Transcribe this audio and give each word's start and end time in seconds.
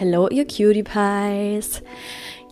Hello, 0.00 0.28
ihr 0.28 0.46
Cutie 0.46 0.84
Pies. 0.84 1.82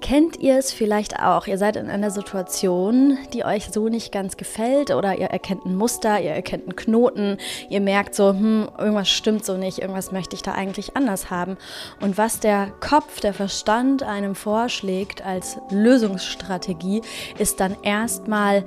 Kennt 0.00 0.40
ihr 0.40 0.58
es 0.58 0.72
vielleicht 0.72 1.20
auch? 1.20 1.46
Ihr 1.46 1.58
seid 1.58 1.76
in 1.76 1.88
einer 1.88 2.10
Situation, 2.10 3.18
die 3.32 3.44
euch 3.44 3.68
so 3.70 3.88
nicht 3.88 4.10
ganz 4.10 4.36
gefällt 4.36 4.90
oder 4.90 5.16
ihr 5.16 5.28
erkennt 5.28 5.64
ein 5.64 5.76
Muster, 5.76 6.20
ihr 6.20 6.32
erkennt 6.32 6.64
einen 6.64 6.74
Knoten, 6.74 7.36
ihr 7.70 7.80
merkt 7.80 8.16
so, 8.16 8.30
hm, 8.30 8.68
irgendwas 8.76 9.08
stimmt 9.08 9.44
so 9.44 9.56
nicht, 9.56 9.78
irgendwas 9.78 10.10
möchte 10.10 10.34
ich 10.34 10.42
da 10.42 10.54
eigentlich 10.54 10.96
anders 10.96 11.30
haben. 11.30 11.56
Und 12.00 12.18
was 12.18 12.40
der 12.40 12.72
Kopf, 12.80 13.20
der 13.20 13.32
Verstand 13.32 14.02
einem 14.02 14.34
vorschlägt 14.34 15.24
als 15.24 15.56
Lösungsstrategie, 15.70 17.02
ist 17.38 17.60
dann 17.60 17.76
erstmal 17.84 18.64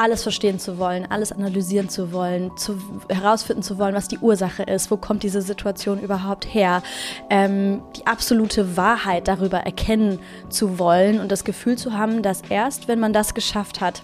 alles 0.00 0.22
verstehen 0.22 0.58
zu 0.58 0.78
wollen, 0.78 1.06
alles 1.10 1.30
analysieren 1.30 1.90
zu 1.90 2.12
wollen, 2.12 2.56
zu, 2.56 2.78
herausfinden 3.10 3.62
zu 3.62 3.78
wollen, 3.78 3.94
was 3.94 4.08
die 4.08 4.18
Ursache 4.18 4.62
ist, 4.62 4.90
wo 4.90 4.96
kommt 4.96 5.22
diese 5.22 5.42
Situation 5.42 6.00
überhaupt 6.00 6.46
her, 6.46 6.82
ähm, 7.28 7.82
die 7.96 8.06
absolute 8.06 8.78
Wahrheit 8.78 9.28
darüber 9.28 9.58
erkennen 9.58 10.18
zu 10.48 10.78
wollen 10.78 11.20
und 11.20 11.30
das 11.30 11.44
Gefühl 11.44 11.76
zu 11.76 11.92
haben, 11.92 12.22
dass 12.22 12.42
erst, 12.48 12.88
wenn 12.88 12.98
man 12.98 13.12
das 13.12 13.34
geschafft 13.34 13.82
hat, 13.82 14.02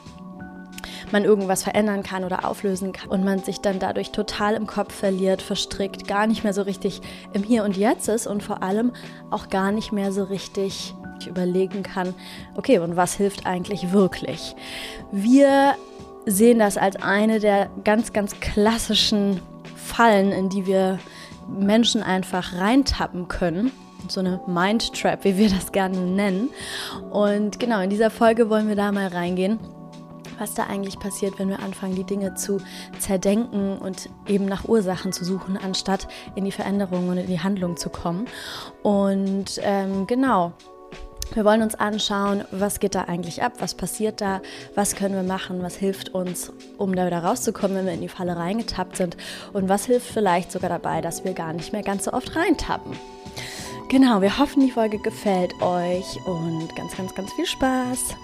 man 1.12 1.24
irgendwas 1.24 1.62
verändern 1.62 2.02
kann 2.02 2.24
oder 2.24 2.44
auflösen 2.44 2.92
kann 2.92 3.08
und 3.08 3.24
man 3.24 3.42
sich 3.42 3.60
dann 3.60 3.78
dadurch 3.78 4.10
total 4.10 4.54
im 4.54 4.66
Kopf 4.66 4.94
verliert, 4.94 5.40
verstrickt, 5.40 6.06
gar 6.06 6.26
nicht 6.26 6.44
mehr 6.44 6.52
so 6.52 6.62
richtig 6.62 7.00
im 7.32 7.42
Hier 7.42 7.64
und 7.64 7.76
Jetzt 7.76 8.08
ist 8.08 8.26
und 8.26 8.42
vor 8.42 8.62
allem 8.62 8.92
auch 9.30 9.48
gar 9.48 9.72
nicht 9.72 9.92
mehr 9.92 10.12
so 10.12 10.24
richtig 10.24 10.94
überlegen 11.26 11.82
kann, 11.82 12.14
okay, 12.56 12.78
und 12.78 12.96
was 12.96 13.14
hilft 13.14 13.46
eigentlich 13.46 13.92
wirklich? 13.92 14.54
Wir 15.12 15.74
sehen 16.26 16.58
das 16.58 16.76
als 16.76 16.96
eine 16.96 17.40
der 17.40 17.70
ganz, 17.84 18.12
ganz 18.12 18.40
klassischen 18.40 19.40
Fallen, 19.76 20.32
in 20.32 20.48
die 20.48 20.66
wir 20.66 20.98
Menschen 21.48 22.02
einfach 22.02 22.54
reintappen 22.54 23.28
können. 23.28 23.70
So 24.08 24.20
eine 24.20 24.40
Mind 24.46 24.92
Trap, 24.94 25.24
wie 25.24 25.36
wir 25.36 25.48
das 25.48 25.72
gerne 25.72 25.98
nennen. 25.98 26.50
Und 27.10 27.58
genau, 27.58 27.80
in 27.80 27.90
dieser 27.90 28.10
Folge 28.10 28.50
wollen 28.50 28.68
wir 28.68 28.76
da 28.76 28.92
mal 28.92 29.08
reingehen 29.08 29.58
was 30.38 30.54
da 30.54 30.64
eigentlich 30.64 30.98
passiert, 30.98 31.38
wenn 31.38 31.48
wir 31.48 31.60
anfangen, 31.60 31.94
die 31.94 32.04
Dinge 32.04 32.34
zu 32.34 32.60
zerdenken 32.98 33.78
und 33.78 34.08
eben 34.26 34.46
nach 34.46 34.66
Ursachen 34.68 35.12
zu 35.12 35.24
suchen, 35.24 35.56
anstatt 35.56 36.08
in 36.34 36.44
die 36.44 36.52
Veränderung 36.52 37.08
und 37.08 37.18
in 37.18 37.26
die 37.26 37.40
Handlung 37.40 37.76
zu 37.76 37.90
kommen. 37.90 38.26
Und 38.82 39.60
ähm, 39.62 40.06
genau, 40.06 40.52
wir 41.34 41.44
wollen 41.44 41.62
uns 41.62 41.74
anschauen, 41.74 42.44
was 42.50 42.80
geht 42.80 42.94
da 42.94 43.02
eigentlich 43.02 43.42
ab, 43.42 43.54
was 43.58 43.74
passiert 43.74 44.20
da, 44.20 44.40
was 44.74 44.94
können 44.96 45.14
wir 45.14 45.22
machen, 45.22 45.62
was 45.62 45.76
hilft 45.76 46.10
uns, 46.10 46.52
um 46.78 46.94
da 46.94 47.06
wieder 47.06 47.18
rauszukommen, 47.18 47.76
wenn 47.76 47.86
wir 47.86 47.92
in 47.94 48.00
die 48.00 48.08
Falle 48.08 48.36
reingetappt 48.36 48.96
sind 48.96 49.16
und 49.52 49.68
was 49.68 49.86
hilft 49.86 50.06
vielleicht 50.06 50.52
sogar 50.52 50.70
dabei, 50.70 51.00
dass 51.00 51.24
wir 51.24 51.34
gar 51.34 51.52
nicht 51.52 51.72
mehr 51.72 51.82
ganz 51.82 52.04
so 52.04 52.12
oft 52.12 52.36
reintappen. 52.36 52.92
Genau, 53.88 54.20
wir 54.20 54.38
hoffen, 54.38 54.62
die 54.66 54.72
Folge 54.72 54.98
gefällt 54.98 55.52
euch 55.62 56.18
und 56.26 56.74
ganz, 56.74 56.96
ganz, 56.96 57.14
ganz 57.14 57.32
viel 57.34 57.46
Spaß. 57.46 58.16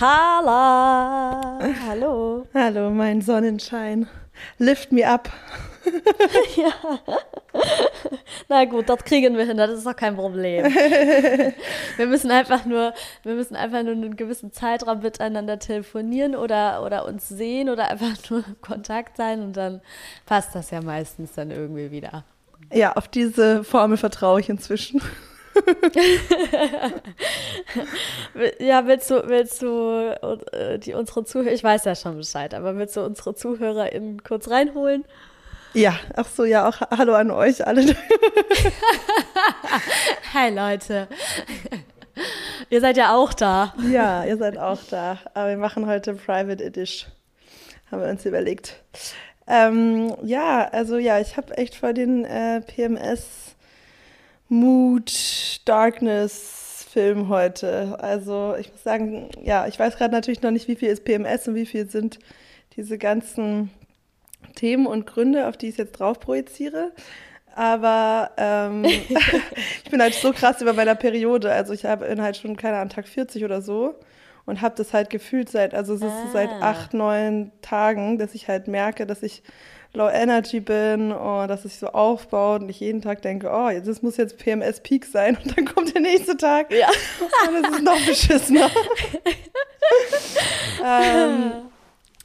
Carla! 0.00 1.58
Hallo! 1.86 2.46
Hallo, 2.54 2.88
mein 2.88 3.20
Sonnenschein. 3.20 4.08
Lift 4.56 4.92
me 4.92 5.06
up. 5.06 5.28
ja. 6.56 6.72
Na 8.48 8.64
gut, 8.64 8.88
das 8.88 9.04
kriegen 9.04 9.36
wir 9.36 9.44
hin, 9.44 9.58
das 9.58 9.72
ist 9.72 9.84
doch 9.86 9.94
kein 9.94 10.16
Problem. 10.16 10.64
wir 11.98 12.06
müssen 12.06 12.30
einfach 12.30 12.64
nur, 12.64 12.94
wir 13.24 13.34
müssen 13.34 13.56
einfach 13.56 13.82
nur 13.82 13.92
einen 13.92 14.16
gewissen 14.16 14.52
Zeitraum 14.52 15.00
miteinander 15.00 15.58
telefonieren 15.58 16.34
oder, 16.34 16.82
oder 16.82 17.04
uns 17.04 17.28
sehen 17.28 17.68
oder 17.68 17.88
einfach 17.88 18.30
nur 18.30 18.38
im 18.46 18.58
Kontakt 18.62 19.18
sein 19.18 19.42
und 19.42 19.54
dann 19.58 19.82
passt 20.24 20.54
das 20.54 20.70
ja 20.70 20.80
meistens 20.80 21.34
dann 21.34 21.50
irgendwie 21.50 21.90
wieder. 21.90 22.24
Ja, 22.72 22.94
auf 22.94 23.06
diese 23.06 23.64
Formel 23.64 23.98
vertraue 23.98 24.40
ich 24.40 24.48
inzwischen. 24.48 25.02
Ja, 28.58 28.86
willst 28.86 29.10
du, 29.10 29.28
willst 29.28 29.62
du 29.62 30.16
äh, 30.52 30.78
die 30.78 30.94
unsere 30.94 31.24
Zuhörer, 31.24 31.52
ich 31.52 31.64
weiß 31.64 31.84
ja 31.84 31.94
schon 31.94 32.16
Bescheid, 32.16 32.54
aber 32.54 32.76
willst 32.76 32.96
du 32.96 33.02
unsere 33.02 33.34
ZuhörerInnen 33.34 34.22
kurz 34.22 34.48
reinholen? 34.48 35.04
Ja, 35.72 35.94
ach 36.16 36.26
so, 36.26 36.44
ja, 36.44 36.68
auch 36.68 36.80
hallo 36.96 37.14
an 37.14 37.30
euch 37.30 37.64
alle. 37.66 37.82
Hi 40.34 40.50
Leute. 40.50 41.06
ihr 42.70 42.80
seid 42.80 42.96
ja 42.96 43.14
auch 43.14 43.32
da. 43.32 43.74
Ja, 43.90 44.24
ihr 44.24 44.36
seid 44.36 44.58
auch 44.58 44.80
da. 44.90 45.18
Aber 45.34 45.50
wir 45.50 45.56
machen 45.56 45.86
heute 45.86 46.14
Private 46.14 46.64
Edition. 46.64 47.12
Haben 47.90 48.02
wir 48.02 48.08
uns 48.08 48.26
überlegt. 48.26 48.82
Ähm, 49.46 50.14
ja, 50.22 50.68
also 50.68 50.98
ja, 50.98 51.20
ich 51.20 51.36
habe 51.36 51.56
echt 51.56 51.76
vor 51.76 51.92
den 51.92 52.24
äh, 52.24 52.60
PMS 52.62 53.56
Mood, 54.50 55.60
Darkness 55.64 56.84
Film 56.90 57.28
heute. 57.28 57.96
Also 58.00 58.56
ich 58.58 58.72
muss 58.72 58.82
sagen, 58.82 59.30
ja, 59.40 59.68
ich 59.68 59.78
weiß 59.78 59.96
gerade 59.96 60.12
natürlich 60.12 60.42
noch 60.42 60.50
nicht, 60.50 60.66
wie 60.66 60.74
viel 60.74 60.88
ist 60.88 61.04
PMS 61.04 61.46
und 61.46 61.54
wie 61.54 61.66
viel 61.66 61.88
sind 61.88 62.18
diese 62.74 62.98
ganzen 62.98 63.70
Themen 64.56 64.86
und 64.86 65.06
Gründe, 65.06 65.46
auf 65.46 65.56
die 65.56 65.68
ich 65.68 65.76
jetzt 65.76 65.92
drauf 65.92 66.18
projiziere. 66.18 66.90
Aber 67.54 68.32
ähm, 68.38 68.84
ich 69.84 69.90
bin 69.90 70.02
halt 70.02 70.14
so 70.14 70.32
krass 70.32 70.60
über 70.60 70.72
meiner 70.72 70.96
Periode. 70.96 71.52
Also 71.52 71.72
ich 71.72 71.84
habe 71.84 72.12
halt 72.20 72.36
schon, 72.36 72.56
keine 72.56 72.78
Ahnung, 72.78 72.88
Tag 72.88 73.06
40 73.06 73.44
oder 73.44 73.62
so 73.62 73.94
und 74.46 74.62
habe 74.62 74.74
das 74.76 74.92
halt 74.92 75.10
gefühlt 75.10 75.48
seit, 75.48 75.74
also 75.74 75.94
es 75.94 76.00
ist 76.00 76.08
ah. 76.08 76.30
seit 76.32 76.50
acht, 76.50 76.92
neun 76.92 77.52
Tagen, 77.62 78.18
dass 78.18 78.34
ich 78.34 78.48
halt 78.48 78.66
merke, 78.66 79.06
dass 79.06 79.22
ich 79.22 79.44
Low 79.92 80.08
Energy 80.08 80.60
bin 80.60 81.10
und 81.10 81.48
dass 81.48 81.64
es 81.64 81.72
sich 81.72 81.80
so 81.80 81.88
aufbaut 81.88 82.62
und 82.62 82.68
ich 82.68 82.78
jeden 82.78 83.02
Tag 83.02 83.22
denke, 83.22 83.50
oh, 83.52 83.68
das 83.84 84.02
muss 84.02 84.16
jetzt 84.16 84.38
PMS 84.38 84.80
Peak 84.80 85.04
sein 85.04 85.36
und 85.42 85.56
dann 85.56 85.64
kommt 85.64 85.94
der 85.94 86.02
nächste 86.02 86.36
Tag 86.36 86.72
ja. 86.72 86.88
und 87.48 87.64
es 87.64 87.76
ist 87.76 87.82
noch 87.82 88.06
beschissener. 88.06 88.70
ähm, 90.84 91.52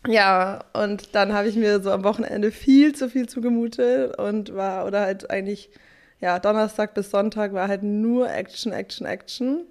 ja, 0.07 0.63
und 0.73 1.15
dann 1.15 1.33
habe 1.33 1.47
ich 1.47 1.55
mir 1.55 1.81
so 1.81 1.91
am 1.91 2.03
Wochenende 2.03 2.51
viel 2.51 2.93
zu 2.93 3.09
viel 3.09 3.27
zugemutet 3.27 4.15
und 4.19 4.55
war, 4.55 4.85
oder 4.85 5.01
halt 5.01 5.31
eigentlich, 5.31 5.71
ja, 6.21 6.37
Donnerstag 6.37 6.93
bis 6.93 7.09
Sonntag 7.09 7.53
war 7.53 7.67
halt 7.67 7.81
nur 7.81 8.29
Action, 8.29 8.73
Action, 8.73 9.07
Action 9.07 9.65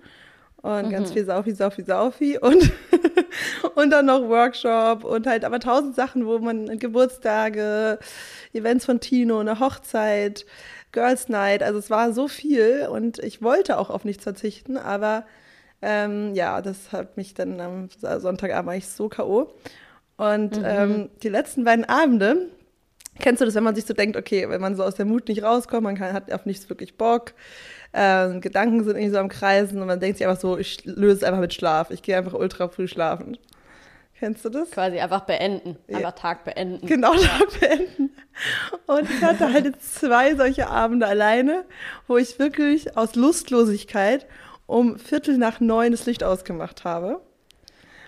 und 0.65 0.87
mhm. 0.87 0.91
ganz 0.91 1.13
viel 1.13 1.27
Saufi, 1.27 1.53
Saufi, 1.53 1.83
Saufi 1.83 2.39
und, 2.39 2.73
und 3.75 3.91
dann 3.91 4.07
noch 4.07 4.23
Workshop 4.23 5.05
und 5.05 5.27
halt 5.27 5.45
aber 5.45 5.61
tausend 5.61 5.95
Sachen, 5.95 6.25
wo 6.25 6.39
man 6.39 6.79
Geburtstage, 6.79 7.99
Events 8.55 8.87
von 8.87 8.99
Tino, 8.99 9.41
eine 9.41 9.61
Hochzeit, 9.61 10.47
Girls 10.91 11.29
Night, 11.29 11.63
also 11.63 11.79
es 11.79 11.91
war 11.91 12.15
so 12.15 12.29
viel 12.29 12.89
und 12.91 13.19
ich 13.19 13.43
wollte 13.43 13.77
auch 13.77 13.91
auf 13.91 14.07
nichts 14.07 14.23
verzichten, 14.23 14.79
aber 14.79 15.27
ähm, 15.83 16.35
ja, 16.35 16.63
das 16.63 16.93
hat 16.93 17.19
mich 17.19 17.35
dann 17.35 17.61
am 17.61 17.89
Sonntagabend 18.01 18.67
war 18.67 18.77
ich 18.77 18.89
so 18.89 19.11
K.O. 19.11 19.53
Und 20.17 20.57
mhm. 20.57 20.65
ähm, 20.65 21.11
die 21.23 21.29
letzten 21.29 21.65
beiden 21.65 21.85
Abende, 21.85 22.47
kennst 23.19 23.43
du 23.43 23.45
das, 23.45 23.55
wenn 23.55 23.65
man 23.65 23.75
sich 23.75 23.85
so 23.85 23.93
denkt, 23.93 24.17
okay, 24.17 24.49
wenn 24.49 24.63
man 24.63 24.77
so 24.77 24.83
aus 24.83 24.95
der 24.95 25.05
Mut 25.05 25.29
nicht 25.29 25.43
rauskommt, 25.43 25.83
man 25.83 25.97
kann, 25.97 26.15
hat 26.15 26.33
auf 26.33 26.47
nichts 26.47 26.71
wirklich 26.71 26.97
Bock, 26.97 27.35
ähm, 27.97 28.41
Gedanken 28.41 28.82
sind 28.82 28.97
irgendwie 28.97 29.12
so 29.12 29.19
am 29.19 29.28
Kreisen 29.28 29.81
und 29.81 29.87
man 29.87 30.00
denkt 30.00 30.19
sich 30.19 30.27
einfach 30.27 30.41
so, 30.41 30.59
ich 30.59 30.84
löse 30.84 31.19
es 31.19 31.22
einfach 31.22 31.41
mit 31.41 31.55
Schlaf. 31.55 31.91
Ich 31.91 32.03
gehe 32.03 32.16
einfach 32.19 32.34
ultra 32.34 32.69
früh 32.69 32.88
schlafen. 32.88 33.38
Kennst 34.19 34.45
du 34.45 34.48
das? 34.48 34.71
Quasi 34.72 34.98
einfach 34.98 35.21
beenden. 35.21 35.77
Einfach 35.86 36.01
ja. 36.01 36.10
Tag 36.10 36.45
beenden. 36.45 36.86
Genau, 36.86 37.15
Tag 37.15 37.60
beenden. 37.60 38.10
Und 38.86 39.09
ich 39.09 39.22
hatte 39.22 39.53
halt 39.53 39.65
jetzt 39.65 39.95
zwei 39.95 40.34
solche 40.34 40.69
Abende 40.69 41.07
alleine, 41.07 41.65
wo 42.09 42.16
ich 42.16 42.39
wirklich 42.39 42.97
aus 42.97 43.15
Lustlosigkeit 43.15 44.27
um 44.66 44.98
Viertel 44.98 45.39
nach 45.39 45.60
neun 45.60 45.92
das 45.92 46.07
Licht 46.07 46.24
ausgemacht 46.24 46.84
habe. 46.84 47.21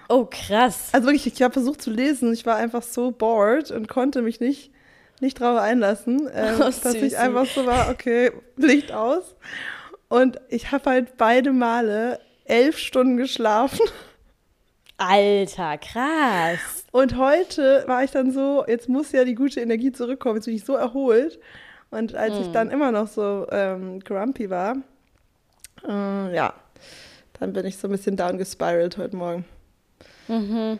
Oh, 0.08 0.26
krass. 0.28 0.88
Also 0.92 1.06
wirklich, 1.06 1.26
ich 1.26 1.42
habe 1.42 1.52
versucht 1.52 1.80
zu 1.80 1.90
lesen. 1.90 2.32
Ich 2.32 2.44
war 2.44 2.56
einfach 2.56 2.82
so 2.82 3.12
bored 3.12 3.70
und 3.70 3.88
konnte 3.88 4.22
mich 4.22 4.40
nicht, 4.40 4.72
nicht 5.20 5.38
drauf 5.38 5.58
einlassen, 5.58 6.26
äh, 6.28 6.54
oh, 6.58 6.64
dass 6.64 6.94
ich 6.94 7.18
einfach 7.18 7.46
so 7.46 7.66
war, 7.66 7.90
okay, 7.90 8.32
Licht 8.56 8.90
aus. 8.90 9.36
Und 10.08 10.40
ich 10.48 10.72
habe 10.72 10.90
halt 10.90 11.16
beide 11.16 11.52
Male 11.52 12.20
elf 12.44 12.78
Stunden 12.78 13.16
geschlafen. 13.16 13.80
Alter, 14.98 15.76
krass. 15.78 16.84
Und 16.90 17.16
heute 17.18 17.84
war 17.86 18.02
ich 18.02 18.12
dann 18.12 18.32
so, 18.32 18.64
jetzt 18.66 18.88
muss 18.88 19.12
ja 19.12 19.24
die 19.24 19.34
gute 19.34 19.60
Energie 19.60 19.92
zurückkommen. 19.92 20.36
Jetzt 20.36 20.46
bin 20.46 20.54
ich 20.54 20.64
so 20.64 20.74
erholt. 20.74 21.38
Und 21.90 22.14
als 22.14 22.34
mm. 22.34 22.40
ich 22.40 22.46
hm. 22.46 22.52
dann 22.52 22.70
immer 22.70 22.92
noch 22.92 23.08
so 23.08 23.46
ähm, 23.50 24.00
grumpy 24.00 24.48
war, 24.48 24.76
äh, 25.86 26.34
ja, 26.34 26.54
dann 27.38 27.52
bin 27.52 27.66
ich 27.66 27.76
so 27.76 27.88
ein 27.88 27.90
bisschen 27.90 28.16
down 28.16 28.38
gespiralt 28.38 28.96
heute 28.96 29.16
Morgen. 29.16 29.44
Mhm. 30.28 30.78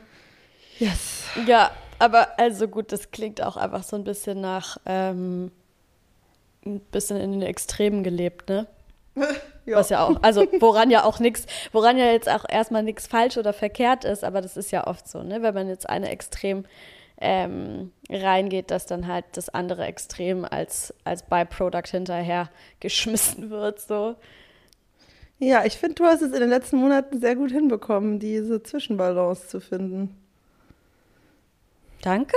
Yes. 0.78 1.24
Ja, 1.46 1.70
aber 1.98 2.38
also 2.38 2.68
gut, 2.68 2.92
das 2.92 3.10
klingt 3.10 3.42
auch 3.42 3.56
einfach 3.56 3.82
so 3.82 3.96
ein 3.96 4.04
bisschen 4.04 4.40
nach 4.40 4.78
ähm, 4.86 5.50
ein 6.64 6.80
bisschen 6.80 7.18
in 7.18 7.32
den 7.32 7.42
Extremen 7.42 8.02
gelebt, 8.02 8.48
ne? 8.48 8.66
Ja. 9.68 9.78
Was 9.78 9.90
ja 9.90 10.06
auch, 10.06 10.22
also 10.22 10.46
woran 10.60 10.92
ja 10.92 11.02
auch 11.02 11.18
nichts, 11.18 11.44
woran 11.72 11.98
ja 11.98 12.04
jetzt 12.12 12.28
auch 12.28 12.44
erstmal 12.48 12.84
nichts 12.84 13.08
falsch 13.08 13.36
oder 13.36 13.52
verkehrt 13.52 14.04
ist, 14.04 14.22
aber 14.22 14.40
das 14.40 14.56
ist 14.56 14.70
ja 14.70 14.86
oft 14.86 15.08
so, 15.08 15.24
ne? 15.24 15.42
Wenn 15.42 15.54
man 15.54 15.68
jetzt 15.68 15.90
eine 15.90 16.08
Extrem 16.08 16.66
ähm, 17.20 17.90
reingeht, 18.08 18.70
dass 18.70 18.86
dann 18.86 19.08
halt 19.08 19.24
das 19.32 19.48
andere 19.48 19.84
Extrem 19.86 20.44
als, 20.44 20.94
als 21.02 21.24
Byproduct 21.24 21.88
hinterher 21.88 22.48
geschmissen 22.80 23.50
wird. 23.50 23.80
So. 23.80 24.14
Ja, 25.40 25.64
ich 25.64 25.74
finde, 25.74 25.96
du 25.96 26.04
hast 26.04 26.22
es 26.22 26.32
in 26.32 26.40
den 26.40 26.50
letzten 26.50 26.76
Monaten 26.76 27.18
sehr 27.18 27.34
gut 27.34 27.50
hinbekommen, 27.50 28.20
diese 28.20 28.62
Zwischenbalance 28.62 29.48
zu 29.48 29.60
finden. 29.60 30.16
Danke. 32.06 32.36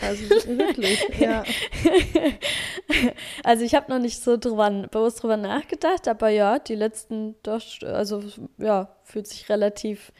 Also 0.00 0.30
wirklich, 0.46 1.04
ja. 1.18 1.42
Also 3.42 3.64
ich 3.64 3.74
habe 3.74 3.90
noch 3.90 3.98
nicht 3.98 4.22
so 4.22 4.36
drüber, 4.36 4.70
bewusst 4.92 5.24
drüber 5.24 5.36
nachgedacht, 5.36 6.06
aber 6.06 6.28
ja, 6.28 6.60
die 6.60 6.76
letzten, 6.76 7.34
doch, 7.42 7.60
also 7.82 8.22
ja, 8.58 8.94
fühlt 9.02 9.26
sich 9.26 9.48
relativ 9.48 10.12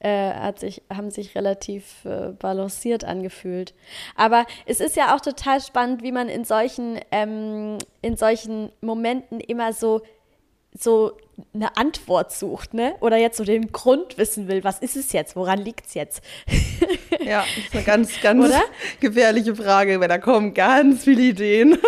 äh, 0.00 0.32
hat 0.32 0.58
sich, 0.58 0.82
haben 0.92 1.12
sich 1.12 1.36
relativ 1.36 2.04
äh, 2.04 2.32
balanciert 2.32 3.04
angefühlt. 3.04 3.74
Aber 4.16 4.44
es 4.66 4.80
ist 4.80 4.96
ja 4.96 5.14
auch 5.14 5.20
total 5.20 5.60
spannend, 5.60 6.02
wie 6.02 6.10
man 6.10 6.28
in 6.28 6.44
solchen, 6.44 6.98
ähm, 7.12 7.78
in 8.00 8.16
solchen 8.16 8.72
Momenten 8.80 9.38
immer 9.38 9.72
so, 9.72 10.02
so 10.78 11.16
eine 11.54 11.76
Antwort 11.76 12.32
sucht, 12.32 12.74
ne? 12.74 12.94
Oder 13.00 13.16
jetzt 13.16 13.36
so 13.36 13.44
den 13.44 13.72
Grund 13.72 14.16
wissen 14.18 14.48
will, 14.48 14.64
was 14.64 14.78
ist 14.78 14.96
es 14.96 15.12
jetzt, 15.12 15.36
woran 15.36 15.58
liegt 15.58 15.86
es 15.86 15.94
jetzt? 15.94 16.22
ja, 17.24 17.44
das 17.56 17.64
ist 17.64 17.74
eine 17.74 17.82
ganz, 17.82 18.20
ganz 18.22 18.46
Oder? 18.46 18.62
gefährliche 19.00 19.54
Frage, 19.54 20.00
weil 20.00 20.08
da 20.08 20.18
kommen 20.18 20.54
ganz 20.54 21.04
viele 21.04 21.22
Ideen. 21.22 21.78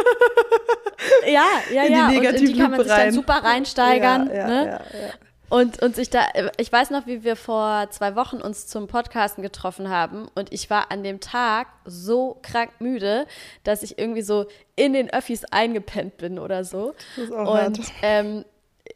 ja, 1.27 1.47
ja, 1.73 1.83
In 1.83 1.89
die 1.89 2.25
ja. 2.25 2.31
Und 2.31 2.37
in 2.37 2.47
die 2.47 2.59
kann 2.59 2.71
man 2.71 2.81
sich 2.81 2.89
dann 2.89 3.01
rein. 3.01 3.13
super 3.13 3.35
reinsteigern. 3.43 4.29
Ja, 4.29 4.35
ja, 4.35 4.47
ne? 4.47 4.81
ja. 4.93 5.09
Und, 5.51 5.83
und 5.83 5.95
sich 5.95 6.11
da, 6.11 6.27
ich 6.57 6.73
weiß 6.73 6.91
noch, 6.91 7.07
wie 7.07 7.23
wir 7.23 7.37
vor 7.37 7.89
zwei 7.91 8.17
Wochen 8.17 8.39
uns 8.39 8.67
zum 8.67 8.89
Podcasten 8.89 9.43
getroffen 9.43 9.89
haben 9.89 10.27
und 10.35 10.53
ich 10.53 10.69
war 10.69 10.91
an 10.91 11.05
dem 11.05 11.21
Tag 11.21 11.69
so 11.85 12.39
krank 12.43 12.73
müde, 12.81 13.27
dass 13.63 13.83
ich 13.83 13.99
irgendwie 13.99 14.23
so 14.23 14.47
in 14.75 14.95
den 14.95 15.11
Öffis 15.11 15.45
eingepennt 15.45 16.17
bin 16.17 16.39
oder 16.39 16.65
so. 16.65 16.95
Das 17.15 17.27
ist 17.27 17.33
auch 17.33 17.67
und 17.67 17.81
ähm, 18.03 18.45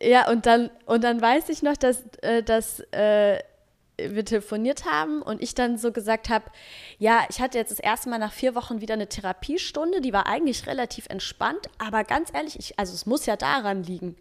ja, 0.00 0.30
und 0.30 0.46
dann, 0.46 0.70
und 0.86 1.04
dann 1.04 1.20
weiß 1.20 1.48
ich 1.48 1.62
noch, 1.62 1.76
dass, 1.76 2.02
äh, 2.22 2.42
dass 2.42 2.80
äh, 2.92 3.38
wir 3.98 4.24
telefoniert 4.24 4.84
haben 4.84 5.22
und 5.22 5.42
ich 5.42 5.54
dann 5.54 5.76
so 5.76 5.92
gesagt 5.92 6.28
habe, 6.28 6.44
ja, 6.98 7.24
ich 7.28 7.40
hatte 7.40 7.58
jetzt 7.58 7.70
das 7.70 7.80
erste 7.80 8.08
Mal 8.08 8.18
nach 8.18 8.32
vier 8.32 8.54
Wochen 8.54 8.80
wieder 8.80 8.94
eine 8.94 9.08
Therapiestunde, 9.08 10.00
die 10.00 10.12
war 10.12 10.26
eigentlich 10.26 10.66
relativ 10.66 11.06
entspannt, 11.08 11.68
aber 11.78 12.04
ganz 12.04 12.30
ehrlich, 12.32 12.58
ich, 12.58 12.78
also 12.78 12.94
es 12.94 13.06
muss 13.06 13.26
ja 13.26 13.36
daran 13.36 13.82
liegen. 13.82 14.16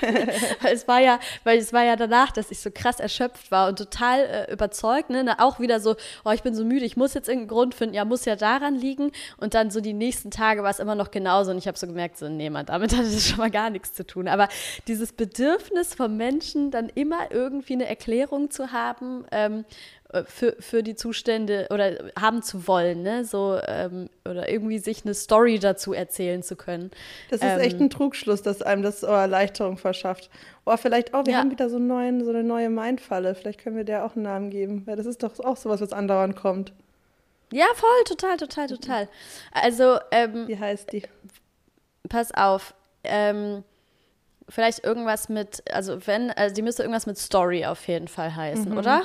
weil 0.60 0.74
es 0.74 0.88
war 0.88 1.00
ja, 1.00 1.20
weil 1.44 1.58
es 1.58 1.72
war 1.72 1.84
ja 1.84 1.96
danach, 1.96 2.32
dass 2.32 2.50
ich 2.50 2.60
so 2.60 2.70
krass 2.72 3.00
erschöpft 3.00 3.50
war 3.50 3.68
und 3.68 3.78
total 3.78 4.20
äh, 4.20 4.52
überzeugt, 4.52 5.10
ne? 5.10 5.22
Na, 5.24 5.36
Auch 5.38 5.60
wieder 5.60 5.80
so, 5.80 5.96
oh, 6.24 6.30
ich 6.30 6.42
bin 6.42 6.54
so 6.54 6.64
müde, 6.64 6.84
ich 6.84 6.96
muss 6.96 7.14
jetzt 7.14 7.28
irgendeinen 7.28 7.48
Grund 7.48 7.74
finden, 7.74 7.94
ja, 7.94 8.04
muss 8.04 8.24
ja 8.24 8.36
daran 8.36 8.74
liegen. 8.74 9.12
Und 9.38 9.54
dann 9.54 9.70
so 9.70 9.80
die 9.80 9.92
nächsten 9.92 10.30
Tage 10.30 10.62
war 10.62 10.70
es 10.70 10.78
immer 10.78 10.94
noch 10.94 11.10
genauso 11.10 11.50
und 11.50 11.58
ich 11.58 11.66
habe 11.66 11.78
so 11.78 11.86
gemerkt, 11.86 12.18
so, 12.18 12.28
nee, 12.28 12.50
man, 12.50 12.66
damit 12.66 12.92
hatte 12.96 13.10
das 13.10 13.28
schon 13.28 13.38
mal 13.38 13.50
gar 13.50 13.70
nichts 13.70 13.92
zu 13.92 14.06
tun. 14.06 14.28
Aber 14.28 14.48
dieses 14.88 15.12
Bedürfnis 15.12 15.94
vom 15.94 16.16
Menschen, 16.16 16.70
dann 16.70 16.88
immer 16.88 17.30
irgendwie 17.30 17.74
eine 17.74 17.86
Erklärung 17.86 18.50
zu 18.50 18.72
haben, 18.72 19.11
ähm, 19.30 19.64
für, 20.26 20.56
für 20.60 20.82
die 20.82 20.94
Zustände 20.94 21.68
oder 21.70 22.10
haben 22.20 22.42
zu 22.42 22.66
wollen, 22.68 23.02
ne? 23.02 23.24
So, 23.24 23.58
ähm, 23.66 24.10
oder 24.28 24.50
irgendwie 24.50 24.78
sich 24.78 25.04
eine 25.04 25.14
Story 25.14 25.58
dazu 25.58 25.94
erzählen 25.94 26.42
zu 26.42 26.54
können. 26.56 26.90
Das 27.30 27.40
ist 27.40 27.46
Ähm, 27.46 27.60
echt 27.60 27.80
ein 27.80 27.88
Trugschluss, 27.88 28.42
dass 28.42 28.60
einem 28.60 28.82
das 28.82 29.02
oh, 29.04 29.06
Erleichterung 29.06 29.78
verschafft. 29.78 30.28
Oh, 30.66 30.76
vielleicht, 30.76 31.14
oh, 31.14 31.24
wir 31.24 31.32
Ja. 31.32 31.38
haben 31.38 31.50
wieder 31.50 31.70
so, 31.70 31.76
einen 31.76 31.86
neuen, 31.86 32.24
so 32.24 32.30
eine 32.30 32.44
neue 32.44 32.68
Mindfalle. 32.68 33.34
Vielleicht 33.34 33.60
können 33.60 33.76
wir 33.76 33.84
der 33.84 34.04
auch 34.04 34.14
einen 34.14 34.24
Namen 34.24 34.50
geben. 34.50 34.82
Weil 34.86 34.96
das 34.96 35.06
ist 35.06 35.22
doch 35.22 35.38
auch 35.40 35.56
sowas, 35.56 35.80
was 35.80 35.92
andauernd 35.94 36.36
kommt. 36.36 36.72
Ja, 37.50 37.66
voll, 37.74 38.04
total, 38.06 38.36
total, 38.36 38.66
total. 38.66 39.08
Also, 39.52 39.98
ähm, 40.10 40.46
Wie 40.46 40.58
heißt 40.58 40.92
die? 40.92 41.02
pass 42.08 42.32
auf, 42.34 42.74
ähm, 43.04 43.62
vielleicht 44.48 44.84
irgendwas 44.84 45.28
mit, 45.28 45.62
also 45.72 46.06
wenn, 46.06 46.30
also 46.30 46.54
die 46.54 46.62
müsste 46.62 46.82
irgendwas 46.82 47.06
mit 47.06 47.18
Story 47.18 47.64
auf 47.66 47.86
jeden 47.88 48.08
Fall 48.08 48.34
heißen, 48.34 48.76
oder? 48.76 49.02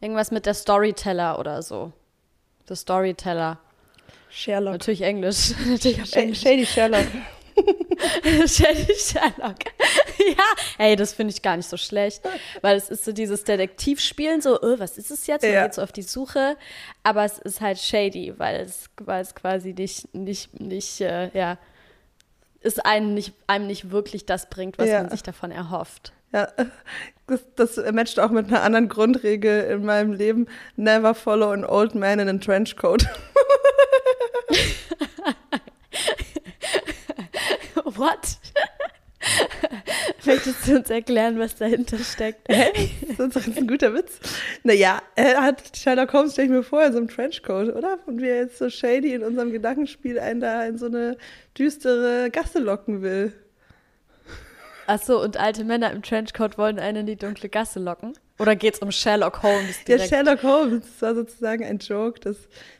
Irgendwas 0.00 0.30
mit 0.30 0.46
der 0.46 0.54
Storyteller 0.54 1.38
oder 1.38 1.62
so. 1.62 1.92
The 2.68 2.76
Storyteller. 2.76 3.58
Sherlock. 4.30 4.72
Natürlich 4.74 5.02
Englisch. 5.02 5.52
Natürlich 5.66 6.04
Sh 6.04 6.16
Englisch. 6.16 6.40
Shady 6.40 6.66
Sherlock. 6.66 7.06
Shady 8.46 8.94
Sherlock. 8.94 9.56
ja, 10.18 10.44
ey, 10.78 10.94
das 10.96 11.12
finde 11.14 11.32
ich 11.34 11.42
gar 11.42 11.56
nicht 11.56 11.68
so 11.68 11.76
schlecht, 11.76 12.22
weil 12.60 12.76
es 12.76 12.88
ist 12.90 13.04
so 13.04 13.12
dieses 13.12 13.44
Detektivspielen, 13.44 14.40
so, 14.40 14.60
oh, 14.60 14.78
was 14.78 14.98
ist 14.98 15.10
es 15.10 15.26
jetzt? 15.26 15.42
Man 15.42 15.52
Ja. 15.52 15.62
geht 15.64 15.74
so 15.74 15.82
auf 15.82 15.92
die 15.92 16.02
Suche, 16.02 16.56
aber 17.02 17.24
es 17.24 17.38
ist 17.38 17.60
halt 17.60 17.78
shady, 17.78 18.38
weil 18.38 18.60
es, 18.60 18.88
weil 19.00 19.22
es 19.22 19.34
quasi 19.34 19.72
nicht, 19.72 20.14
nicht, 20.14 20.60
nicht, 20.60 21.00
äh, 21.00 21.30
ja, 21.36 21.58
es 22.60 22.78
einem 22.78 23.14
nicht, 23.14 23.34
einem 23.46 23.66
nicht 23.66 23.90
wirklich 23.90 24.26
das 24.26 24.48
bringt, 24.50 24.78
was 24.78 24.88
Ja. 24.88 25.02
man 25.02 25.10
sich 25.10 25.22
davon 25.22 25.50
erhofft. 25.50 26.12
Ja, 26.32 26.48
das, 27.26 27.40
das 27.56 27.76
matcht 27.92 28.20
auch 28.20 28.30
mit 28.30 28.48
einer 28.48 28.62
anderen 28.62 28.88
Grundregel 28.88 29.64
in 29.64 29.84
meinem 29.84 30.12
Leben. 30.12 30.46
Never 30.76 31.14
follow 31.14 31.50
an 31.52 31.64
old 31.64 31.94
man 31.94 32.18
in 32.18 32.28
a 32.28 32.34
trench 32.38 32.76
coat. 32.76 33.06
What? 37.84 38.38
Möchtest 40.24 40.66
du 40.66 40.76
uns 40.76 40.90
erklären, 40.90 41.38
was 41.38 41.56
dahinter 41.56 41.98
steckt? 41.98 42.48
Das 42.48 43.28
ist 43.28 43.36
doch 43.36 43.56
ein 43.56 43.66
guter 43.66 43.94
Witz. 43.94 44.20
Naja, 44.62 45.00
er 45.14 45.42
hat 45.42 45.76
Sherlock 45.76 46.12
Holmes, 46.12 46.32
stelle 46.32 46.46
ich 46.46 46.52
mir 46.52 46.62
vor, 46.62 46.84
in 46.84 46.92
so 46.92 46.98
einem 46.98 47.08
Trenchcoat, 47.08 47.74
oder? 47.74 47.98
Und 48.06 48.20
wie 48.20 48.28
er 48.28 48.36
jetzt 48.42 48.58
so 48.58 48.68
shady 48.68 49.14
in 49.14 49.22
unserem 49.22 49.52
Gedankenspiel 49.52 50.18
einen 50.18 50.40
da 50.40 50.64
in 50.64 50.76
so 50.78 50.86
eine 50.86 51.16
düstere 51.56 52.30
Gasse 52.30 52.58
locken 52.58 53.02
will. 53.02 53.32
Ach 54.86 55.00
so, 55.02 55.22
und 55.22 55.36
alte 55.36 55.64
Männer 55.64 55.90
im 55.92 56.02
Trenchcoat 56.02 56.56
wollen 56.56 56.78
einen 56.78 57.00
in 57.00 57.06
die 57.06 57.16
dunkle 57.16 57.50
Gasse 57.50 57.78
locken? 57.78 58.14
Oder 58.38 58.56
geht's 58.56 58.78
um 58.78 58.90
Sherlock 58.90 59.42
Holmes 59.42 59.84
direkt? 59.84 60.08
Sherlock 60.08 60.42
Holmes, 60.42 60.82
das 60.82 61.02
war 61.02 61.14
sozusagen 61.14 61.64
ein 61.64 61.78
Joke, 61.78 62.20
dass, 62.20 62.36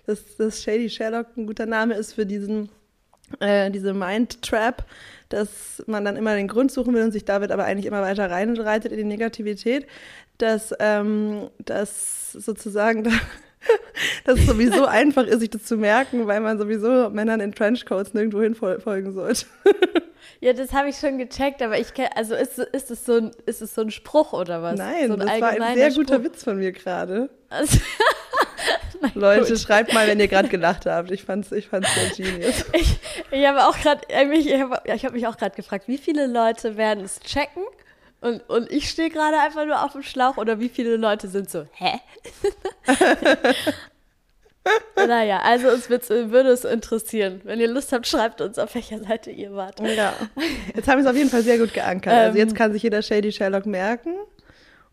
dass, 0.07 0.37
dass 0.37 0.63
Shady 0.63 0.89
Sherlock 0.89 1.37
ein 1.37 1.47
guter 1.47 1.67
Name 1.67 1.95
ist 1.95 2.15
für 2.15 2.25
diesen, 2.25 2.71
äh, 3.41 3.71
diese 3.71 3.95
Mind 3.95 4.43
Trap, 4.43 4.85
dass 5.29 5.83
man 5.87 6.05
dann 6.05 6.17
immer 6.17 6.35
den 6.35 6.49
Grund 6.49 6.73
suchen 6.73 6.95
will 6.95 7.03
und 7.03 7.13
sich 7.13 7.25
damit 7.25 7.51
aber 7.53 7.65
eigentlich 7.65 7.87
immer 7.87 8.03
weiter 8.03 8.31
reinreitet 8.31 8.93
in 8.93 8.99
die 8.99 9.05
Negativität, 9.05 9.87
dass, 10.39 10.75
ähm, 10.79 11.49
dass 11.59 12.33
sozusagen 12.33 13.05
da, 13.05 13.11
dass 14.25 14.39
es 14.39 14.47
sowieso 14.47 14.85
einfach 14.87 15.27
ist, 15.27 15.41
sich 15.41 15.51
das 15.51 15.65
zu 15.65 15.77
merken, 15.77 16.27
weil 16.27 16.41
man 16.41 16.59
sowieso 16.59 17.11
Männern 17.11 17.41
in 17.41 17.53
Trenchcoats 17.53 18.15
nirgendwo 18.15 18.41
hin 18.43 18.55
fol- 18.55 18.81
folgen 18.81 19.13
sollte. 19.13 19.47
Ja, 20.41 20.53
das 20.53 20.73
habe 20.73 20.89
ich 20.89 20.97
schon 20.97 21.19
gecheckt, 21.19 21.63
aber 21.63 21.79
ich 21.81 21.95
kenn, 21.95 22.09
also 22.15 22.35
ist, 22.35 22.59
ist, 22.59 22.91
es 22.93 23.05
so 23.05 23.15
ein, 23.15 23.31
ist 23.47 23.61
es 23.61 23.75
so 23.75 23.81
ein 23.81 23.91
Spruch 23.91 24.33
oder 24.33 24.63
was? 24.63 24.79
Nein, 24.79 25.09
so 25.09 25.17
das 25.17 25.41
war 25.41 25.49
ein 25.51 25.75
sehr 25.75 25.91
guter 25.91 26.23
Witz 26.23 26.45
von 26.45 26.59
mir 26.59 26.71
gerade. 26.71 27.29
Also, 27.49 27.79
Leute, 29.15 29.49
gut. 29.53 29.59
schreibt 29.61 29.93
mal, 29.93 30.07
wenn 30.07 30.21
ihr 30.21 30.29
gerade 30.29 30.49
gelacht 30.57 30.87
habt. 30.87 31.11
Ich 31.11 31.23
fand's, 31.25 31.53
ich 31.53 31.69
fand's 31.69 31.89
sehr 31.95 32.11
genius. 32.11 32.65
Ich, 32.73 32.99
ich 33.31 33.47
habe 33.47 33.67
auch 33.67 33.79
gerade, 33.79 34.01
ich 34.09 34.61
habe 34.61 34.81
ich 34.85 35.05
hab 35.05 35.13
mich 35.13 35.27
auch 35.27 35.37
gerade 35.37 35.55
gefragt, 35.55 35.89
wie 35.89 35.99
viele 35.99 36.27
Leute 36.27 36.77
werden 36.77 37.05
es 37.05 37.21
checken? 37.21 37.63
Und, 38.21 38.49
und 38.49 38.71
ich 38.73 38.89
stehe 38.89 39.11
gerade 39.11 39.39
einfach 39.39 39.65
nur 39.65 39.85
auf 39.85 39.93
dem 39.93 40.03
Schlauch 40.03 40.37
oder 40.39 40.59
wie 40.59 40.69
viele 40.69 40.97
Leute 40.97 41.29
sind 41.29 41.49
so, 41.49 41.67
hä? 41.73 42.01
naja, 45.07 45.41
also 45.45 45.69
wird, 45.89 46.09
würde 46.11 46.51
es 46.51 46.65
interessieren. 46.65 47.41
Wenn 47.45 47.61
ihr 47.61 47.69
Lust 47.69 47.93
habt, 47.93 48.07
schreibt 48.07 48.41
uns, 48.41 48.59
auf 48.59 48.75
welcher 48.75 48.99
Seite 48.99 49.31
ihr 49.31 49.55
wart. 49.55 49.79
Ja. 49.81 50.15
Jetzt 50.75 50.89
haben 50.89 50.99
wir 50.99 51.05
es 51.05 51.11
auf 51.11 51.17
jeden 51.17 51.31
Fall 51.31 51.43
sehr 51.43 51.59
gut 51.59 51.73
geankert. 51.73 52.13
Also 52.13 52.39
Ähm. 52.39 52.45
jetzt 52.45 52.57
kann 52.57 52.73
sich 52.73 52.83
jeder 52.83 53.03
Shady 53.03 53.31
Sherlock 53.31 53.67
merken. 53.67 54.15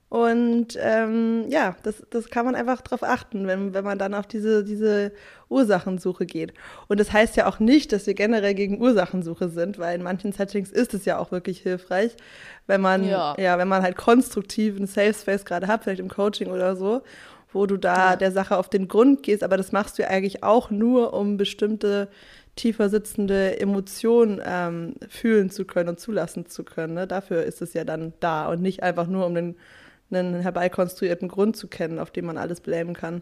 Und 0.07 0.77
ähm, 0.79 1.45
ja, 1.49 1.75
das, 1.83 2.03
das 2.11 2.29
kann 2.29 2.45
man 2.45 2.55
einfach 2.55 2.81
drauf 2.81 3.01
achten, 3.03 3.47
wenn, 3.47 3.73
wenn 3.73 3.83
man 3.83 3.97
dann 3.97 4.13
auf 4.13 4.27
diese, 4.27 4.63
diese 4.63 5.11
Ursachensuche 5.49 6.25
geht. 6.25 6.53
Und 6.87 6.99
das 6.99 7.11
heißt 7.11 7.35
ja 7.37 7.47
auch 7.47 7.59
nicht, 7.59 7.91
dass 7.91 8.05
wir 8.05 8.13
generell 8.13 8.53
gegen 8.53 8.79
Ursachensuche 8.79 9.49
sind, 9.49 9.79
weil 9.79 9.95
in 9.95 10.03
manchen 10.03 10.31
Settings 10.31 10.71
ist 10.71 10.93
es 10.93 11.05
ja 11.05 11.17
auch 11.17 11.31
wirklich 11.31 11.59
hilfreich, 11.59 12.15
wenn 12.67 12.81
man, 12.81 13.03
Ja. 13.03 13.35
ja, 13.37 13.57
wenn 13.57 13.67
man 13.67 13.81
halt 13.81 13.97
konstruktiv 13.97 14.77
einen 14.77 14.87
Safe 14.87 15.13
Space 15.13 15.43
gerade 15.43 15.67
hat, 15.67 15.83
vielleicht 15.83 15.99
im 15.99 16.09
Coaching 16.09 16.49
oder 16.51 16.75
so, 16.75 17.01
wo 17.51 17.65
du 17.65 17.75
da 17.77 18.11
Ja. 18.11 18.15
der 18.15 18.31
Sache 18.31 18.57
auf 18.57 18.69
den 18.69 18.87
Grund 18.87 19.23
gehst, 19.23 19.43
aber 19.43 19.57
das 19.57 19.71
machst 19.71 19.97
du 19.97 20.03
ja 20.03 20.09
eigentlich 20.09 20.43
auch 20.43 20.69
nur, 20.69 21.13
um 21.13 21.35
bestimmte 21.37 22.09
tiefer 22.55 22.89
sitzende 22.89 23.59
Emotionen 23.59 24.39
ähm, 24.45 24.93
fühlen 25.09 25.49
zu 25.49 25.65
können 25.65 25.89
und 25.89 25.99
zulassen 25.99 26.45
zu 26.45 26.63
können. 26.63 26.93
Ne? 26.93 27.05
Dafür 27.07 27.43
ist 27.43 27.61
es 27.61 27.73
ja 27.73 27.83
dann 27.83 28.13
da 28.21 28.47
und 28.47 28.61
nicht 28.61 28.81
einfach 28.83 29.07
nur, 29.07 29.25
um 29.25 29.35
den 29.35 29.55
einen 30.11 30.41
herbeikonstruierten 30.41 31.27
Grund 31.27 31.57
zu 31.57 31.67
kennen, 31.67 31.99
auf 31.99 32.11
den 32.11 32.25
man 32.25 32.37
alles 32.37 32.61
blamen 32.61 32.93
kann. 32.93 33.21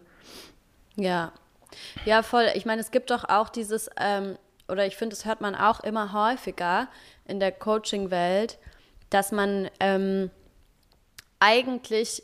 Ja. 0.96 1.32
Ja, 2.04 2.22
voll. 2.22 2.46
Ich 2.54 2.66
meine, 2.66 2.80
es 2.80 2.90
gibt 2.90 3.10
doch 3.10 3.24
auch 3.28 3.48
dieses, 3.48 3.90
ähm, 3.98 4.36
oder 4.68 4.86
ich 4.86 4.96
finde, 4.96 5.16
das 5.16 5.24
hört 5.24 5.40
man 5.40 5.54
auch 5.54 5.80
immer 5.80 6.12
häufiger 6.12 6.88
in 7.24 7.40
der 7.40 7.52
Coaching-Welt, 7.52 8.58
dass 9.10 9.32
man 9.32 9.68
ähm, 9.80 10.30
eigentlich 11.40 12.22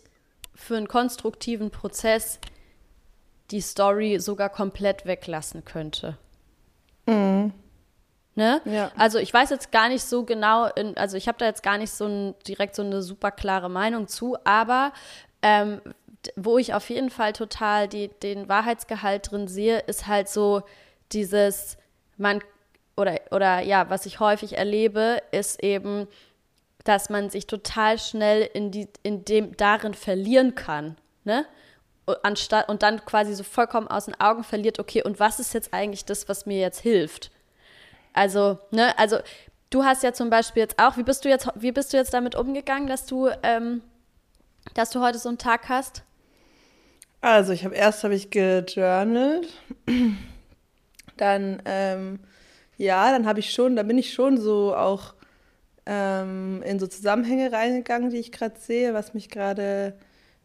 für 0.55 0.76
einen 0.76 0.88
konstruktiven 0.88 1.71
Prozess 1.71 2.38
die 3.50 3.61
Story 3.61 4.19
sogar 4.21 4.49
komplett 4.49 5.07
weglassen 5.07 5.64
könnte. 5.64 6.17
Mhm. 7.07 7.52
Ne? 8.37 8.61
Ja. 8.65 8.93
Also 8.97 9.19
ich 9.19 9.35
weiß 9.35 9.51
jetzt 9.51 9.73
gar 9.73 9.89
nicht 9.89 10.05
so 10.05 10.25
genau, 10.25 10.67
in, 10.67 10.97
also 10.97 11.17
ich 11.17 11.27
habe 11.29 11.39
da 11.39 11.47
jetzt 11.47 11.63
gar 11.63 11.79
nicht 11.79 11.91
so 11.91 12.07
ein, 12.07 12.35
direkt 12.47 12.75
so 12.75 12.83
eine 12.83 13.03
super 13.03 13.31
klare 13.31 13.69
Meinung 13.69 14.07
zu, 14.07 14.37
aber 14.45 14.93
ähm, 15.43 15.81
wo 16.37 16.59
ich 16.59 16.75
auf 16.75 16.89
jeden 16.91 17.11
Fall 17.11 17.33
total 17.33 17.89
die, 17.89 18.09
den 18.23 18.49
Wahrheitsgehalt 18.49 19.31
drin 19.31 19.49
sehe, 19.49 19.81
ist 19.81 20.07
halt 20.07 20.29
so 20.29 20.63
dieses, 21.13 21.77
man, 22.17 22.41
oder, 22.97 23.21
oder 23.31 23.61
ja, 23.61 23.91
was 23.91 24.07
ich 24.07 24.21
häufig 24.21 24.57
erlebe, 24.57 25.23
ist 25.33 25.63
eben, 25.63 26.07
dass 26.85 27.11
man 27.11 27.31
sich 27.31 27.47
total 27.47 27.99
schnell 27.99 28.49
in, 28.53 28.71
die, 28.71 28.89
in 29.03 29.25
dem 29.25 29.57
darin 29.57 29.95
verlieren 29.95 30.55
kann. 30.55 30.97
Ne? 31.25 31.47
Anstatt, 32.23 32.69
und 32.69 32.83
dann 32.83 33.05
quasi 33.05 33.35
so 33.35 33.45
vollkommen 33.45 33.89
aus 33.89 34.07
den 34.07 34.21
Augen 34.21 34.45
verliert, 34.45 34.79
okay, 34.79 35.03
und 35.03 35.21
was 35.21 35.41
ist 35.41 35.55
jetzt 35.55 35.73
eigentlich 35.73 36.05
das, 36.05 36.29
was 36.29 36.47
mir 36.47 36.59
jetzt 36.59 36.81
hilft? 36.81 37.31
Also, 38.12 38.59
ne, 38.71 38.99
also 38.99 39.19
du 39.71 39.85
hast 39.85 40.02
ja 40.02 40.12
zum 40.12 40.31
Beispiel 40.31 40.62
jetzt 40.62 40.79
auch, 40.79 40.97
wie 40.97 41.02
bist 41.02 41.25
du 41.25 41.29
jetzt, 41.29 41.49
wie 41.55 41.73
bist 41.73 41.93
du 41.93 41.97
jetzt 41.97 42.12
damit 42.14 42.35
umgegangen, 42.35 42.88
dass 42.88 43.07
du, 43.07 43.29
ähm, 43.43 43.83
dass 44.75 44.90
du 44.90 45.00
heute 45.00 45.19
so 45.19 45.29
einen 45.29 45.38
Tag 45.38 45.69
hast? 45.69 46.02
Also, 47.21 47.52
ich 47.52 47.64
habe 47.64 47.75
erst 47.75 48.02
habe 48.02 48.14
ich 48.14 48.31
gejournalt, 48.31 49.49
dann 51.17 51.62
ähm, 51.67 52.21
ja, 52.81 53.11
dann 53.12 53.26
habe 53.26 53.40
ich 53.40 53.52
schon, 53.52 53.76
da 53.76 53.83
bin 53.83 53.99
ich 53.99 54.14
schon 54.14 54.38
so 54.38 54.75
auch 54.75 55.12
ähm, 55.85 56.62
in 56.64 56.79
so 56.79 56.87
Zusammenhänge 56.87 57.52
reingegangen, 57.52 58.09
die 58.09 58.17
ich 58.17 58.33
gerade 58.33 58.59
sehe, 58.59 58.95
was 58.95 59.12
mich 59.12 59.29
gerade 59.29 59.99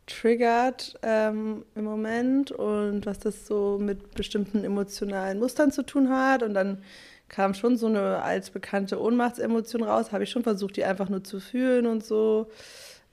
triggert 0.05 0.99
ähm, 1.01 1.63
im 1.75 1.85
Moment 1.85 2.51
und 2.51 3.05
was 3.05 3.19
das 3.19 3.47
so 3.47 3.77
mit 3.79 4.15
bestimmten 4.15 4.65
emotionalen 4.65 5.39
Mustern 5.39 5.71
zu 5.71 5.83
tun 5.83 6.09
hat. 6.09 6.43
Und 6.43 6.53
dann 6.53 6.83
kam 7.29 7.53
schon 7.53 7.77
so 7.77 7.87
eine 7.87 8.21
als 8.21 8.49
bekannte 8.49 9.01
Ohnmachtsemotion 9.01 9.83
raus. 9.83 10.11
Habe 10.11 10.23
ich 10.23 10.29
schon 10.29 10.43
versucht, 10.43 10.77
die 10.77 10.85
einfach 10.85 11.09
nur 11.09 11.23
zu 11.23 11.39
fühlen 11.39 11.87
und 11.87 12.03
so. 12.03 12.49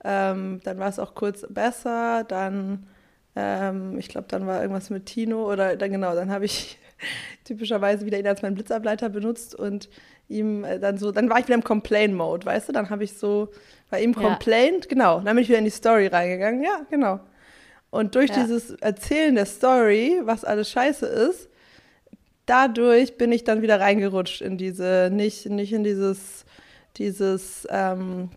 Ähm, 0.05 0.61
dann 0.65 0.79
war 0.79 0.89
es 0.89 0.99
auch 0.99 1.15
kurz 1.15 1.47
besser. 1.49 2.25
Dann, 2.25 2.87
ähm, 3.37 3.99
ich 3.99 4.09
glaube, 4.09 4.27
dann 4.29 4.47
war 4.47 4.61
irgendwas 4.61 4.91
mit 4.91 5.07
Tino 5.07 5.51
oder 5.51 5.77
dann 5.77 5.93
genau, 5.93 6.15
dann 6.15 6.31
habe 6.31 6.45
ich 6.45 6.79
typischerweise 7.45 8.05
wieder 8.07 8.19
ihn 8.19 8.27
als 8.27 8.43
meinen 8.43 8.55
Blitzableiter 8.55 9.09
benutzt 9.09 9.55
und 9.55 9.89
ihm 10.29 10.65
äh, 10.65 10.79
dann 10.79 10.99
so, 10.99 11.13
dann 11.13 11.31
war 11.31 11.39
ich 11.39 11.47
wieder 11.47 11.55
im 11.55 11.65
Complain-Mode, 11.65 12.47
weißt 12.47 12.69
du? 12.69 12.73
Dann 12.73 12.91
habe 12.91 13.05
ich 13.05 13.19
so 13.19 13.49
bei 13.91 14.03
ihm 14.03 14.13
ja. 14.13 14.21
complained, 14.21 14.89
genau. 14.89 15.21
Dann 15.21 15.35
bin 15.35 15.43
ich 15.43 15.49
wieder 15.49 15.59
in 15.59 15.65
die 15.65 15.71
Story 15.71 16.07
reingegangen, 16.09 16.63
ja, 16.63 16.87
genau. 16.91 17.21
Und 17.91 18.15
durch 18.15 18.31
ja. 18.31 18.43
dieses 18.43 18.71
Erzählen 18.71 19.35
der 19.35 19.47
Story, 19.47 20.21
was 20.25 20.45
alles 20.45 20.71
scheiße 20.71 21.07
ist, 21.07 21.49
dadurch 22.53 23.17
bin 23.17 23.33
ich 23.33 23.45
dann 23.45 23.63
wieder 23.63 23.81
reingerutscht 23.81 24.43
in 24.43 24.59
diese, 24.59 25.09
nicht, 25.11 25.47
nicht 25.47 25.73
in 25.73 25.85
dieses, 25.85 26.45
dieses 26.99 27.67
ähm, 27.71 28.29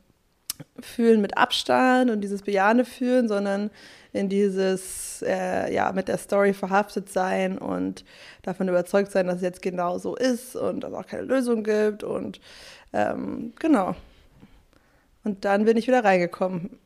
Fühlen 0.79 1.19
mit 1.19 1.38
Abstand 1.38 2.10
und 2.10 2.22
dieses 2.22 2.41
bejahende 2.41 2.86
Fühlen, 2.86 3.27
sondern 3.27 3.72
in 4.13 4.29
dieses, 4.29 5.22
äh, 5.22 5.74
ja, 5.74 5.91
mit 5.91 6.07
der 6.07 6.17
Story 6.17 6.53
verhaftet 6.53 7.10
sein 7.10 7.57
und 7.57 8.05
davon 8.41 8.69
überzeugt 8.69 9.12
sein, 9.12 9.27
dass 9.27 9.38
es 9.38 9.41
jetzt 9.41 9.62
genau 9.62 9.98
so 9.98 10.15
ist 10.15 10.55
und 10.55 10.79
dass 10.81 10.93
es 10.93 10.98
auch 10.98 11.07
keine 11.07 11.24
Lösung 11.24 11.63
gibt 11.65 12.05
und 12.05 12.39
ähm, 12.93 13.51
genau. 13.60 13.95
Und 15.25 15.43
dann 15.43 15.65
bin 15.65 15.75
ich 15.75 15.88
wieder 15.88 16.05
reingekommen. 16.05 16.79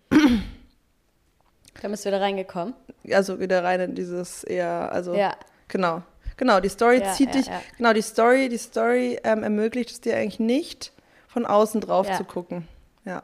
Dann 1.81 1.91
bist 1.91 2.05
du 2.05 2.09
wieder 2.09 2.21
reingekommen? 2.21 2.73
Also 3.11 3.39
wieder 3.39 3.63
rein 3.63 3.79
in 3.81 3.95
dieses 3.95 4.43
eher, 4.43 4.91
also 4.91 5.13
ja. 5.13 5.35
genau. 5.67 6.01
Genau, 6.39 6.61
die 6.61 6.69
Story 6.69 7.01
ja, 7.01 7.11
zieht 7.11 7.35
ja, 7.35 7.41
dich, 7.41 7.47
ja. 7.47 7.61
genau, 7.75 7.91
die 7.91 8.01
Story, 8.01 8.47
die 8.47 8.57
Story 8.57 9.19
ähm, 9.25 9.43
ermöglicht 9.43 9.91
es 9.91 9.99
dir 9.99 10.15
eigentlich 10.15 10.39
nicht, 10.39 10.93
von 11.27 11.45
außen 11.45 11.81
drauf 11.81 12.09
zu 12.15 12.23
gucken. 12.23 12.65
Ja. 13.03 13.21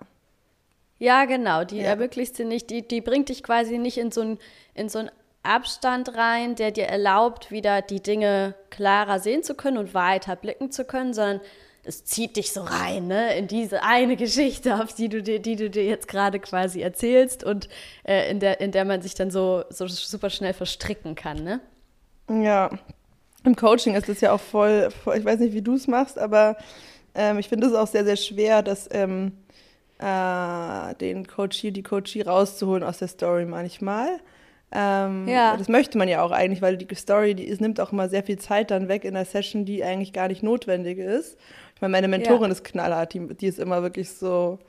Ja, 1.00 1.24
genau, 1.24 1.64
die 1.64 1.80
ermöglicht 1.80 2.36
sie 2.36 2.44
nicht, 2.44 2.70
die, 2.70 2.86
die 2.86 3.00
bringt 3.00 3.30
dich 3.30 3.42
quasi 3.42 3.78
nicht 3.78 3.98
in 3.98 4.12
so 4.12 4.20
ein, 4.20 4.38
in 4.74 4.90
so 4.90 5.00
einen 5.00 5.12
Abstand 5.44 6.18
rein, 6.18 6.56
der 6.56 6.72
dir 6.72 6.88
erlaubt, 6.88 7.52
wieder 7.52 7.82
die 7.82 8.04
Dinge 8.04 8.54
klarer 8.70 9.22
sehen 9.22 9.44
zu 9.44 9.56
können 9.56 9.78
und 9.78 9.94
weiter 9.94 10.36
blicken 10.36 10.70
zu 10.72 10.84
können, 10.84 11.14
sondern 11.14 11.40
es 11.86 12.04
zieht 12.04 12.36
dich 12.36 12.52
so 12.52 12.64
rein, 12.64 13.08
ne, 13.08 13.38
in 13.38 13.48
diese 13.48 13.82
eine 13.84 14.16
Geschichte, 14.18 14.84
auf 14.84 14.94
die 14.94 15.08
du 15.08 15.24
dir, 15.24 15.40
die 15.40 15.56
du 15.56 15.70
dir 15.70 15.86
jetzt 15.86 16.10
gerade 16.10 16.42
quasi 16.42 16.82
erzählst 16.82 17.46
und 17.46 17.70
äh, 18.04 18.30
in, 18.30 18.42
der, 18.42 18.60
in 18.60 18.74
der 18.74 18.84
man 18.84 19.02
sich 19.02 19.14
dann 19.14 19.32
so, 19.32 19.64
so 19.70 19.88
super 19.88 20.30
schnell 20.30 20.54
verstricken 20.54 21.16
kann, 21.16 21.46
ne? 21.46 21.62
Ja, 22.28 22.72
im 23.46 23.56
Coaching 23.56 23.96
ist 23.96 24.10
es 24.10 24.22
ja 24.22 24.32
auch 24.32 24.40
voll, 24.40 24.90
voll 25.04 25.18
ich 25.18 25.26
weiß 25.26 25.40
nicht, 25.40 25.54
wie 25.54 25.62
du 25.62 25.76
es 25.76 25.88
machst, 25.88 26.20
aber 26.20 26.58
ähm, 27.14 27.40
ich 27.40 27.50
finde 27.50 27.68
es 27.68 27.74
auch 27.74 27.88
sehr, 27.88 28.04
sehr 28.04 28.18
schwer, 28.18 28.62
dass 28.62 28.90
ähm, 28.92 29.32
äh, 30.00 30.96
den 30.96 31.26
Coachie, 31.28 31.72
die 31.72 31.84
Coachie 31.84 32.22
rauszuholen 32.22 32.84
aus 32.84 32.98
der 32.98 33.08
Story 33.08 33.46
manchmal. 33.46 34.20
Ähm, 34.72 35.28
ja. 35.28 35.56
Das 35.56 35.70
möchte 35.70 35.98
man 35.98 36.10
ja 36.10 36.22
auch 36.22 36.32
eigentlich, 36.32 36.62
weil 36.62 36.78
die 36.78 36.94
Story, 36.96 37.34
die 37.36 37.46
ist, 37.46 37.62
nimmt 37.62 37.80
auch 37.80 37.92
immer 37.92 38.10
sehr 38.10 38.24
viel 38.24 38.38
Zeit 38.38 38.72
dann 38.72 38.90
weg 38.90 39.06
in 39.06 39.14
der 39.14 39.26
Session, 39.26 39.64
die 39.64 39.84
eigentlich 39.84 40.12
gar 40.12 40.28
nicht 40.28 40.44
notwendig 40.44 40.98
ist. 40.98 41.38
Ich 41.76 41.82
meine, 41.82 41.92
meine 41.92 42.08
Mentorin 42.08 42.50
ja. 42.50 42.52
ist 42.52 42.64
knallhart, 42.64 43.14
die, 43.14 43.28
die 43.36 43.48
ist 43.48 43.60
immer 43.60 43.84
wirklich 43.84 44.10
so, 44.10 44.60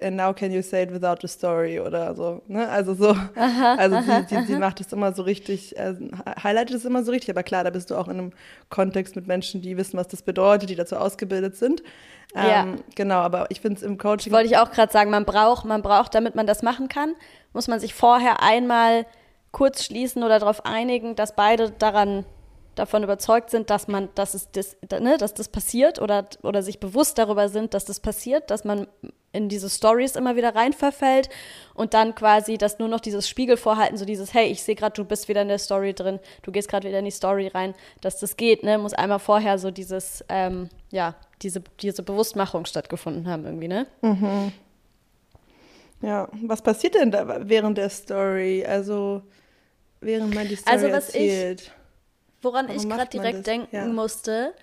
And 0.00 0.16
now 0.16 0.32
can 0.32 0.50
you 0.50 0.60
say 0.60 0.82
it 0.82 0.90
without 0.90 1.22
a 1.22 1.28
story 1.28 1.78
oder 1.78 2.12
so. 2.16 2.42
Ne? 2.48 2.68
Also 2.68 2.94
so, 2.94 3.10
aha, 3.10 3.76
also 3.76 3.94
aha, 3.94 4.24
sie, 4.28 4.34
sie, 4.34 4.46
sie, 4.46 4.56
macht 4.56 4.80
es 4.80 4.92
immer 4.92 5.12
so 5.12 5.22
richtig, 5.22 5.76
äh, 5.78 5.94
highlightet 6.42 6.74
es 6.74 6.84
immer 6.84 7.04
so 7.04 7.12
richtig, 7.12 7.30
aber 7.30 7.44
klar, 7.44 7.62
da 7.62 7.70
bist 7.70 7.90
du 7.90 7.94
auch 7.94 8.08
in 8.08 8.18
einem 8.18 8.32
Kontext 8.70 9.14
mit 9.14 9.28
Menschen, 9.28 9.62
die 9.62 9.76
wissen, 9.76 9.96
was 9.96 10.08
das 10.08 10.22
bedeutet, 10.22 10.70
die 10.70 10.74
dazu 10.74 10.96
ausgebildet 10.96 11.54
sind. 11.54 11.84
Ähm, 12.34 12.44
ja. 12.44 12.66
Genau, 12.96 13.18
aber 13.18 13.46
ich 13.50 13.60
finde 13.60 13.76
es 13.76 13.84
im 13.84 13.98
Coaching. 13.98 14.32
Wollte 14.32 14.48
ich 14.48 14.56
auch 14.56 14.72
gerade 14.72 14.92
sagen, 14.92 15.10
man 15.10 15.24
braucht, 15.24 15.64
man 15.64 15.80
braucht, 15.80 16.12
damit 16.12 16.34
man 16.34 16.48
das 16.48 16.62
machen 16.62 16.88
kann, 16.88 17.14
muss 17.52 17.68
man 17.68 17.78
sich 17.78 17.94
vorher 17.94 18.42
einmal 18.42 19.06
kurz 19.52 19.84
schließen 19.84 20.24
oder 20.24 20.40
darauf 20.40 20.66
einigen, 20.66 21.14
dass 21.14 21.36
beide 21.36 21.70
daran 21.70 22.24
davon 22.74 23.02
überzeugt 23.02 23.50
sind, 23.50 23.70
dass 23.70 23.86
man, 23.86 24.08
dass 24.14 24.34
es 24.34 24.50
das, 24.50 24.76
ne, 25.00 25.18
dass 25.18 25.34
das 25.34 25.48
passiert 25.48 26.00
oder, 26.00 26.26
oder 26.42 26.62
sich 26.62 26.80
bewusst 26.80 27.18
darüber 27.18 27.48
sind, 27.48 27.74
dass 27.74 27.84
das 27.84 28.00
passiert, 28.00 28.50
dass 28.50 28.64
man 28.64 28.86
in 29.32 29.48
diese 29.48 29.68
Stories 29.68 30.16
immer 30.16 30.36
wieder 30.36 30.54
rein 30.54 30.72
verfällt 30.72 31.28
und 31.74 31.94
dann 31.94 32.14
quasi 32.14 32.58
das 32.58 32.78
nur 32.78 32.88
noch 32.88 33.00
dieses 33.00 33.28
Spiegelvorhalten, 33.28 33.98
so 33.98 34.04
dieses, 34.04 34.32
hey, 34.32 34.46
ich 34.46 34.62
sehe 34.62 34.74
gerade, 34.74 34.94
du 34.94 35.04
bist 35.04 35.28
wieder 35.28 35.42
in 35.42 35.48
der 35.48 35.58
Story 35.58 35.92
drin, 35.94 36.18
du 36.42 36.50
gehst 36.50 36.68
gerade 36.68 36.88
wieder 36.88 36.98
in 36.98 37.04
die 37.04 37.10
Story 37.10 37.48
rein, 37.48 37.74
dass 38.00 38.18
das 38.18 38.36
geht, 38.36 38.62
ne, 38.62 38.78
muss 38.78 38.94
einmal 38.94 39.18
vorher 39.18 39.58
so 39.58 39.70
dieses, 39.70 40.24
ähm, 40.28 40.68
ja, 40.90 41.14
diese, 41.42 41.62
diese 41.80 42.02
Bewusstmachung 42.02 42.64
stattgefunden 42.64 43.28
haben 43.28 43.44
irgendwie, 43.44 43.68
ne? 43.68 43.86
Mhm. 44.00 44.52
Ja, 46.00 46.28
was 46.42 46.62
passiert 46.62 46.94
denn 46.94 47.10
da 47.10 47.48
während 47.48 47.76
der 47.76 47.90
Story? 47.90 48.64
Also, 48.64 49.22
während 50.00 50.34
man 50.34 50.46
die 50.48 50.56
Story 50.56 50.74
also, 50.74 50.90
was 50.90 51.06
erzählt? 51.08 51.62
Ich, 51.62 51.72
Woran 52.40 52.68
Warum 52.68 52.80
ich 52.80 52.88
gerade 52.88 53.10
direkt 53.10 53.46
denken 53.46 53.74
ja. 53.74 53.84
musste, 53.86 54.54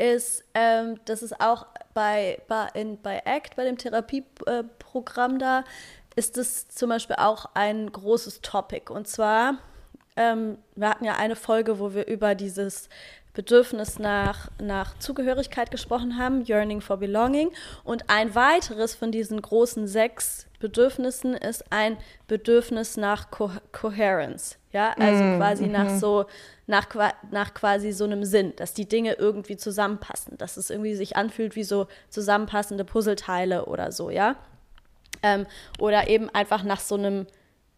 ist, 0.00 0.44
ähm, 0.54 0.98
dass 1.04 1.22
es 1.22 1.38
auch 1.38 1.66
bei, 1.92 2.40
bei, 2.48 2.68
in, 2.74 3.00
bei 3.00 3.24
ACT, 3.26 3.54
bei 3.56 3.64
dem 3.64 3.76
Therapieprogramm 3.76 5.38
da, 5.38 5.64
ist 6.16 6.38
es 6.38 6.68
zum 6.68 6.88
Beispiel 6.88 7.16
auch 7.18 7.46
ein 7.54 7.92
großes 7.92 8.40
Topic. 8.40 8.90
Und 8.92 9.06
zwar, 9.06 9.58
ähm, 10.16 10.58
wir 10.74 10.88
hatten 10.88 11.04
ja 11.04 11.16
eine 11.16 11.36
Folge, 11.36 11.78
wo 11.78 11.94
wir 11.94 12.06
über 12.06 12.34
dieses 12.34 12.88
Bedürfnis 13.32 13.98
nach, 13.98 14.50
nach 14.60 14.98
Zugehörigkeit 14.98 15.70
gesprochen 15.70 16.18
haben, 16.18 16.44
Yearning 16.44 16.80
for 16.80 16.96
Belonging. 16.96 17.50
Und 17.84 18.10
ein 18.10 18.34
weiteres 18.34 18.94
von 18.94 19.12
diesen 19.12 19.40
großen 19.40 19.86
sechs 19.86 20.46
Bedürfnissen 20.58 21.34
ist 21.34 21.64
ein 21.70 21.96
Bedürfnis 22.26 22.96
nach 22.96 23.30
Co 23.30 23.50
Coherence. 23.72 24.58
Ja, 24.72 24.94
also 24.98 25.24
mm, 25.24 25.36
quasi 25.38 25.64
mm 25.64 25.66
-hmm. 25.66 25.72
nach 25.72 25.90
so, 25.90 26.26
nach, 26.66 26.86
nach 27.30 27.54
quasi 27.54 27.92
so 27.92 28.04
einem 28.04 28.24
Sinn, 28.24 28.52
dass 28.56 28.74
die 28.74 28.88
Dinge 28.88 29.14
irgendwie 29.14 29.56
zusammenpassen, 29.56 30.38
dass 30.38 30.56
es 30.56 30.70
irgendwie 30.70 30.94
sich 30.94 31.16
anfühlt 31.16 31.56
wie 31.56 31.64
so 31.64 31.86
zusammenpassende 32.08 32.84
Puzzleteile 32.84 33.66
oder 33.66 33.90
so, 33.90 34.10
ja. 34.10 34.36
Ähm, 35.22 35.46
oder 35.78 36.08
eben 36.08 36.30
einfach 36.30 36.62
nach 36.62 36.80
so 36.80 36.94
einem, 36.94 37.26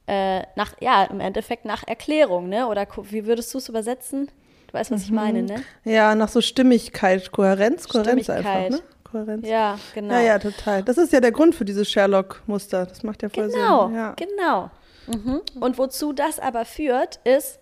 äh, 0.06 0.42
nach, 0.56 0.74
ja, 0.80 1.04
im 1.04 1.20
Endeffekt 1.20 1.64
nach 1.64 1.86
Erklärung, 1.86 2.48
ne? 2.48 2.66
Oder 2.66 2.86
wie 3.04 3.26
würdest 3.26 3.54
du 3.54 3.58
es 3.58 3.68
übersetzen? 3.68 4.28
Du 4.72 4.78
weißt, 4.78 4.90
was 4.90 5.00
mhm. 5.00 5.04
ich 5.04 5.10
meine, 5.12 5.42
ne? 5.42 5.62
Ja, 5.84 6.14
nach 6.14 6.28
so 6.28 6.40
Stimmigkeit, 6.40 7.30
Kohärenz, 7.30 7.88
Kohärenz 7.88 8.24
Stimmigkeit. 8.24 8.46
einfach, 8.46 8.78
ne? 8.78 8.82
Kohärenz. 9.04 9.46
Ja, 9.46 9.78
genau. 9.94 10.14
Ja, 10.14 10.20
ja, 10.20 10.38
total. 10.38 10.82
Das 10.82 10.96
ist 10.96 11.12
ja 11.12 11.20
der 11.20 11.32
Grund 11.32 11.54
für 11.54 11.66
dieses 11.66 11.90
Sherlock-Muster. 11.90 12.86
Das 12.86 13.02
macht 13.02 13.22
ja 13.22 13.28
voll 13.28 13.48
genau, 13.50 13.88
Sinn. 13.88 13.96
Ja. 13.96 14.14
Genau. 14.14 14.70
Mhm. 15.06 15.42
Und 15.60 15.76
wozu 15.76 16.14
das 16.14 16.38
aber 16.38 16.64
führt, 16.64 17.20
ist, 17.24 17.60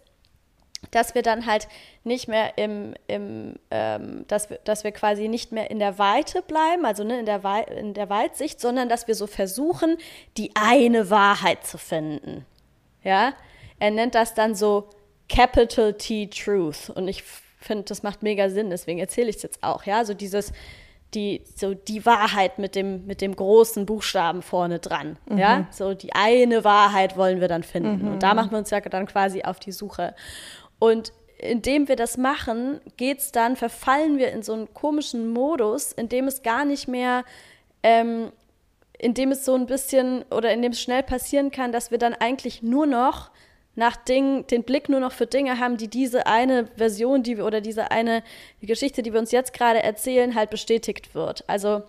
dass 0.93 1.17
wir 1.17 1.23
dann 1.23 1.47
halt 1.47 1.67
nicht 2.05 2.29
mehr 2.29 2.57
im, 2.57 2.95
im 3.09 3.57
ähm, 3.73 4.25
dass, 4.29 4.49
wir, 4.49 4.59
dass 4.65 4.85
wir 4.85 4.93
quasi 4.93 5.27
nicht 5.27 5.51
mehr 5.51 5.71
in 5.71 5.81
der 5.81 5.99
Weite 5.99 6.43
bleiben, 6.43 6.87
also 6.87 7.03
ne, 7.03 7.19
in, 7.19 7.27
der 7.27 7.43
Wei 7.43 7.63
in 7.63 7.93
der 7.93 8.09
Weitsicht, 8.09 8.61
sondern 8.61 8.89
dass 8.89 9.09
wir 9.09 9.17
so 9.17 9.27
versuchen, 9.27 9.99
die 10.37 10.53
eine 10.55 11.11
Wahrheit 11.11 11.67
zu 11.67 11.77
finden. 11.77 12.47
Ja, 13.03 13.33
er 13.81 13.91
nennt 13.91 14.15
das 14.15 14.35
dann 14.35 14.55
so 14.55 14.89
Capital 15.31 15.95
T 15.95 16.27
Truth 16.27 16.91
und 16.91 17.09
ich 17.09 17.23
finde, 17.59 17.85
das 17.85 18.03
macht 18.03 18.23
mega 18.23 18.51
Sinn, 18.51 18.71
deswegen 18.71 18.99
erzähle 18.99 19.31
ich 19.31 19.37
es 19.37 19.43
jetzt 19.43 19.63
auch, 19.63 19.85
ja, 19.85 20.05
so 20.05 20.13
dieses, 20.13 20.53
die, 21.15 21.43
so 21.57 21.75
die 21.75 22.05
Wahrheit 22.07 22.59
mit 22.59 22.75
dem, 22.75 23.07
mit 23.07 23.21
dem 23.21 23.35
großen 23.35 23.87
Buchstaben 23.87 24.43
vorne 24.43 24.79
dran. 24.79 25.17
Mhm. 25.27 25.39
Ja, 25.39 25.67
so 25.71 25.95
die 25.95 26.13
eine 26.15 26.65
Wahrheit 26.65 27.17
wollen 27.17 27.41
wir 27.41 27.49
dann 27.49 27.63
finden. 27.63 28.07
Mhm. 28.07 28.13
Und 28.13 28.23
da 28.23 28.35
machen 28.35 28.53
wir 28.53 28.59
uns 28.59 28.71
ja 28.71 28.81
dann 28.81 29.07
quasi 29.07 29.43
auf 29.43 29.59
die 29.59 29.73
Suche. 29.73 30.15
Und 30.79 31.13
indem 31.39 31.89
wir 31.89 31.97
das 31.97 32.17
machen, 32.17 32.81
geht's 32.97 33.33
dann, 33.33 33.57
verfallen 33.57 34.19
wir 34.19 34.31
in 34.31 34.43
so 34.43 34.53
einen 34.53 34.73
komischen 34.75 35.31
Modus, 35.31 35.93
in 35.93 36.09
dem 36.09 36.29
es 36.29 36.43
gar 36.43 36.65
nicht 36.65 36.87
mehr, 36.87 37.25
ähm, 37.83 38.31
in 38.99 39.15
dem 39.15 39.33
es 39.33 39.45
so 39.45 39.55
ein 39.55 39.67
bisschen 39.67 40.25
oder 40.31 40.53
in 40.53 40.63
dem 40.63 40.73
es 40.73 40.81
schnell 40.81 41.03
passieren 41.03 41.51
kann, 41.51 41.73
dass 41.73 41.91
wir 41.91 41.99
dann 41.99 42.15
eigentlich 42.15 42.63
nur 42.63 42.87
noch 42.87 43.31
nach 43.75 43.97
Dingen, 43.97 44.47
den 44.49 44.65
Blick 44.65 44.89
nur 44.89 45.01
noch 45.01 45.13
für 45.13 45.27
Dinge 45.27 45.59
haben, 45.59 45.77
die 45.77 45.89
diese 45.89 46.27
eine 46.27 46.67
Version, 46.77 47.23
die 47.23 47.37
wir 47.37 47.47
oder 47.47 47.61
diese 47.61 47.91
eine 47.91 48.23
Geschichte, 48.61 49.03
die 49.03 49.13
wir 49.13 49.21
uns 49.21 49.31
jetzt 49.31 49.53
gerade 49.53 49.83
erzählen, 49.83 50.35
halt 50.35 50.51
bestätigt 50.51 51.15
wird. 51.15 51.49
Also, 51.49 51.83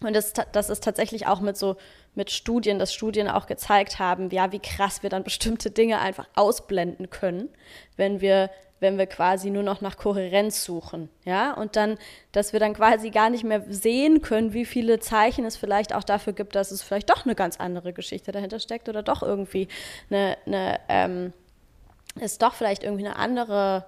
und 0.00 0.14
das, 0.14 0.34
das 0.52 0.68
ist 0.68 0.84
tatsächlich 0.84 1.26
auch 1.26 1.40
mit 1.40 1.56
so 1.56 1.76
mit 2.14 2.30
Studien, 2.30 2.78
dass 2.78 2.94
Studien 2.94 3.28
auch 3.28 3.46
gezeigt 3.46 3.98
haben, 3.98 4.30
ja, 4.30 4.50
wie 4.50 4.58
krass 4.58 5.02
wir 5.02 5.10
dann 5.10 5.22
bestimmte 5.22 5.70
Dinge 5.70 6.00
einfach 6.00 6.26
ausblenden 6.34 7.10
können, 7.10 7.50
wenn 7.96 8.20
wir 8.20 8.50
wenn 8.80 8.98
wir 8.98 9.06
quasi 9.06 9.50
nur 9.50 9.62
noch 9.62 9.80
nach 9.80 9.96
Kohärenz 9.96 10.64
suchen, 10.64 11.08
ja, 11.24 11.52
und 11.54 11.76
dann, 11.76 11.98
dass 12.32 12.52
wir 12.52 12.60
dann 12.60 12.74
quasi 12.74 13.10
gar 13.10 13.30
nicht 13.30 13.44
mehr 13.44 13.64
sehen 13.68 14.22
können, 14.22 14.52
wie 14.52 14.64
viele 14.64 14.98
Zeichen 15.00 15.44
es 15.44 15.56
vielleicht 15.56 15.94
auch 15.94 16.04
dafür 16.04 16.32
gibt, 16.32 16.54
dass 16.54 16.70
es 16.70 16.82
vielleicht 16.82 17.10
doch 17.10 17.24
eine 17.24 17.34
ganz 17.34 17.58
andere 17.58 17.92
Geschichte 17.92 18.32
dahinter 18.32 18.58
steckt 18.58 18.88
oder 18.88 19.02
doch 19.02 19.22
irgendwie 19.22 19.68
eine, 20.10 20.36
eine 20.46 20.80
ähm, 20.88 21.32
es 22.20 22.38
doch 22.38 22.54
vielleicht 22.54 22.82
irgendwie 22.82 23.06
eine 23.06 23.16
andere, 23.16 23.86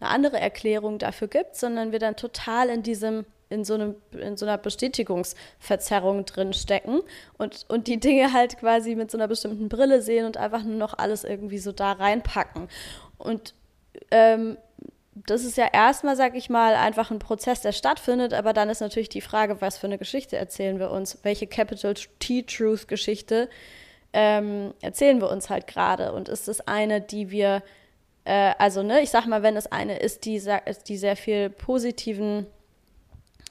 eine 0.00 0.10
andere 0.10 0.40
Erklärung 0.40 0.98
dafür 0.98 1.28
gibt, 1.28 1.56
sondern 1.56 1.92
wir 1.92 1.98
dann 1.98 2.16
total 2.16 2.68
in 2.68 2.82
diesem 2.82 3.24
in 3.50 3.64
so, 3.64 3.74
einem, 3.74 3.96
in 4.12 4.36
so 4.36 4.44
einer 4.44 4.58
Bestätigungsverzerrung 4.58 6.26
drin 6.26 6.52
stecken 6.52 7.00
und, 7.38 7.64
und 7.68 7.86
die 7.86 7.98
Dinge 7.98 8.32
halt 8.32 8.58
quasi 8.58 8.94
mit 8.94 9.10
so 9.10 9.16
einer 9.16 9.28
bestimmten 9.28 9.68
Brille 9.68 10.02
sehen 10.02 10.26
und 10.26 10.36
einfach 10.36 10.62
nur 10.64 10.76
noch 10.76 10.92
alles 10.98 11.24
irgendwie 11.24 11.58
so 11.58 11.72
da 11.72 11.92
reinpacken. 11.92 12.68
Und 13.16 13.54
ähm, 14.10 14.56
das 15.26 15.44
ist 15.44 15.56
ja 15.56 15.66
erstmal, 15.72 16.16
sag 16.16 16.36
ich 16.36 16.48
mal, 16.48 16.74
einfach 16.74 17.10
ein 17.10 17.18
Prozess, 17.18 17.60
der 17.60 17.72
stattfindet, 17.72 18.32
aber 18.34 18.52
dann 18.52 18.70
ist 18.70 18.80
natürlich 18.80 19.08
die 19.08 19.20
Frage, 19.20 19.60
was 19.60 19.78
für 19.78 19.86
eine 19.86 19.98
Geschichte 19.98 20.36
erzählen 20.36 20.78
wir 20.78 20.90
uns? 20.90 21.18
Welche 21.22 21.46
Capital 21.46 21.94
T-Truth-Geschichte 21.94 23.48
ähm, 24.12 24.74
erzählen 24.80 25.20
wir 25.20 25.30
uns 25.30 25.50
halt 25.50 25.66
gerade? 25.66 26.12
Und 26.12 26.28
ist 26.28 26.48
es 26.48 26.66
eine, 26.66 27.00
die 27.00 27.30
wir, 27.30 27.62
äh, 28.24 28.54
also, 28.58 28.82
ne, 28.82 29.00
ich 29.00 29.10
sag 29.10 29.26
mal, 29.26 29.42
wenn 29.42 29.56
es 29.56 29.70
eine 29.70 29.98
ist, 29.98 30.24
die, 30.24 30.42
die 30.86 30.96
sehr 30.96 31.16
viel 31.16 31.50
positiven 31.50 32.46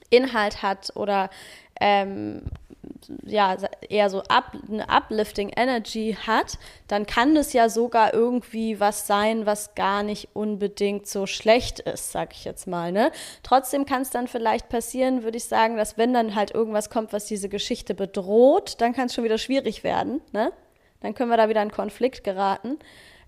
Inhalt 0.09 0.61
hat 0.61 0.95
oder 0.95 1.29
ähm, 1.79 2.43
ja, 3.25 3.55
eher 3.89 4.09
so 4.09 4.21
up, 4.23 4.51
eine 4.69 4.87
uplifting 4.89 5.49
Energy 5.55 6.17
hat, 6.25 6.57
dann 6.87 7.05
kann 7.05 7.35
das 7.35 7.53
ja 7.53 7.69
sogar 7.69 8.13
irgendwie 8.13 8.79
was 8.79 9.07
sein, 9.07 9.45
was 9.45 9.75
gar 9.75 10.03
nicht 10.03 10.29
unbedingt 10.33 11.07
so 11.07 11.25
schlecht 11.25 11.79
ist, 11.79 12.11
sag 12.11 12.33
ich 12.33 12.45
jetzt 12.45 12.67
mal. 12.67 12.91
Ne? 12.91 13.11
Trotzdem 13.43 13.85
kann 13.85 14.01
es 14.01 14.09
dann 14.09 14.27
vielleicht 14.27 14.69
passieren, 14.69 15.23
würde 15.23 15.37
ich 15.37 15.45
sagen, 15.45 15.77
dass 15.77 15.97
wenn 15.97 16.13
dann 16.13 16.35
halt 16.35 16.51
irgendwas 16.51 16.89
kommt, 16.89 17.13
was 17.13 17.25
diese 17.25 17.49
Geschichte 17.49 17.93
bedroht, 17.93 18.75
dann 18.79 18.93
kann 18.93 19.07
es 19.07 19.13
schon 19.13 19.23
wieder 19.23 19.37
schwierig 19.37 19.83
werden. 19.83 20.21
Ne? 20.31 20.51
Dann 21.01 21.13
können 21.13 21.29
wir 21.29 21.37
da 21.37 21.49
wieder 21.49 21.61
in 21.61 21.71
Konflikt 21.71 22.23
geraten. 22.23 22.79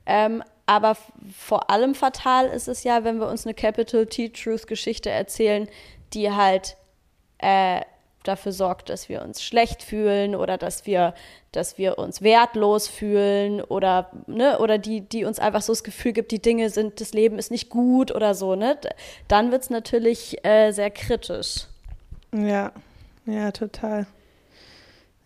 Ähm, 0.06 0.44
aber 0.66 0.98
vor 1.36 1.70
allem 1.70 1.96
fatal 1.96 2.48
ist 2.48 2.68
es 2.68 2.84
ja, 2.84 3.04
wenn 3.04 3.20
wir 3.20 3.28
uns 3.28 3.46
eine 3.46 3.54
Capital 3.54 4.06
T-Truth-Geschichte 4.06 5.10
erzählen, 5.10 5.68
die 6.14 6.32
halt 6.32 6.78
äh, 7.40 7.82
dafür 8.30 8.52
sorgt, 8.52 8.90
dass 8.90 9.10
wir 9.10 9.22
uns 9.22 9.44
schlecht 9.44 9.84
fühlen 9.84 10.36
oder 10.36 10.58
dass 10.58 10.86
wir, 10.86 11.14
dass 11.52 11.78
wir 11.78 11.98
uns 11.98 12.22
wertlos 12.22 12.88
fühlen 12.88 13.62
oder, 13.62 14.12
ne, 14.28 14.60
oder 14.60 14.78
die, 14.78 15.02
die 15.02 15.26
uns 15.26 15.40
einfach 15.40 15.62
so 15.62 15.74
das 15.74 15.84
Gefühl 15.84 16.14
gibt, 16.14 16.32
die 16.32 16.42
Dinge 16.42 16.70
sind, 16.70 17.02
das 17.02 17.14
Leben 17.14 17.38
ist 17.40 17.52
nicht 17.52 17.70
gut 17.70 18.14
oder 18.14 18.36
so, 18.36 18.56
ne? 18.56 18.78
Dann 19.28 19.52
wird 19.52 19.64
es 19.64 19.70
natürlich 19.70 20.46
äh, 20.46 20.72
sehr 20.72 20.92
kritisch. 20.92 21.66
Ja, 22.32 22.72
ja, 23.26 23.52
total. 23.52 24.06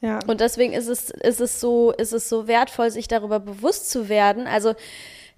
Ja. 0.01 0.19
Und 0.27 0.41
deswegen 0.41 0.73
ist 0.73 0.87
es, 0.87 1.09
ist 1.09 1.39
es 1.39 1.61
so, 1.61 1.91
ist 1.91 2.11
es 2.11 2.27
so 2.27 2.47
wertvoll, 2.47 2.91
sich 2.91 3.07
darüber 3.07 3.39
bewusst 3.39 3.89
zu 3.89 4.09
werden. 4.09 4.47
Also 4.47 4.73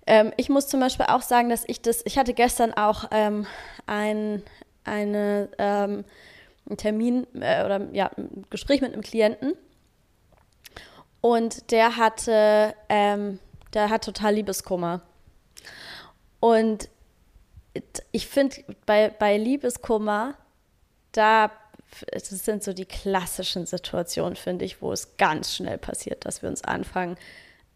ähm, 0.08 0.34
ich 0.38 0.49
muss 0.49 0.67
zum 0.67 0.80
Beispiel 0.80 1.06
auch 1.08 1.21
sagen, 1.21 1.49
dass 1.49 1.63
ich 1.67 1.82
das, 1.82 2.01
ich 2.06 2.17
hatte 2.17 2.34
gestern 2.34 2.73
auch 2.73 3.06
ähm, 3.12 3.45
ein, 3.86 4.41
eine 4.84 5.49
ähm, 5.60 6.04
einen 6.67 6.78
Termin 6.78 7.28
äh, 7.36 7.63
oder 7.63 7.88
ja, 7.93 8.12
ein 8.17 8.45
Gespräch 8.49 8.82
mit 8.82 8.93
einem 8.93 9.01
Klienten. 9.01 9.54
Und 11.21 11.71
der 11.71 11.97
hatte, 11.97 12.75
ähm, 12.89 13.39
der 13.73 13.89
hat 13.89 14.04
total 14.04 14.36
Liebeskummer. 14.36 15.01
Und 16.39 16.89
ich 18.12 18.28
finde, 18.28 18.63
bei, 18.86 19.10
bei 19.10 19.38
Liebeskummer, 19.38 20.36
da 21.12 21.51
das 22.12 22.30
sind 22.30 22.63
so 22.63 22.73
die 22.73 22.86
klassischen 22.86 23.65
Situationen, 23.65 24.36
finde 24.36 24.65
ich, 24.65 24.82
wo 24.82 24.91
es 24.91 25.17
ganz 25.17 25.56
schnell 25.56 25.78
passiert, 25.78 26.25
dass 26.25 26.41
wir 26.41 26.49
uns 26.49 26.63
anfangen, 26.63 27.17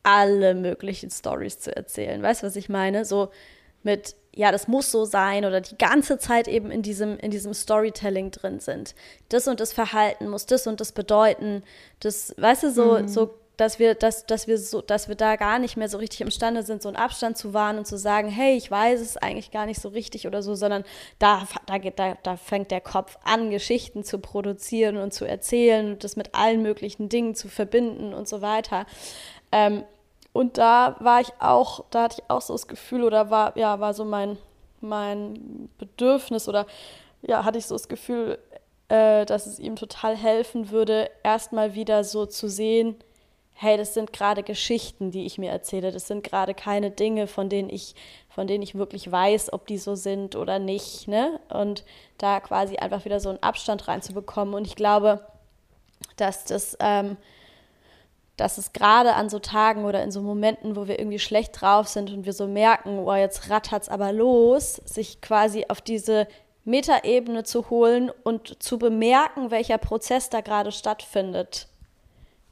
alle 0.03 0.55
möglichen 0.55 1.09
Stories 1.09 1.59
zu 1.59 1.75
erzählen. 1.75 2.21
Weißt 2.21 2.41
du, 2.41 2.47
was 2.47 2.55
ich 2.55 2.69
meine? 2.69 3.05
So 3.05 3.31
mit 3.83 4.15
ja, 4.35 4.51
das 4.51 4.67
muss 4.67 4.91
so 4.91 5.05
sein 5.05 5.45
oder 5.45 5.61
die 5.61 5.77
ganze 5.77 6.17
Zeit 6.17 6.47
eben 6.47 6.71
in 6.71 6.81
diesem, 6.81 7.17
in 7.17 7.31
diesem 7.31 7.53
Storytelling 7.53 8.31
drin 8.31 8.59
sind. 8.59 8.95
Das 9.29 9.47
und 9.47 9.59
das 9.59 9.73
Verhalten 9.73 10.29
muss 10.29 10.45
das 10.45 10.67
und 10.67 10.79
das 10.79 10.91
bedeuten. 10.91 11.63
Das, 11.99 12.33
weißt 12.37 12.63
du, 12.63 12.71
so, 12.71 12.99
mhm. 12.99 13.07
so 13.07 13.33
dass 13.59 13.77
wir, 13.77 13.93
dass, 13.93 14.25
dass 14.25 14.47
wir 14.47 14.57
so, 14.57 14.81
dass 14.81 15.09
wir 15.09 15.15
da 15.15 15.35
gar 15.35 15.59
nicht 15.59 15.75
mehr 15.75 15.89
so 15.89 15.97
richtig 15.97 16.21
imstande 16.21 16.63
sind, 16.63 16.81
so 16.81 16.87
einen 16.87 16.95
Abstand 16.95 17.37
zu 17.37 17.53
wahren 17.53 17.77
und 17.77 17.85
zu 17.85 17.97
sagen, 17.97 18.29
hey, 18.29 18.55
ich 18.55 18.71
weiß 18.71 19.01
es 19.01 19.17
eigentlich 19.17 19.51
gar 19.51 19.65
nicht 19.65 19.81
so 19.81 19.89
richtig 19.89 20.27
oder 20.27 20.41
so, 20.41 20.55
sondern 20.55 20.85
da, 21.17 21.45
da, 21.65 21.77
da, 21.77 22.17
da 22.23 22.37
fängt 22.37 22.71
der 22.71 22.79
Kopf 22.79 23.17
an, 23.23 23.49
Geschichten 23.49 24.05
zu 24.05 24.19
produzieren 24.19 24.95
und 24.95 25.13
zu 25.13 25.25
erzählen 25.25 25.91
und 25.93 26.03
das 26.05 26.15
mit 26.15 26.35
allen 26.35 26.61
möglichen 26.61 27.09
Dingen 27.09 27.35
zu 27.35 27.49
verbinden 27.49 28.13
und 28.13 28.29
so 28.29 28.41
weiter. 28.41 28.85
Ähm, 29.51 29.83
und 30.33 30.57
da 30.57 30.95
war 30.99 31.21
ich 31.21 31.31
auch, 31.39 31.85
da 31.89 32.03
hatte 32.03 32.21
ich 32.21 32.29
auch 32.29 32.41
so 32.41 32.53
das 32.53 32.67
Gefühl 32.67 33.03
oder 33.03 33.29
war, 33.29 33.57
ja, 33.57 33.79
war 33.79 33.93
so 33.93 34.05
mein, 34.05 34.37
mein 34.81 35.69
Bedürfnis 35.77 36.47
oder 36.47 36.65
ja, 37.21 37.43
hatte 37.43 37.57
ich 37.57 37.65
so 37.65 37.75
das 37.75 37.87
Gefühl, 37.87 38.39
äh, 38.87 39.25
dass 39.25 39.47
es 39.47 39.59
ihm 39.59 39.75
total 39.75 40.15
helfen 40.15 40.69
würde, 40.69 41.09
erstmal 41.23 41.75
wieder 41.75 42.03
so 42.03 42.25
zu 42.25 42.49
sehen, 42.49 42.95
hey, 43.61 43.75
das 43.75 43.93
sind 43.93 44.13
gerade 44.13 44.41
Geschichten, 44.41 45.11
die 45.11 45.25
ich 45.25 45.37
mir 45.37 45.51
erzähle. 45.51 45.91
Das 45.91 46.07
sind 46.07 46.23
gerade 46.23 46.53
keine 46.53 46.91
Dinge, 46.91 47.27
von 47.27 47.49
denen 47.49 47.69
ich, 47.69 47.93
von 48.29 48.47
denen 48.47 48.63
ich 48.63 48.75
wirklich 48.75 49.11
weiß, 49.11 49.51
ob 49.51 49.67
die 49.67 49.77
so 49.77 49.95
sind 49.95 50.37
oder 50.37 50.59
nicht. 50.59 51.09
Ne? 51.09 51.41
Und 51.49 51.83
da 52.17 52.39
quasi 52.39 52.77
einfach 52.77 53.03
wieder 53.03 53.19
so 53.19 53.27
einen 53.27 53.43
Abstand 53.43 53.89
reinzubekommen. 53.89 54.53
Und 54.53 54.65
ich 54.65 54.77
glaube, 54.77 55.27
dass 56.15 56.45
das 56.45 56.77
ähm, 56.79 57.17
dass 58.39 58.57
es 58.57 58.73
gerade 58.73 59.13
an 59.13 59.29
so 59.29 59.39
Tagen 59.39 59.85
oder 59.85 60.03
in 60.03 60.11
so 60.11 60.21
Momenten, 60.21 60.75
wo 60.75 60.87
wir 60.87 60.99
irgendwie 60.99 61.19
schlecht 61.19 61.59
drauf 61.59 61.87
sind 61.87 62.11
und 62.11 62.25
wir 62.25 62.33
so 62.33 62.47
merken, 62.47 62.99
oh, 62.99 63.15
jetzt 63.15 63.49
es 63.49 63.89
aber 63.89 64.11
los, 64.11 64.75
sich 64.85 65.21
quasi 65.21 65.65
auf 65.67 65.81
diese 65.81 66.27
Metaebene 66.65 67.43
zu 67.43 67.69
holen 67.69 68.11
und 68.23 68.61
zu 68.61 68.77
bemerken, 68.77 69.51
welcher 69.51 69.77
Prozess 69.77 70.29
da 70.29 70.41
gerade 70.41 70.71
stattfindet, 70.71 71.67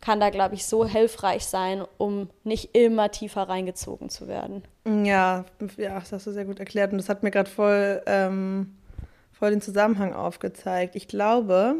kann 0.01 0.19
da, 0.19 0.29
glaube 0.29 0.55
ich, 0.55 0.65
so 0.65 0.85
hilfreich 0.85 1.45
sein, 1.45 1.83
um 1.97 2.29
nicht 2.43 2.75
immer 2.75 3.11
tiefer 3.11 3.43
reingezogen 3.43 4.09
zu 4.09 4.27
werden. 4.27 4.63
Ja, 4.85 5.45
ja, 5.77 5.99
das 5.99 6.11
hast 6.11 6.27
du 6.27 6.31
sehr 6.31 6.45
gut 6.45 6.59
erklärt 6.59 6.91
und 6.91 6.97
das 6.97 7.09
hat 7.09 7.23
mir 7.23 7.31
gerade 7.31 7.49
voll, 7.49 8.01
ähm, 8.05 8.75
voll 9.33 9.51
den 9.51 9.61
Zusammenhang 9.61 10.13
aufgezeigt. 10.13 10.95
Ich 10.95 11.07
glaube, 11.07 11.75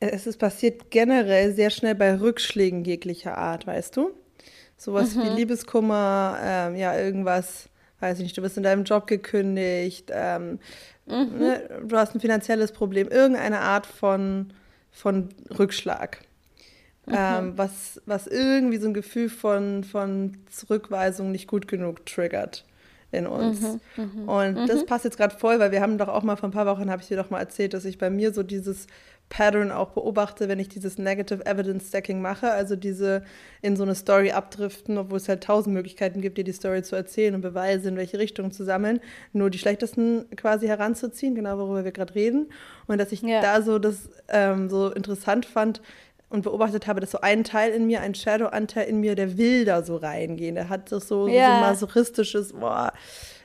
es 0.00 0.26
ist 0.26 0.38
passiert 0.38 0.90
generell 0.90 1.54
sehr 1.54 1.70
schnell 1.70 1.94
bei 1.94 2.18
Rückschlägen 2.18 2.84
jeglicher 2.84 3.36
Art, 3.38 3.66
weißt 3.66 3.96
du? 3.96 4.10
Sowas 4.76 5.14
mhm. 5.14 5.22
wie 5.22 5.28
Liebeskummer, 5.28 6.38
ähm, 6.42 6.76
ja, 6.76 6.98
irgendwas, 6.98 7.68
weiß 8.00 8.18
ich 8.18 8.24
nicht, 8.24 8.36
du 8.36 8.42
bist 8.42 8.56
in 8.56 8.62
deinem 8.62 8.84
Job 8.84 9.06
gekündigt, 9.06 10.10
ähm, 10.12 10.58
Mhm. 11.10 11.38
Ne? 11.38 11.80
Du 11.86 11.96
hast 11.96 12.14
ein 12.14 12.20
finanzielles 12.20 12.72
Problem, 12.72 13.08
irgendeine 13.08 13.60
Art 13.60 13.86
von, 13.86 14.52
von 14.90 15.28
Rückschlag. 15.58 16.18
Mhm. 17.06 17.14
Ähm, 17.16 17.52
was, 17.56 18.00
was 18.06 18.26
irgendwie 18.26 18.78
so 18.78 18.86
ein 18.86 18.94
Gefühl 18.94 19.28
von, 19.28 19.84
von 19.84 20.38
Zurückweisung 20.50 21.32
nicht 21.32 21.48
gut 21.48 21.66
genug 21.66 22.06
triggert 22.06 22.64
in 23.12 23.26
uns. 23.26 23.60
Mhm, 23.96 24.24
mh, 24.24 24.32
und 24.32 24.54
mh. 24.54 24.66
das 24.66 24.86
passt 24.86 25.04
jetzt 25.04 25.16
gerade 25.16 25.36
voll, 25.36 25.58
weil 25.58 25.72
wir 25.72 25.80
haben 25.80 25.98
doch 25.98 26.06
auch 26.06 26.22
mal 26.22 26.36
vor 26.36 26.48
ein 26.48 26.52
paar 26.52 26.66
Wochen, 26.66 26.90
habe 26.90 27.02
ich 27.02 27.08
dir 27.08 27.16
doch 27.16 27.30
mal 27.30 27.40
erzählt, 27.40 27.74
dass 27.74 27.84
ich 27.84 27.98
bei 27.98 28.08
mir 28.08 28.32
so 28.32 28.44
dieses 28.44 28.86
Pattern 29.30 29.70
auch 29.70 29.90
beobachte, 29.90 30.48
wenn 30.48 30.58
ich 30.58 30.68
dieses 30.68 30.98
Negative 30.98 31.46
Evidence 31.46 31.88
Stacking 31.88 32.20
mache, 32.20 32.50
also 32.50 32.76
diese 32.76 33.22
in 33.62 33.76
so 33.76 33.84
eine 33.84 33.94
Story 33.94 34.32
abdriften, 34.32 34.98
obwohl 34.98 35.16
es 35.16 35.28
halt 35.28 35.44
tausend 35.44 35.72
Möglichkeiten 35.72 36.20
gibt, 36.20 36.36
dir 36.36 36.44
die 36.44 36.52
Story 36.52 36.82
zu 36.82 36.96
erzählen 36.96 37.34
und 37.34 37.40
Beweise 37.40 37.88
in 37.88 37.96
welche 37.96 38.18
Richtung 38.18 38.50
zu 38.50 38.64
sammeln, 38.64 39.00
nur 39.32 39.48
die 39.48 39.58
schlechtesten 39.58 40.26
quasi 40.36 40.66
heranzuziehen, 40.66 41.34
genau 41.34 41.56
worüber 41.58 41.84
wir 41.84 41.92
gerade 41.92 42.14
reden. 42.14 42.50
Und 42.88 42.98
dass 42.98 43.12
ich 43.12 43.22
ja. 43.22 43.40
da 43.40 43.62
so 43.62 43.78
das 43.78 44.10
ähm, 44.28 44.68
so 44.68 44.90
interessant 44.90 45.46
fand, 45.46 45.80
und 46.30 46.42
beobachtet 46.42 46.86
habe, 46.86 47.00
dass 47.00 47.10
so 47.10 47.20
ein 47.20 47.42
Teil 47.42 47.72
in 47.72 47.86
mir, 47.86 48.00
ein 48.00 48.14
Shadow-Anteil 48.14 48.86
in 48.86 49.00
mir, 49.00 49.16
der 49.16 49.36
will 49.36 49.64
da 49.64 49.82
so 49.82 49.96
reingehen. 49.96 50.54
Der 50.54 50.68
hat 50.68 50.92
das 50.92 51.08
so, 51.08 51.26
ja. 51.26 51.56
so 51.56 51.60
masochistisches, 51.60 52.52
boah, 52.52 52.92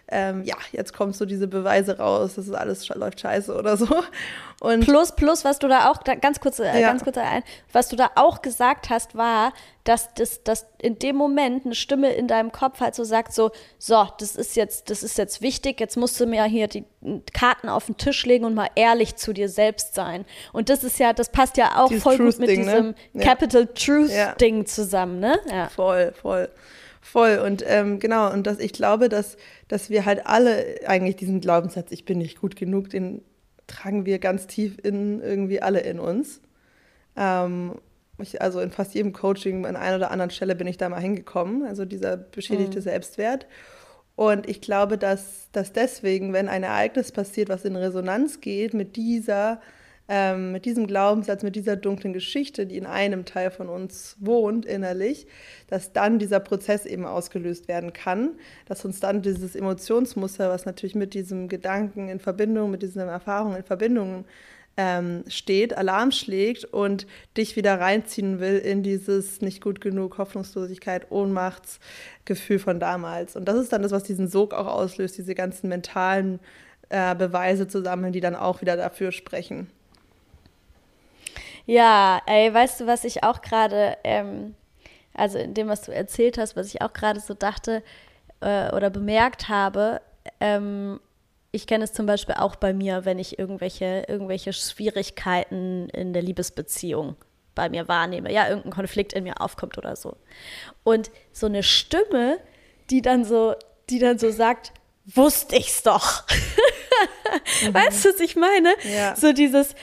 ähm, 0.08 0.44
ja, 0.44 0.56
jetzt 0.72 0.94
kommt 0.94 1.15
so 1.15 1.26
diese 1.26 1.48
Beweise 1.48 1.98
raus, 1.98 2.36
das 2.36 2.48
ist 2.48 2.54
alles 2.54 2.88
läuft 2.89 3.22
scheiße 3.22 3.56
oder 3.56 3.76
so. 3.76 3.88
Und 4.62 4.86
plus, 4.86 5.13
plus, 5.13 5.44
was 5.44 5.58
du 5.58 5.68
da 5.68 5.89
auch, 5.89 6.04
ganz 6.04 6.39
kurz, 6.39 6.60
äh, 6.60 6.80
ja. 6.80 6.88
ganz 6.88 7.04
kurz 7.04 7.18
ein, 7.18 7.44
was 7.74 7.89
du 7.89 7.96
da 7.96 8.12
auch 8.15 8.44
gesagt 8.44 8.89
hast, 8.91 9.15
war, 9.15 9.52
dass, 9.84 10.13
das, 10.13 10.44
dass 10.44 10.68
in 10.80 11.00
dem 11.00 11.15
Moment 11.15 11.65
eine 11.65 11.74
Stimme 11.76 12.13
in 12.13 12.28
deinem 12.28 12.52
Kopf 12.52 12.82
halt 12.82 12.94
so 12.94 13.04
sagt, 13.04 13.34
so, 13.34 13.52
so, 13.80 14.08
das 14.20 14.36
ist 14.36 14.56
jetzt, 14.56 14.91
das 14.91 15.02
ist 15.02 15.18
jetzt 15.18 15.41
wichtig, 15.41 15.80
jetzt 15.80 15.98
musst 15.98 16.20
du 16.20 16.28
mir 16.28 16.44
hier 16.46 16.68
die 16.68 16.86
Karten 17.34 17.68
auf 17.68 17.88
den 17.88 17.98
Tisch 17.98 18.26
legen 18.26 18.46
und 18.46 18.54
mal 18.54 18.70
ehrlich 18.76 19.15
zu 19.15 19.34
dir 19.34 19.50
selbst 19.50 19.96
sein. 19.96 20.26
Und 20.54 20.70
das 20.70 20.84
ist 20.84 21.00
ja, 21.00 21.13
das 21.13 21.30
passt 21.30 21.58
ja 21.58 21.84
auch 21.84 21.89
Dieses 21.89 22.04
voll 22.04 22.18
gut 22.18 22.39
mit 22.39 22.50
ne? 22.50 22.56
diesem 22.56 22.86
ne? 22.88 22.96
ja. 23.13 23.22
Capital 23.24 23.68
Truth 23.68 24.12
ja. 24.12 24.36
Ding 24.36 24.68
zusammen, 24.68 25.20
ne? 25.20 25.39
Ja. 25.52 25.70
Voll, 25.70 26.13
voll. 26.13 26.50
Voll. 27.06 27.38
Und 27.38 27.63
ähm, 27.68 28.00
genau, 28.00 28.34
und 28.34 28.48
dass 28.48 28.58
ich 28.58 28.74
glaube, 28.74 29.10
dass, 29.10 29.38
dass 29.68 29.91
wir 29.91 30.06
halt 30.06 30.26
alle 30.26 30.80
eigentlich 30.88 31.15
diesen 31.15 31.39
Glaubenssatz, 31.39 31.91
ich 31.91 32.04
bin 32.04 32.18
nicht 32.18 32.41
gut 32.41 32.56
genug, 32.56 32.89
den 32.89 33.22
tragen 33.68 34.08
wir 34.08 34.18
ganz 34.18 34.48
tief 34.48 34.80
in 34.82 35.22
irgendwie 35.22 35.62
alle 35.62 35.82
in 35.82 36.00
uns. 36.00 36.41
Ähm, 37.15 37.76
ich, 38.18 38.41
also 38.41 38.60
in 38.60 38.72
fast 38.72 38.96
jedem 38.96 39.13
Coaching 39.13 39.68
an 39.68 39.76
einer 39.76 39.98
oder 39.98 40.10
anderen 40.10 40.32
Stelle 40.32 40.56
bin 40.56 40.65
ich 40.65 40.78
da 40.78 40.89
mal 40.89 41.00
hingekommen, 41.00 41.63
also 41.68 41.86
dieser 41.86 42.18
beschädigte 42.18 42.80
mhm. 42.80 42.84
Selbstwert. 42.84 43.46
Und 44.15 44.50
ich 44.50 44.60
glaube, 44.60 44.98
dass, 44.98 45.50
dass 45.52 45.74
deswegen, 45.74 46.34
wenn 46.34 46.50
ein 46.50 46.63
Ereignis 46.63 47.12
passiert, 47.12 47.50
was 47.50 47.65
in 47.65 47.76
Resonanz 47.76 48.41
geht 48.41 48.74
mit 48.74 48.96
dieser 48.96 49.62
ähm, 50.08 50.52
mit 50.52 50.65
diesem 50.65 50.86
Glaubenssatz, 50.86 51.41
mit 51.41 51.56
dieser 51.56 51.76
dunklen 51.76 52.13
Geschichte, 52.13 52.65
die 52.65 52.78
in 52.78 52.86
einem 52.86 53.26
Teil 53.26 53.50
von 53.50 53.70
uns 53.70 54.15
wohnt 54.20 54.65
innerlich, 54.65 55.26
dass 55.68 55.94
dann 55.94 56.20
dieser 56.20 56.39
Prozess 56.39 56.86
eben 56.86 57.06
ausgelöst 57.06 57.68
werden 57.68 57.91
kann, 57.91 58.32
dass 58.68 58.86
uns 58.86 59.00
dann 59.00 59.22
dieses 59.22 59.56
Emotionsmuster, 59.56 60.50
was 60.50 60.65
natürlich 60.65 60.96
mit 60.96 61.13
diesem 61.13 61.48
Gedanken 61.48 62.10
in 62.10 62.20
Verbindung, 62.20 62.72
mit 62.72 62.84
diesen 62.84 63.02
Erfahrungen 63.02 63.58
in 63.58 63.63
Verbindung 63.63 64.26
ähm, 64.78 65.24
steht, 65.28 65.76
Alarm 65.78 66.12
schlägt 66.12 66.65
und 66.65 67.08
dich 67.38 67.56
wieder 67.56 67.80
reinziehen 67.80 68.39
will 68.39 68.58
in 68.58 68.84
dieses 68.84 69.41
nicht 69.41 69.62
gut 69.62 69.82
genug, 69.82 70.18
Hoffnungslosigkeit, 70.18 71.12
Ohnmachtsgefühl 71.12 72.60
von 72.60 72.80
damals. 72.80 73.36
Und 73.36 73.46
das 73.46 73.58
ist 73.58 73.74
dann 73.74 73.82
das, 73.82 73.91
was 73.91 74.04
diesen 74.04 74.28
Sog 74.28 74.54
auch 74.54 74.68
auslöst, 74.68 75.18
diese 75.18 75.34
ganzen 75.34 75.70
mentalen 75.70 76.39
äh, 76.89 77.15
Beweise 77.15 77.68
zu 77.68 77.82
sammeln, 77.82 78.13
die 78.13 78.22
dann 78.22 78.36
auch 78.36 78.62
wieder 78.62 78.76
dafür 78.78 79.12
sprechen. 79.12 79.70
Ja, 81.65 82.21
ey, 82.28 82.54
weißt 82.54 82.82
du, 82.82 82.88
was 82.88 83.04
ich 83.04 83.23
auch 83.23 83.41
gerade, 83.41 83.97
ähm, 84.04 84.56
also 85.13 85.38
in 85.38 85.54
dem, 85.54 85.67
was 85.67 85.82
du 85.82 85.93
erzählt 85.93 86.38
hast, 86.38 86.56
was 86.56 86.67
ich 86.67 86.82
auch 86.82 86.93
gerade 86.93 87.19
so 87.19 87.34
dachte 87.34 87.84
äh, 88.41 88.71
oder 88.73 88.89
bemerkt 88.89 89.49
habe, 89.49 90.01
ähm, 90.39 90.99
ich 91.51 91.67
kenne 91.67 91.86
es 91.86 91.93
zum 91.93 92.06
Beispiel 92.06 92.36
auch 92.36 92.58
bei 92.58 92.73
mir, 92.73 93.06
wenn 93.06 93.17
ich 93.17 93.39
irgendwelche, 93.39 94.06
irgendwelche 94.08 94.51
Schwierigkeiten 94.51 95.88
in 95.89 96.12
der 96.12 96.21
Liebesbeziehung 96.21 97.15
bei 97.56 97.69
mir 97.69 97.88
wahrnehme, 97.88 98.32
ja, 98.32 98.49
irgendein 98.49 98.73
Konflikt 98.73 99.13
in 99.13 99.23
mir 99.23 99.39
aufkommt 99.39 99.78
oder 99.78 99.95
so. 99.95 100.17
Und 100.84 101.10
so 101.32 101.45
eine 101.45 101.63
Stimme, 101.63 102.39
die 102.89 103.01
dann 103.01 103.23
so, 103.23 103.56
die 103.89 103.99
dann 103.99 104.19
so 104.19 104.30
sagt, 104.32 104.73
wusste 105.06 105.56
ich's 105.56 105.82
doch. 105.82 106.23
mhm. 107.63 107.73
Weißt 107.73 108.05
du, 108.05 108.09
was 108.09 108.19
ich 108.19 108.35
meine? 108.35 108.73
Ja. 108.83 109.15
So 109.15 109.33
dieses, 109.33 109.75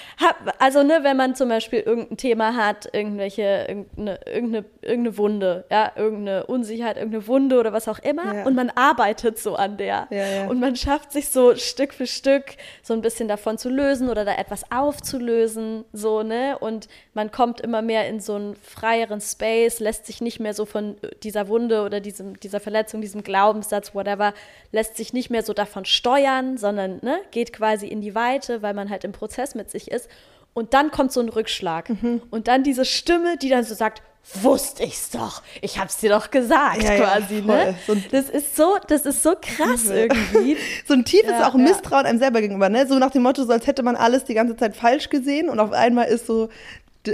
also 0.59 0.83
ne, 0.83 1.01
wenn 1.03 1.17
man 1.17 1.35
zum 1.35 1.49
Beispiel 1.49 1.81
irgendein 1.81 2.17
Thema 2.17 2.55
hat, 2.55 2.89
irgendwelche, 2.93 3.67
irgendeine, 3.69 4.21
irgendeine, 4.27 4.65
irgendeine 4.83 5.19
Wunde, 5.19 5.65
ja, 5.71 5.93
irgendeine 5.97 6.47
Unsicherheit, 6.47 6.97
irgendeine 6.97 7.27
Wunde 7.27 7.59
oder 7.59 7.73
was 7.73 7.89
auch 7.89 7.99
immer, 7.99 8.35
ja. 8.35 8.45
und 8.45 8.55
man 8.55 8.71
arbeitet 8.71 9.39
so 9.39 9.57
an 9.57 9.77
der. 9.77 10.09
Ja, 10.11 10.49
und 10.49 10.61
man 10.61 10.77
schafft 10.77 11.13
sich 11.13 11.29
so 11.29 11.55
Stück 11.57 11.95
für 11.95 12.07
Stück 12.07 12.57
so 12.83 12.95
ein 12.95 13.03
bisschen 13.03 13.29
davon 13.29 13.59
zu 13.59 13.69
lösen 13.69 14.09
oder 14.09 14.25
da 14.25 14.35
etwas 14.35 14.71
aufzulösen, 14.71 15.85
so, 15.93 16.23
ne? 16.23 16.59
Und 16.59 16.89
man 17.15 17.31
kommt 17.31 17.61
immer 17.61 17.83
mehr 17.83 18.09
in 18.09 18.21
so 18.21 18.35
einen 18.35 18.57
freieren 18.57 19.21
Space, 19.21 19.81
lässt 19.81 20.07
sich 20.07 20.21
nicht 20.21 20.41
mehr 20.41 20.55
so 20.55 20.65
von 20.65 20.97
dieser 21.23 21.49
Wunde 21.49 21.83
oder 21.83 22.01
diesem, 22.01 22.39
dieser 22.41 22.61
Verletzung, 22.61 23.01
diesem 23.01 23.23
Glaubenssatz, 23.23 23.95
whatever, 23.95 24.35
lässt 24.71 24.97
sich 24.97 25.13
nicht 25.13 25.31
mehr 25.31 25.43
so 25.43 25.53
davon 25.53 25.85
steuern, 25.85 26.57
sondern 26.57 26.99
ne, 27.03 27.21
geht 27.33 27.53
quasi 27.53 27.87
in 27.87 28.01
die 28.01 28.15
Weite, 28.15 28.63
weil 28.63 28.75
man 28.75 28.91
halt 28.91 29.05
im 29.05 29.13
Prozess 29.13 29.55
mit 29.55 29.71
sich 29.71 29.91
ist. 29.91 30.09
Und 30.55 30.75
dann 30.75 30.91
kommt 30.91 31.13
so 31.13 31.21
ein 31.21 31.29
Rückschlag. 31.29 31.89
Mhm. 31.91 32.23
Und 32.31 32.47
dann 32.47 32.63
diese 32.63 32.85
Stimme, 32.85 33.37
die 33.39 33.49
dann 33.49 33.65
so 33.65 33.75
sagt, 33.75 34.03
wusste 34.43 34.85
ich's 34.85 35.11
doch. 35.11 35.43
Ich 35.61 35.79
hab's 35.79 35.97
dir 35.97 36.11
doch 36.11 36.31
gesagt, 36.31 36.83
ja, 36.83 36.97
quasi, 36.97 37.39
ja, 37.39 37.45
ne? 37.45 37.75
So 37.87 37.97
das 38.11 38.31
ist 38.31 38.55
so, 38.55 38.77
das 38.87 39.05
ist 39.05 39.23
so 39.23 39.35
krass 39.41 39.87
irgendwie. 39.87 40.57
so 40.87 40.95
ein 40.95 41.05
tiefes 41.05 41.33
ja, 41.33 41.49
auch 41.49 41.55
Misstrauen 41.55 42.07
einem 42.07 42.19
selber 42.19 42.41
gegenüber, 42.41 42.69
ne? 42.69 42.87
So 42.87 42.99
nach 42.99 43.11
dem 43.11 43.23
Motto, 43.23 43.45
so 43.45 43.53
als 43.53 43.67
hätte 43.67 43.83
man 43.83 43.97
alles 43.97 44.25
die 44.25 44.35
ganze 44.35 44.57
Zeit 44.57 44.77
falsch 44.77 45.09
gesehen 45.09 45.49
und 45.49 45.59
auf 45.59 45.73
einmal 45.73 46.07
ist 46.07 46.27
so, 46.27 46.51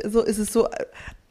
so 0.05 0.23
ist 0.23 0.39
es 0.39 0.53
so 0.53 0.67
äh, 0.67 0.85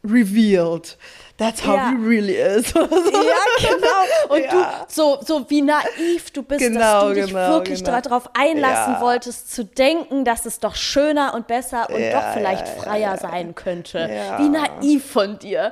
revealed 0.04 0.98
that's 1.38 1.64
how 1.64 1.76
ja. 1.76 1.92
he 1.92 1.96
really 1.96 2.36
is. 2.36 2.72
ja, 2.74 2.82
genau. 2.82 4.30
Und 4.30 4.44
ja. 4.44 4.52
du, 4.52 4.66
so, 4.88 5.20
so 5.22 5.50
wie 5.50 5.62
naiv 5.62 6.32
du 6.32 6.44
bist, 6.44 6.60
genau, 6.60 6.80
dass 6.80 7.04
du 7.04 7.14
dich 7.14 7.28
genau, 7.28 7.50
wirklich 7.50 7.84
genau. 7.84 8.02
darauf 8.02 8.30
einlassen 8.34 8.94
ja. 8.94 9.02
wolltest, 9.02 9.54
zu 9.54 9.64
denken, 9.64 10.26
dass 10.26 10.46
es 10.46 10.60
doch 10.60 10.76
schöner 10.76 11.34
und 11.34 11.48
besser 11.48 11.90
und 11.90 12.02
doch 12.12 12.34
vielleicht 12.34 12.68
freier 12.68 13.18
sein 13.18 13.56
könnte. 13.56 14.10
Wie 14.38 14.50
naiv 14.50 15.06
von 15.06 15.40
dir. 15.40 15.72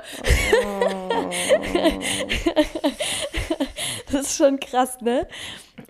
Oh. 0.64 1.06
das 4.12 4.22
ist 4.22 4.36
schon 4.36 4.60
krass, 4.60 5.00
ne? 5.00 5.26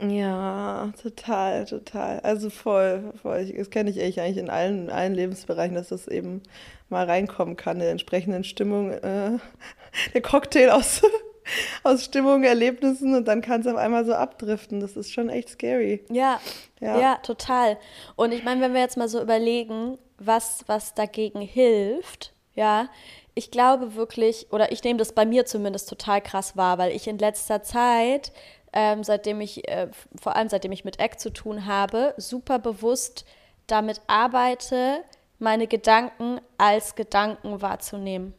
Ja, 0.00 0.92
total, 1.00 1.64
total. 1.64 2.20
Also 2.20 2.50
voll, 2.50 3.12
voll. 3.20 3.52
Das 3.52 3.70
kenne 3.70 3.90
ich 3.90 4.00
eigentlich 4.00 4.36
in 4.38 4.50
allen, 4.50 4.90
allen 4.90 5.14
Lebensbereichen, 5.14 5.74
dass 5.74 5.88
das 5.88 6.08
eben 6.08 6.42
mal 6.88 7.06
reinkommen 7.06 7.56
kann, 7.56 7.78
der 7.78 7.90
entsprechenden 7.90 8.44
Stimmung, 8.44 8.90
äh, 8.90 9.38
der 10.14 10.22
Cocktail 10.22 10.70
aus, 10.70 11.02
aus 11.82 12.04
Stimmung, 12.04 12.44
Erlebnissen 12.44 13.14
und 13.14 13.26
dann 13.28 13.42
kann 13.42 13.60
es 13.60 13.66
auf 13.66 13.76
einmal 13.76 14.04
so 14.04 14.14
abdriften. 14.14 14.80
Das 14.80 14.96
ist 14.96 15.12
schon 15.12 15.28
echt 15.28 15.50
scary. 15.50 16.04
Ja, 16.10 16.40
ja, 16.80 16.98
ja 16.98 17.16
total. 17.16 17.78
Und 18.16 18.32
ich 18.32 18.44
meine, 18.44 18.60
wenn 18.60 18.74
wir 18.74 18.80
jetzt 18.80 18.96
mal 18.96 19.08
so 19.08 19.20
überlegen, 19.20 19.98
was, 20.18 20.64
was 20.66 20.94
dagegen 20.94 21.40
hilft, 21.40 22.32
ja, 22.54 22.88
ich 23.36 23.50
glaube 23.50 23.94
wirklich, 23.94 24.46
oder 24.50 24.72
ich 24.72 24.82
nehme 24.82 24.98
das 24.98 25.12
bei 25.12 25.26
mir 25.26 25.44
zumindest 25.44 25.88
total 25.90 26.22
krass 26.22 26.56
wahr, 26.56 26.78
weil 26.78 26.90
ich 26.90 27.06
in 27.06 27.18
letzter 27.18 27.62
Zeit, 27.62 28.32
ähm, 28.72 29.04
seitdem 29.04 29.42
ich, 29.42 29.68
äh, 29.68 29.88
vor 30.18 30.34
allem 30.34 30.48
seitdem 30.48 30.72
ich 30.72 30.86
mit 30.86 30.98
Eck 30.98 31.20
zu 31.20 31.30
tun 31.30 31.66
habe, 31.66 32.14
super 32.16 32.58
bewusst 32.58 33.26
damit 33.66 34.00
arbeite, 34.06 35.04
meine 35.38 35.66
Gedanken 35.66 36.40
als 36.56 36.94
Gedanken 36.94 37.60
wahrzunehmen. 37.60 38.32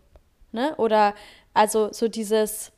Ne? 0.52 0.74
Oder 0.78 1.14
also 1.54 1.94
so 1.94 2.08
dieses 2.08 2.72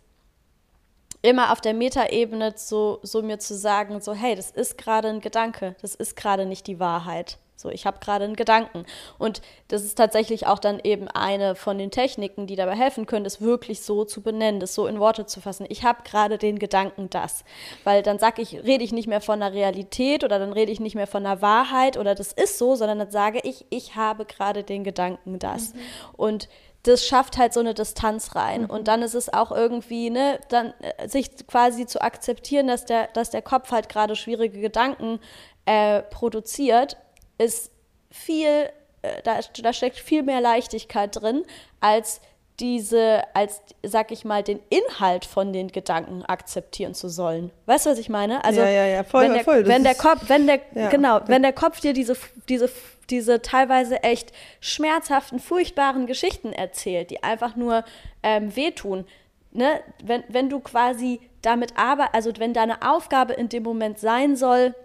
immer 1.22 1.54
auf 1.54 1.62
der 1.62 1.74
Metaebene 1.74 2.54
so, 2.58 3.00
so 3.02 3.22
mir 3.22 3.40
zu 3.40 3.56
sagen, 3.56 4.02
so 4.02 4.14
hey, 4.14 4.36
das 4.36 4.52
ist 4.52 4.78
gerade 4.78 5.08
ein 5.08 5.22
Gedanke, 5.22 5.78
das 5.82 5.96
ist 5.96 6.18
gerade 6.18 6.46
nicht 6.46 6.68
die 6.68 6.82
Wahrheit. 6.82 7.38
So, 7.60 7.70
ich 7.70 7.86
habe 7.86 8.00
gerade 8.00 8.24
einen 8.24 8.38
Gedanken. 8.38 8.86
Und 9.18 9.42
das 9.68 9.84
ist 9.84 9.96
tatsächlich 9.96 10.48
auch 10.48 10.60
dann 10.60 10.80
eben 10.82 11.10
eine 11.10 11.56
von 11.56 11.78
den 11.78 11.92
Techniken, 11.92 12.48
die 12.48 12.56
dabei 12.56 12.76
helfen 12.76 13.06
können, 13.06 13.26
das 13.26 13.42
wirklich 13.42 13.82
so 13.82 14.06
zu 14.06 14.22
benennen, 14.22 14.62
das 14.62 14.74
so 14.74 14.88
in 14.88 15.02
Worte 15.02 15.26
zu 15.26 15.42
fassen. 15.42 15.66
Ich 15.68 15.84
habe 15.84 16.04
gerade 16.04 16.38
den 16.38 16.58
Gedanken 16.58 17.10
das. 17.10 17.44
Weil 17.84 18.02
dann 18.02 18.18
sage 18.18 18.42
ich, 18.42 18.64
rede 18.64 18.86
ich 18.86 18.94
nicht 18.94 19.08
mehr 19.08 19.20
von 19.20 19.42
einer 19.42 19.54
Realität 19.54 20.24
oder 20.24 20.40
dann 20.40 20.54
rede 20.54 20.72
ich 20.72 20.80
nicht 20.80 20.96
mehr 20.96 21.06
von 21.06 21.26
einer 21.26 21.42
Wahrheit 21.42 21.98
oder 21.98 22.16
das 22.16 22.32
ist 22.32 22.58
so, 22.58 22.76
sondern 22.76 23.00
dann 23.00 23.12
sage 23.12 23.42
ich, 23.44 23.66
ich 23.70 23.98
habe 23.98 24.24
gerade 24.24 24.64
den 24.64 24.86
Gedanken 24.86 25.38
das. 25.38 25.74
Mhm. 25.74 25.80
Und 26.16 26.50
das 26.84 27.06
schafft 27.06 27.38
halt 27.38 27.54
so 27.54 27.60
eine 27.60 27.74
Distanz 27.74 28.36
rein. 28.36 28.62
Mhm. 28.62 28.70
Und 28.70 28.88
dann 28.88 29.02
ist 29.02 29.16
es 29.16 29.32
auch 29.32 29.52
irgendwie, 29.52 30.10
ne, 30.10 30.40
dann 30.48 30.74
äh, 30.80 31.10
sich 31.10 31.46
quasi 31.46 31.86
zu 31.86 32.02
akzeptieren, 32.02 32.68
dass 32.68 32.86
der, 32.86 33.08
dass 33.08 33.32
der 33.32 33.42
Kopf 33.42 33.72
halt 33.72 33.90
gerade 33.90 34.16
schwierige 34.16 34.62
Gedanken 34.62 35.20
äh, 35.66 36.02
produziert, 36.04 36.98
ist 37.40 37.72
viel, 38.12 38.70
äh, 39.02 39.22
da, 39.24 39.40
da 39.62 39.74
steckt 39.74 39.98
viel 39.98 40.22
mehr 40.22 40.42
Leichtigkeit 40.42 41.16
drin, 41.20 41.44
als 41.80 42.22
diese, 42.60 43.24
als, 43.34 43.62
sag 43.84 44.12
ich 44.12 44.26
mal, 44.26 44.44
den 44.44 44.60
Inhalt 44.70 45.26
von 45.26 45.54
den 45.54 45.70
Gedanken 45.70 46.24
akzeptieren 46.26 46.94
zu 46.94 47.08
sollen. 47.08 47.52
Weißt 47.66 47.86
du, 47.86 47.92
was 47.92 48.00
ich 48.00 48.10
meine? 48.10 48.44
Also, 48.44 48.60
ja, 48.60 48.70
ja, 48.70 48.86
ja, 48.86 49.04
voll, 49.04 49.24
wenn 49.24 49.34
der, 49.34 49.44
voll. 49.44 49.68
Wenn 49.68 49.84
der 49.84 49.96
Kopf, 49.96 50.24
wenn 50.28 50.48
der, 50.48 50.60
ja. 50.76 50.90
genau, 50.90 51.22
wenn 51.28 51.42
der 51.42 51.54
Kopf 51.54 51.80
dir 51.80 51.94
diese, 51.94 52.18
diese, 52.50 52.70
diese 53.10 53.42
teilweise 53.42 54.04
echt 54.04 54.34
schmerzhaften, 54.60 55.40
furchtbaren 55.40 56.06
Geschichten 56.06 56.52
erzählt, 56.52 57.12
die 57.12 57.24
einfach 57.24 57.56
nur 57.56 57.86
ähm, 58.24 58.56
wehtun, 58.56 59.06
ne? 59.52 59.80
wenn, 60.04 60.24
wenn 60.28 60.50
du 60.50 60.60
quasi 60.60 61.22
damit 61.42 61.78
arbeitest, 61.78 62.16
also 62.16 62.32
wenn 62.40 62.54
deine 62.54 62.82
Aufgabe 62.82 63.34
in 63.34 63.48
dem 63.48 63.64
Moment 63.64 64.00
sein 64.00 64.36
soll, 64.36 64.76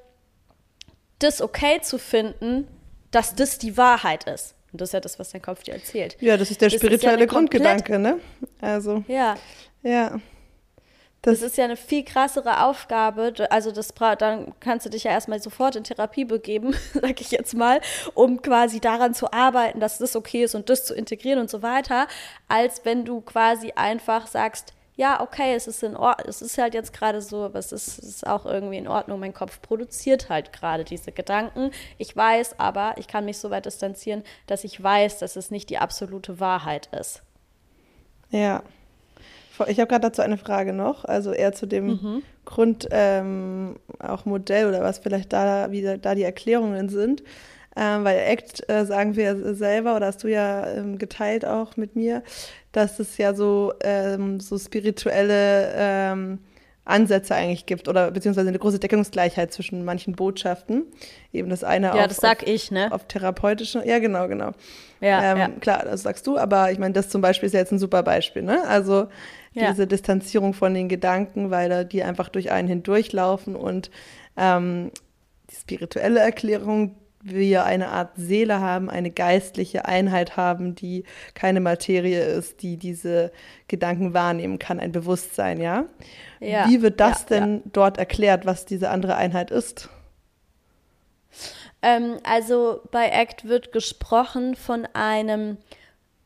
das 1.18 1.40
okay 1.40 1.81
zu 1.81 1.98
finden, 1.98 2.68
dass 3.11 3.35
das 3.35 3.59
die 3.59 3.77
Wahrheit 3.77 4.24
ist. 4.24 4.55
Und 4.72 4.81
das 4.81 4.88
ist 4.88 4.92
ja 4.94 5.00
das, 5.00 5.18
was 5.18 5.31
dein 5.31 5.42
Kopf 5.42 5.62
dir 5.62 5.74
erzählt. 5.74 6.16
Ja, 6.20 6.37
das 6.37 6.50
ist 6.50 6.61
der 6.61 6.68
das 6.68 6.79
spirituelle 6.79 7.24
ist 7.24 7.33
ja 7.33 7.38
Grundgedanke, 7.38 7.98
ne? 7.98 8.18
Also. 8.61 9.05
Ja. 9.07 9.37
Ja. 9.83 10.20
Das, 11.22 11.40
das, 11.40 11.53
ist 11.53 11.57
ja 11.57 11.64
eine 11.64 11.77
viel 11.77 12.05
krassere 12.05 12.64
Aufgabe. 12.64 13.33
Also 13.48 13.72
das 13.72 13.94
dann 14.18 14.53
kannst 14.61 14.85
du 14.85 14.90
dich 14.90 15.05
ja 15.05 15.12
erstmal 15.12 15.40
sofort 15.40 15.74
in 15.74 15.85
Therapie 15.85 16.27
begeben, 16.27 16.74
sag 16.92 17.18
ich 17.20 17.31
jetzt 17.31 17.55
mal, 17.55 17.81
um 18.12 18.42
quasi 18.42 18.79
daran 18.79 19.14
zu 19.14 19.33
arbeiten, 19.33 19.81
dass 19.81 19.98
das 19.98 20.16
okay 20.16 20.44
ist 20.44 20.55
und 20.55 20.68
das 20.68 20.85
zu 20.85 20.94
integrieren 20.94 21.38
und 21.38 21.48
so 21.48 21.62
weiter, 21.62 22.09
als 22.46 22.85
wenn 22.85 23.07
du 23.07 23.22
quasi 23.22 23.72
einfach 23.74 24.27
sagst, 24.27 24.73
ja, 24.96 25.20
okay, 25.20 25.54
es 25.54 25.66
ist 25.66 25.83
in 25.83 25.96
Ordnung, 25.96 26.28
es 26.28 26.40
ist 26.40 26.57
halt 26.57 26.72
jetzt 26.72 26.92
gerade 26.92 27.20
so, 27.20 27.42
aber 27.42 27.59
es 27.59 27.72
ist, 27.72 27.98
es 27.98 28.04
ist 28.04 28.26
auch 28.26 28.46
irgendwie 28.46 28.78
in 28.78 28.87
Ordnung. 28.87 29.18
Mein 29.18 29.35
Kopf 29.35 29.61
produziert 29.61 30.28
halt 30.28 30.52
gerade 30.52 30.85
diese 30.85 31.11
Gedanken. 31.11 31.72
Ich 31.98 32.16
weiß 32.16 32.61
aber, 32.61 32.94
ich 32.96 33.09
kann 33.09 33.24
mich 33.24 33.38
so 33.38 33.50
weit 33.50 33.66
distanzieren, 33.66 34.22
dass 34.46 34.62
ich 34.62 34.80
weiß, 34.80 35.18
dass 35.18 35.35
es 35.35 35.50
nicht 35.50 35.68
die 35.70 35.78
absolute 35.78 36.38
Wahrheit 36.38 36.88
ist. 36.98 37.22
Ja. 38.30 38.62
Ich 39.68 39.78
habe 39.78 39.88
gerade 39.88 40.02
dazu 40.02 40.22
eine 40.22 40.38
Frage 40.38 40.72
noch, 40.72 41.04
also 41.04 41.33
eher 41.33 41.52
zu 41.52 41.66
dem 41.66 41.87
mhm. 41.87 42.22
Grund 42.44 42.88
ähm, 42.90 43.76
auch 44.00 44.24
Modell 44.24 44.68
oder 44.68 44.83
was 44.83 44.98
vielleicht 44.98 45.33
da 45.33 45.70
wie 45.70 45.83
da 45.83 46.14
die 46.14 46.24
Erklärungen 46.24 46.88
sind. 46.88 47.22
Ähm, 47.76 48.04
weil 48.04 48.20
ACT 48.32 48.68
äh, 48.68 48.84
sagen 48.84 49.16
wir 49.16 49.54
selber, 49.54 49.96
oder 49.96 50.06
hast 50.06 50.22
du 50.22 50.28
ja 50.28 50.66
ähm, 50.68 50.98
geteilt 50.98 51.44
auch 51.44 51.76
mit 51.76 51.96
mir, 51.96 52.22
dass 52.72 53.00
es 53.00 53.18
ja 53.18 53.34
so, 53.34 53.72
ähm, 53.82 54.38
so 54.40 54.58
spirituelle 54.58 55.72
ähm, 55.76 56.38
Ansätze 56.84 57.34
eigentlich 57.34 57.66
gibt 57.66 57.88
oder 57.88 58.10
beziehungsweise 58.10 58.48
eine 58.48 58.58
große 58.58 58.78
Deckungsgleichheit 58.78 59.52
zwischen 59.52 59.84
manchen 59.84 60.14
Botschaften. 60.14 60.84
Eben 61.32 61.48
das 61.48 61.64
eine 61.64 61.87
ja, 61.87 61.92
auf, 61.94 62.06
das 62.08 62.16
sag 62.18 62.42
auf, 62.42 62.48
ich, 62.48 62.70
ne? 62.70 62.92
auf 62.92 63.06
therapeutische, 63.06 63.82
ja 63.87 63.98
genau, 63.98 64.28
genau. 64.28 64.52
Ja, 65.00 65.32
ähm, 65.32 65.38
ja. 65.38 65.48
Klar, 65.60 65.84
das 65.84 66.02
sagst 66.02 66.26
du, 66.26 66.38
aber 66.38 66.70
ich 66.72 66.78
meine, 66.78 66.92
das 66.92 67.08
zum 67.08 67.22
Beispiel 67.22 67.46
ist 67.46 67.52
ja 67.52 67.60
jetzt 67.60 67.72
ein 67.72 67.78
super 67.78 68.02
Beispiel, 68.02 68.42
ne? 68.42 68.62
Also 68.68 69.08
ja. 69.52 69.70
diese 69.70 69.87
Distanzierung 69.87 70.52
von 70.52 70.74
den 70.74 70.88
Gedanken, 70.88 71.50
weil 71.50 71.84
die 71.84 72.02
einfach 72.02 72.28
durch 72.28 72.50
einen 72.50 72.68
hindurchlaufen 72.68 73.56
und 73.56 73.90
ähm, 74.37 74.90
die 75.50 75.56
spirituelle 75.56 76.20
Erklärung, 76.20 76.96
wir 77.24 77.64
eine 77.64 77.88
Art 77.88 78.12
Seele 78.16 78.60
haben, 78.60 78.90
eine 78.90 79.10
geistliche 79.10 79.87
Einheit 79.87 80.37
haben, 80.37 80.74
die 80.74 81.04
keine 81.32 81.60
Materie 81.60 82.22
ist, 82.22 82.62
die 82.62 82.76
diese 82.76 83.32
Gedanken 83.66 84.12
wahrnehmen 84.12 84.58
kann, 84.58 84.78
ein 84.78 84.92
Bewusstsein, 84.92 85.60
ja? 85.60 85.87
ja 86.38 86.68
Wie 86.68 86.82
wird 86.82 87.00
das 87.00 87.22
ja, 87.22 87.38
denn 87.38 87.54
ja. 87.56 87.62
dort 87.72 87.98
erklärt, 87.98 88.44
was 88.44 88.66
diese 88.66 88.90
andere 88.90 89.16
Einheit 89.16 89.50
ist? 89.50 89.88
Ähm, 91.80 92.18
also 92.24 92.80
bei 92.90 93.12
ACT 93.12 93.48
wird 93.48 93.72
gesprochen 93.72 94.54
von 94.54 94.87
einem 94.92 95.56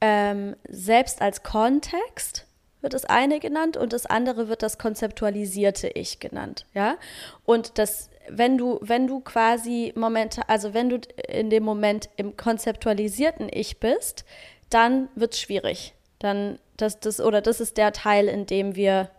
ähm, 0.00 0.56
selbst 0.68 1.22
als 1.22 1.42
Kontext 1.42 2.46
wird 2.80 2.94
das 2.94 3.04
eine 3.04 3.40
genannt 3.40 3.76
und 3.76 3.92
das 3.92 4.06
andere 4.06 4.48
wird 4.48 4.62
das 4.62 4.78
konzeptualisierte 4.78 5.88
Ich 5.88 6.20
genannt, 6.20 6.66
ja? 6.74 6.96
Und 7.44 7.78
das 7.78 8.10
wenn 8.30 8.58
du, 8.58 8.78
wenn 8.82 9.06
du 9.06 9.20
quasi 9.20 9.92
momentan, 9.96 10.44
also 10.48 10.74
wenn 10.74 10.88
du 10.88 10.98
in 11.28 11.50
dem 11.50 11.62
Moment 11.62 12.08
im 12.16 12.36
konzeptualisierten 12.36 13.48
Ich 13.50 13.78
bist, 13.78 14.24
dann 14.70 15.08
wird 15.14 15.34
es 15.34 15.40
schwierig. 15.40 15.94
Dann, 16.18 16.58
das, 16.76 17.00
das, 17.00 17.20
oder 17.20 17.40
das 17.40 17.60
ist 17.60 17.76
der 17.76 17.92
Teil, 17.92 18.28
in 18.28 18.46
dem 18.46 18.76
wir, 18.76 19.10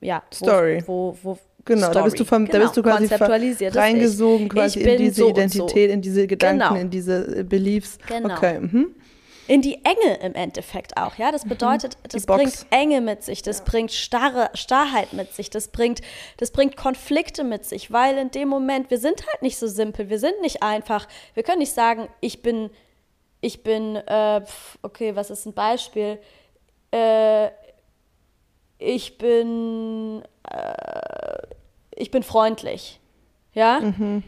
ja, 0.00 0.22
Story. 0.32 0.82
Wo, 0.86 1.16
wo, 1.22 1.34
wo 1.34 1.38
Genau, 1.66 1.88
Story. 1.88 1.94
da 1.94 2.04
bist 2.04 2.18
du, 2.18 2.24
vom, 2.24 2.46
genau. 2.46 2.58
da 2.58 2.64
bist 2.64 2.76
du 2.78 2.82
quasi 2.82 3.66
reingesogen 3.66 4.48
quasi 4.48 4.80
in 4.80 4.96
diese 4.96 5.20
so 5.20 5.28
Identität, 5.28 5.90
so. 5.90 5.94
in 5.94 6.00
diese 6.00 6.26
Gedanken, 6.26 6.68
genau. 6.68 6.74
in 6.80 6.88
diese 6.88 7.44
Beliefs. 7.44 7.98
Genau. 8.08 8.34
Okay. 8.34 8.60
Mhm 8.60 8.94
in 9.50 9.62
die 9.62 9.84
Enge 9.84 10.18
im 10.22 10.36
Endeffekt 10.36 10.96
auch. 10.96 11.16
Ja, 11.16 11.32
das 11.32 11.44
mhm. 11.44 11.48
bedeutet, 11.48 11.98
das 12.08 12.24
bringt 12.24 12.66
Enge 12.70 13.00
mit 13.00 13.24
sich, 13.24 13.42
das 13.42 13.58
ja. 13.58 13.64
bringt 13.64 13.90
starre 13.90 14.48
Starrheit 14.54 15.12
mit 15.12 15.34
sich, 15.34 15.50
das 15.50 15.66
bringt, 15.72 16.02
das 16.36 16.52
bringt 16.52 16.76
Konflikte 16.76 17.42
mit 17.42 17.64
sich, 17.64 17.90
weil 17.90 18.16
in 18.16 18.30
dem 18.30 18.46
Moment 18.46 18.92
wir 18.92 18.98
sind 18.98 19.26
halt 19.26 19.42
nicht 19.42 19.58
so 19.58 19.66
simpel, 19.66 20.08
wir 20.08 20.20
sind 20.20 20.40
nicht 20.40 20.62
einfach, 20.62 21.08
wir 21.34 21.42
können 21.42 21.58
nicht 21.58 21.72
sagen, 21.72 22.06
ich 22.20 22.42
bin, 22.42 22.70
ich 23.40 23.64
bin, 23.64 23.96
äh, 23.96 24.40
okay, 24.82 25.16
was 25.16 25.30
ist 25.30 25.46
ein 25.46 25.52
Beispiel? 25.52 26.20
Äh, 26.92 27.48
ich 28.78 29.18
bin, 29.18 30.22
äh, 30.48 31.42
ich 31.96 32.12
bin 32.12 32.22
freundlich, 32.22 33.00
ja. 33.52 33.80
Mhm 33.80 34.22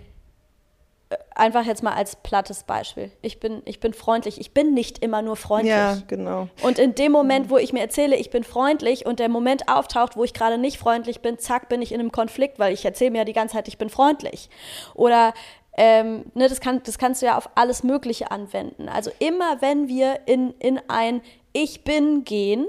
einfach 1.34 1.64
jetzt 1.64 1.82
mal 1.82 1.94
als 1.94 2.16
plattes 2.16 2.64
Beispiel. 2.64 3.10
Ich 3.22 3.40
bin, 3.40 3.62
ich 3.64 3.80
bin 3.80 3.94
freundlich. 3.94 4.40
Ich 4.40 4.52
bin 4.52 4.74
nicht 4.74 4.98
immer 4.98 5.22
nur 5.22 5.36
freundlich. 5.36 5.70
Ja, 5.70 5.98
genau. 6.06 6.48
Und 6.62 6.78
in 6.78 6.94
dem 6.94 7.12
Moment, 7.12 7.50
wo 7.50 7.58
ich 7.58 7.72
mir 7.72 7.80
erzähle, 7.80 8.16
ich 8.16 8.30
bin 8.30 8.44
freundlich 8.44 9.06
und 9.06 9.18
der 9.18 9.28
Moment 9.28 9.68
auftaucht, 9.68 10.16
wo 10.16 10.24
ich 10.24 10.34
gerade 10.34 10.58
nicht 10.58 10.78
freundlich 10.78 11.20
bin, 11.20 11.38
zack, 11.38 11.68
bin 11.68 11.82
ich 11.82 11.92
in 11.92 12.00
einem 12.00 12.12
Konflikt, 12.12 12.58
weil 12.58 12.72
ich 12.72 12.84
erzähle 12.84 13.12
mir 13.12 13.18
ja 13.18 13.24
die 13.24 13.32
ganze 13.32 13.56
Zeit, 13.56 13.68
ich 13.68 13.78
bin 13.78 13.90
freundlich. 13.90 14.50
Oder 14.94 15.34
ähm, 15.76 16.24
ne, 16.34 16.48
das, 16.48 16.60
kann, 16.60 16.82
das 16.84 16.98
kannst 16.98 17.22
du 17.22 17.26
ja 17.26 17.36
auf 17.36 17.50
alles 17.54 17.82
Mögliche 17.82 18.30
anwenden. 18.30 18.88
Also 18.88 19.10
immer, 19.18 19.60
wenn 19.60 19.88
wir 19.88 20.20
in, 20.26 20.52
in 20.58 20.80
ein 20.88 21.22
Ich 21.52 21.84
bin 21.84 22.24
gehen, 22.24 22.66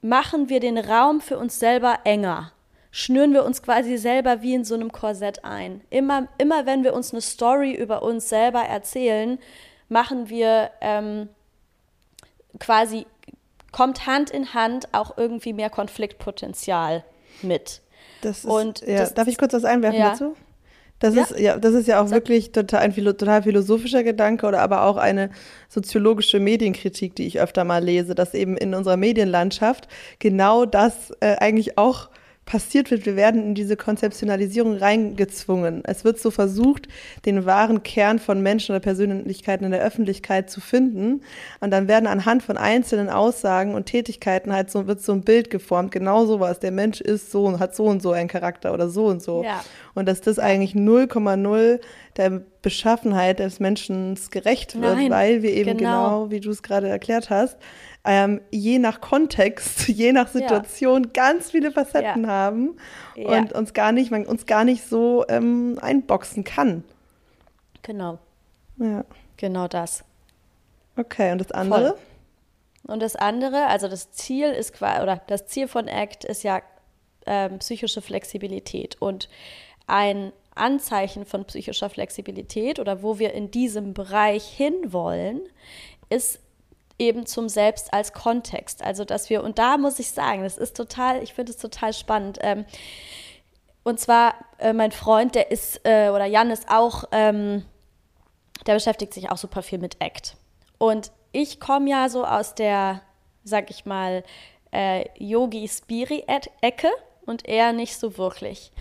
machen 0.00 0.48
wir 0.48 0.60
den 0.60 0.78
Raum 0.78 1.20
für 1.20 1.38
uns 1.38 1.58
selber 1.58 2.00
enger 2.04 2.53
schnüren 2.94 3.32
wir 3.32 3.44
uns 3.44 3.60
quasi 3.60 3.98
selber 3.98 4.40
wie 4.40 4.54
in 4.54 4.64
so 4.64 4.76
einem 4.76 4.92
Korsett 4.92 5.44
ein. 5.44 5.80
Immer, 5.90 6.28
immer 6.38 6.64
wenn 6.64 6.84
wir 6.84 6.94
uns 6.94 7.12
eine 7.12 7.22
Story 7.22 7.72
über 7.72 8.04
uns 8.04 8.28
selber 8.28 8.60
erzählen, 8.60 9.40
machen 9.88 10.28
wir 10.28 10.70
ähm, 10.80 11.28
quasi, 12.60 13.06
kommt 13.72 14.06
Hand 14.06 14.30
in 14.30 14.54
Hand 14.54 14.86
auch 14.92 15.18
irgendwie 15.18 15.52
mehr 15.52 15.70
Konfliktpotenzial 15.70 17.02
mit. 17.42 17.80
Das 18.20 18.38
ist, 18.38 18.44
Und 18.44 18.82
ja, 18.82 18.98
das, 18.98 19.12
darf 19.12 19.26
ich 19.26 19.38
kurz 19.38 19.54
was 19.54 19.64
einwerfen 19.64 19.98
ja. 19.98 20.10
dazu? 20.10 20.36
Das, 21.00 21.16
ja. 21.16 21.22
Ist, 21.22 21.38
ja, 21.40 21.58
das 21.58 21.74
ist 21.74 21.88
ja 21.88 22.00
auch 22.00 22.06
Sag. 22.06 22.18
wirklich 22.18 22.52
total 22.52 22.78
ein 22.78 22.94
total 22.94 23.42
philosophischer 23.42 24.04
Gedanke 24.04 24.46
oder 24.46 24.60
aber 24.60 24.84
auch 24.84 24.98
eine 24.98 25.30
soziologische 25.68 26.38
Medienkritik, 26.38 27.16
die 27.16 27.26
ich 27.26 27.40
öfter 27.40 27.64
mal 27.64 27.82
lese, 27.82 28.14
dass 28.14 28.34
eben 28.34 28.56
in 28.56 28.72
unserer 28.72 28.96
Medienlandschaft 28.96 29.88
genau 30.20 30.64
das 30.64 31.10
äh, 31.18 31.34
eigentlich 31.38 31.76
auch 31.76 32.08
passiert 32.46 32.90
wird. 32.90 33.06
Wir 33.06 33.16
werden 33.16 33.42
in 33.42 33.54
diese 33.54 33.76
Konzeptionalisierung 33.76 34.76
reingezwungen. 34.76 35.82
Es 35.84 36.04
wird 36.04 36.18
so 36.18 36.30
versucht, 36.30 36.88
den 37.24 37.46
wahren 37.46 37.82
Kern 37.82 38.18
von 38.18 38.42
Menschen 38.42 38.72
oder 38.72 38.80
Persönlichkeiten 38.80 39.64
in 39.64 39.70
der 39.70 39.82
Öffentlichkeit 39.82 40.50
zu 40.50 40.60
finden. 40.60 41.22
Und 41.60 41.70
dann 41.70 41.88
werden 41.88 42.06
anhand 42.06 42.42
von 42.42 42.56
einzelnen 42.56 43.08
Aussagen 43.08 43.74
und 43.74 43.86
Tätigkeiten 43.86 44.52
halt 44.52 44.70
so, 44.70 44.86
wird 44.86 45.00
so 45.00 45.12
ein 45.12 45.22
Bild 45.22 45.50
geformt. 45.50 45.90
Genau 45.90 46.26
sowas. 46.26 46.60
Der 46.60 46.72
Mensch 46.72 47.00
ist 47.00 47.30
so 47.30 47.44
und 47.46 47.58
hat 47.58 47.74
so 47.74 47.84
und 47.84 48.02
so 48.02 48.12
einen 48.12 48.28
Charakter 48.28 48.74
oder 48.74 48.88
so 48.88 49.06
und 49.06 49.22
so. 49.22 49.42
Ja. 49.42 49.64
Und 49.94 50.06
dass 50.06 50.20
das 50.20 50.38
eigentlich 50.38 50.72
0,0 50.72 51.80
der 52.16 52.42
Beschaffenheit 52.62 53.38
des 53.40 53.60
Menschen 53.60 54.18
gerecht 54.30 54.80
wird, 54.80 54.96
Nein, 54.96 55.10
weil 55.10 55.42
wir 55.42 55.52
eben 55.52 55.76
genau, 55.76 56.20
genau 56.20 56.30
wie 56.30 56.40
du 56.40 56.50
es 56.50 56.62
gerade 56.62 56.88
erklärt 56.88 57.30
hast, 57.30 57.58
ähm, 58.04 58.40
je 58.50 58.78
nach 58.78 59.00
Kontext, 59.00 59.88
je 59.88 60.12
nach 60.12 60.28
Situation 60.28 61.04
ja. 61.04 61.10
ganz 61.12 61.50
viele 61.50 61.72
Facetten 61.72 62.24
ja. 62.24 62.28
haben 62.28 62.76
und 63.16 63.52
uns 63.52 63.72
gar 63.72 63.92
nicht, 63.92 64.10
man 64.10 64.26
uns 64.26 64.46
gar 64.46 64.64
nicht 64.64 64.86
so 64.86 65.24
ähm, 65.28 65.78
einboxen 65.80 66.44
kann. 66.44 66.84
Genau. 67.82 68.18
Ja. 68.78 69.04
Genau 69.36 69.68
das. 69.68 70.04
Okay, 70.96 71.32
und 71.32 71.38
das 71.38 71.50
andere? 71.50 71.88
Voll. 71.88 71.98
Und 72.86 73.00
das 73.00 73.16
andere, 73.16 73.66
also 73.66 73.88
das 73.88 74.12
Ziel 74.12 74.50
ist 74.50 74.74
quasi, 74.74 75.02
oder 75.02 75.20
das 75.26 75.46
Ziel 75.46 75.68
von 75.68 75.88
ACT 75.88 76.24
ist 76.24 76.42
ja 76.42 76.60
ähm, 77.26 77.58
psychische 77.58 78.02
Flexibilität. 78.02 79.00
Und 79.00 79.28
ein 79.86 80.32
Anzeichen 80.54 81.24
von 81.24 81.44
psychischer 81.46 81.90
Flexibilität 81.90 82.78
oder 82.78 83.02
wo 83.02 83.18
wir 83.18 83.32
in 83.32 83.50
diesem 83.50 83.94
Bereich 83.94 84.44
hinwollen, 84.44 85.40
ist 86.10 86.40
eben 86.98 87.26
zum 87.26 87.48
Selbst 87.48 87.92
als 87.92 88.12
Kontext. 88.12 88.82
Also, 88.82 89.04
dass 89.04 89.30
wir, 89.30 89.42
und 89.42 89.58
da 89.58 89.78
muss 89.78 89.98
ich 89.98 90.10
sagen, 90.10 90.42
das 90.42 90.58
ist 90.58 90.76
total, 90.76 91.22
ich 91.22 91.34
finde 91.34 91.52
es 91.52 91.58
total 91.58 91.92
spannend. 91.92 92.38
Ähm, 92.40 92.64
und 93.82 94.00
zwar 94.00 94.34
äh, 94.58 94.72
mein 94.72 94.92
Freund, 94.92 95.34
der 95.34 95.50
ist, 95.50 95.80
äh, 95.84 96.08
oder 96.08 96.24
Jan 96.24 96.50
ist 96.50 96.70
auch, 96.70 97.04
ähm, 97.12 97.64
der 98.66 98.74
beschäftigt 98.74 99.12
sich 99.12 99.30
auch 99.30 99.36
super 99.36 99.62
viel 99.62 99.78
mit 99.78 100.00
Act. 100.00 100.36
Und 100.78 101.12
ich 101.32 101.60
komme 101.60 101.90
ja 101.90 102.08
so 102.08 102.24
aus 102.24 102.54
der, 102.54 103.02
sag 103.42 103.70
ich 103.70 103.84
mal, 103.84 104.24
äh, 104.72 105.06
Yogi-Spiri-Ecke 105.18 106.88
und 107.26 107.46
er 107.46 107.72
nicht 107.72 107.96
so 107.96 108.16
wirklich. 108.16 108.72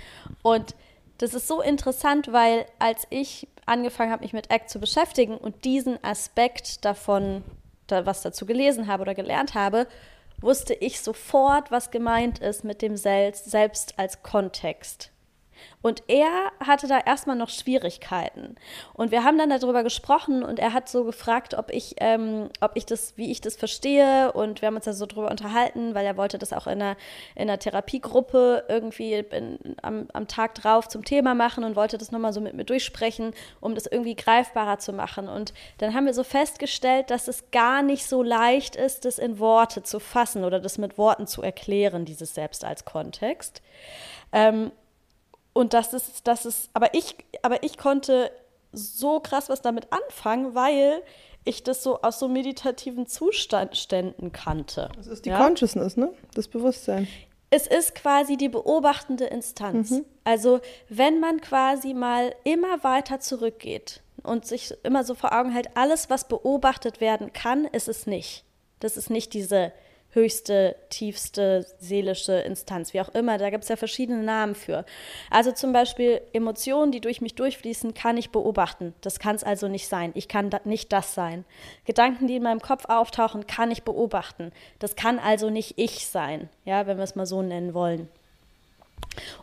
Und 0.42 0.76
das 1.18 1.34
ist 1.34 1.48
so 1.48 1.62
interessant, 1.62 2.32
weil 2.32 2.66
als 2.80 3.06
ich 3.10 3.48
angefangen 3.66 4.12
habe, 4.12 4.24
mich 4.24 4.34
mit 4.34 4.52
Act 4.52 4.70
zu 4.70 4.80
beschäftigen 4.80 5.38
und 5.38 5.66
diesen 5.66 6.04
Aspekt 6.04 6.84
davon, 6.86 7.44
da, 7.94 8.06
was 8.06 8.22
dazu 8.22 8.46
gelesen 8.46 8.88
habe 8.88 9.04
oder 9.04 9.16
gelernt 9.16 9.54
habe, 9.54 9.88
wusste 10.42 10.74
ich 10.74 11.00
sofort, 11.00 11.72
was 11.72 11.92
gemeint 11.92 12.40
ist 12.40 12.66
mit 12.66 12.82
dem 12.82 12.98
Selbst, 12.98 13.50
Selbst 13.50 13.98
als 13.98 14.22
Kontext. 14.24 15.13
Und 15.82 16.04
er 16.08 16.52
hatte 16.66 16.88
da 16.88 17.00
erstmal 17.00 17.36
noch 17.36 17.50
Schwierigkeiten. 17.50 18.56
Und 18.94 19.12
wir 19.12 19.24
haben 19.26 19.38
dann 19.38 19.50
darüber 19.50 19.84
gesprochen 19.84 20.42
und 20.42 20.58
er 20.58 20.72
hat 20.72 20.88
so 20.88 21.04
gefragt, 21.04 21.56
ob 21.56 21.72
ich, 21.72 21.96
ähm, 22.00 22.50
ob 22.62 22.72
ich 22.76 22.86
das, 22.86 23.18
wie 23.18 23.30
ich 23.32 23.42
das 23.42 23.58
verstehe. 23.58 24.32
Und 24.32 24.62
wir 24.62 24.68
haben 24.68 24.76
uns 24.76 24.86
da 24.86 24.94
so 24.94 25.06
drüber 25.06 25.30
unterhalten, 25.30 25.94
weil 25.94 26.06
er 26.06 26.16
wollte 26.16 26.38
das 26.38 26.54
auch 26.54 26.68
in 26.68 26.82
einer, 26.82 26.96
in 27.36 27.44
einer 27.44 27.60
Therapiegruppe 27.60 28.64
irgendwie 28.70 29.14
in, 29.14 29.76
am, 29.82 30.08
am 30.14 30.28
Tag 30.30 30.56
drauf 30.56 30.88
zum 30.88 31.04
Thema 31.04 31.36
machen 31.36 31.66
und 31.66 31.76
wollte 31.76 31.98
das 31.98 32.12
nochmal 32.12 32.32
so 32.32 32.40
mit 32.40 32.54
mir 32.54 32.64
durchsprechen, 32.64 33.34
um 33.60 33.76
das 33.76 33.86
irgendwie 33.86 34.16
greifbarer 34.16 34.80
zu 34.80 34.94
machen. 34.94 35.28
Und 35.28 35.54
dann 35.80 35.94
haben 35.94 36.06
wir 36.06 36.14
so 36.14 36.24
festgestellt, 36.24 37.10
dass 37.10 37.28
es 37.28 37.52
gar 37.52 37.82
nicht 37.82 38.06
so 38.06 38.24
leicht 38.24 38.78
ist, 38.78 39.04
das 39.04 39.20
in 39.20 39.38
Worte 39.38 39.84
zu 39.84 40.00
fassen 40.00 40.46
oder 40.46 40.62
das 40.62 40.78
mit 40.78 40.98
Worten 40.98 41.28
zu 41.28 41.42
erklären, 41.42 42.06
dieses 42.06 42.34
Selbst 42.34 42.64
als 42.64 42.86
Kontext. 42.86 43.62
Ähm, 44.32 44.72
und 45.54 45.74
das 45.74 45.94
ist, 45.94 46.28
das 46.28 46.46
ist, 46.46 46.70
aber 46.74 46.94
ich, 46.94 47.16
aber 47.42 47.64
ich 47.64 47.78
konnte 47.78 48.32
so 48.72 49.20
krass 49.20 49.50
was 49.50 49.62
damit 49.62 49.88
anfangen, 49.92 50.56
weil 50.56 51.04
ich 51.46 51.64
das 51.64 51.84
so 51.84 52.02
aus 52.02 52.20
so 52.20 52.28
meditativen 52.28 53.06
Zuständen 53.06 54.32
kannte. 54.32 54.90
Das 54.96 55.08
ist 55.08 55.26
die 55.26 55.30
ja? 55.30 55.38
Consciousness, 55.38 55.98
ne? 55.98 56.12
Das 56.34 56.48
Bewusstsein. 56.48 57.08
Es 57.50 57.68
ist 57.68 57.94
quasi 57.94 58.36
die 58.36 58.50
beobachtende 58.50 59.26
Instanz. 59.26 59.92
Mhm. 59.92 60.06
Also 60.24 60.60
wenn 60.90 61.20
man 61.20 61.40
quasi 61.40 61.94
mal 61.94 62.34
immer 62.44 62.84
weiter 62.84 63.20
zurückgeht 63.20 64.02
und 64.24 64.46
sich 64.46 64.74
immer 64.84 65.04
so 65.04 65.14
vor 65.14 65.38
Augen 65.38 65.52
hält, 65.52 65.78
alles, 65.78 66.10
was 66.10 66.28
beobachtet 66.28 67.00
werden 67.00 67.32
kann, 67.34 67.66
ist 67.66 67.88
es 67.88 68.08
nicht. 68.08 68.44
Das 68.80 68.98
ist 68.98 69.10
nicht 69.10 69.34
diese 69.34 69.72
höchste, 70.14 70.76
tiefste 70.90 71.66
seelische 71.80 72.34
Instanz, 72.34 72.94
wie 72.94 73.02
auch 73.02 73.10
immer. 73.10 73.38
Da 73.38 73.50
gibt 73.50 73.64
es 73.64 73.70
ja 73.70 73.76
verschiedene 73.76 74.24
Namen 74.24 74.56
für. 74.56 74.86
Also 75.30 75.52
zum 75.52 75.74
Beispiel 75.74 76.22
Emotionen, 76.34 76.92
die 76.92 77.02
durch 77.02 77.22
mich 77.22 77.36
durchfließen, 77.36 77.94
kann 77.94 78.18
ich 78.18 78.30
beobachten. 78.30 78.94
Das 79.02 79.20
kann 79.20 79.36
es 79.36 79.44
also 79.44 79.68
nicht 79.68 79.88
sein. 79.88 80.12
Ich 80.14 80.28
kann 80.28 80.50
da 80.50 80.60
nicht 80.64 80.94
das 80.94 81.14
sein. 81.16 81.46
Gedanken, 81.86 82.28
die 82.28 82.36
in 82.36 82.44
meinem 82.44 82.62
Kopf 82.62 82.86
auftauchen, 82.86 83.48
kann 83.48 83.72
ich 83.72 83.84
beobachten. 83.84 84.52
Das 84.80 84.96
kann 84.96 85.20
also 85.20 85.50
nicht 85.50 85.74
ich 85.78 86.08
sein, 86.08 86.50
ja, 86.66 86.86
wenn 86.86 86.98
wir 86.98 87.04
es 87.04 87.16
mal 87.16 87.26
so 87.26 87.42
nennen 87.42 87.74
wollen. 87.74 88.08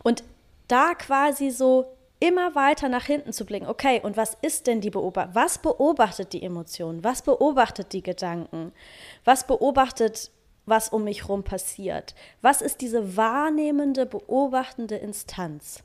Und 0.03 0.23
da 0.69 0.95
quasi 0.95 1.51
so 1.51 1.87
immer 2.21 2.55
weiter 2.55 2.89
nach 2.89 3.07
hinten 3.07 3.33
zu 3.33 3.45
blicken. 3.47 3.67
Okay, 3.67 4.01
und 4.03 4.17
was 4.17 4.37
ist 4.43 4.67
denn 4.67 4.81
die 4.81 4.91
Beobachtung? 4.91 5.35
Was 5.35 5.59
beobachtet 5.59 6.33
die 6.33 6.43
Emotionen? 6.43 7.03
Was 7.03 7.23
beobachtet 7.23 7.93
die 7.93 8.03
Gedanken? 8.03 8.73
Was 9.25 9.47
beobachtet 9.47 10.31
was 10.67 10.89
um 10.89 11.05
mich 11.05 11.23
herum 11.23 11.43
passiert? 11.43 12.15
Was 12.43 12.63
ist 12.63 12.81
diese 12.81 13.17
wahrnehmende, 13.17 14.07
beobachtende 14.07 14.97
Instanz? 14.97 15.83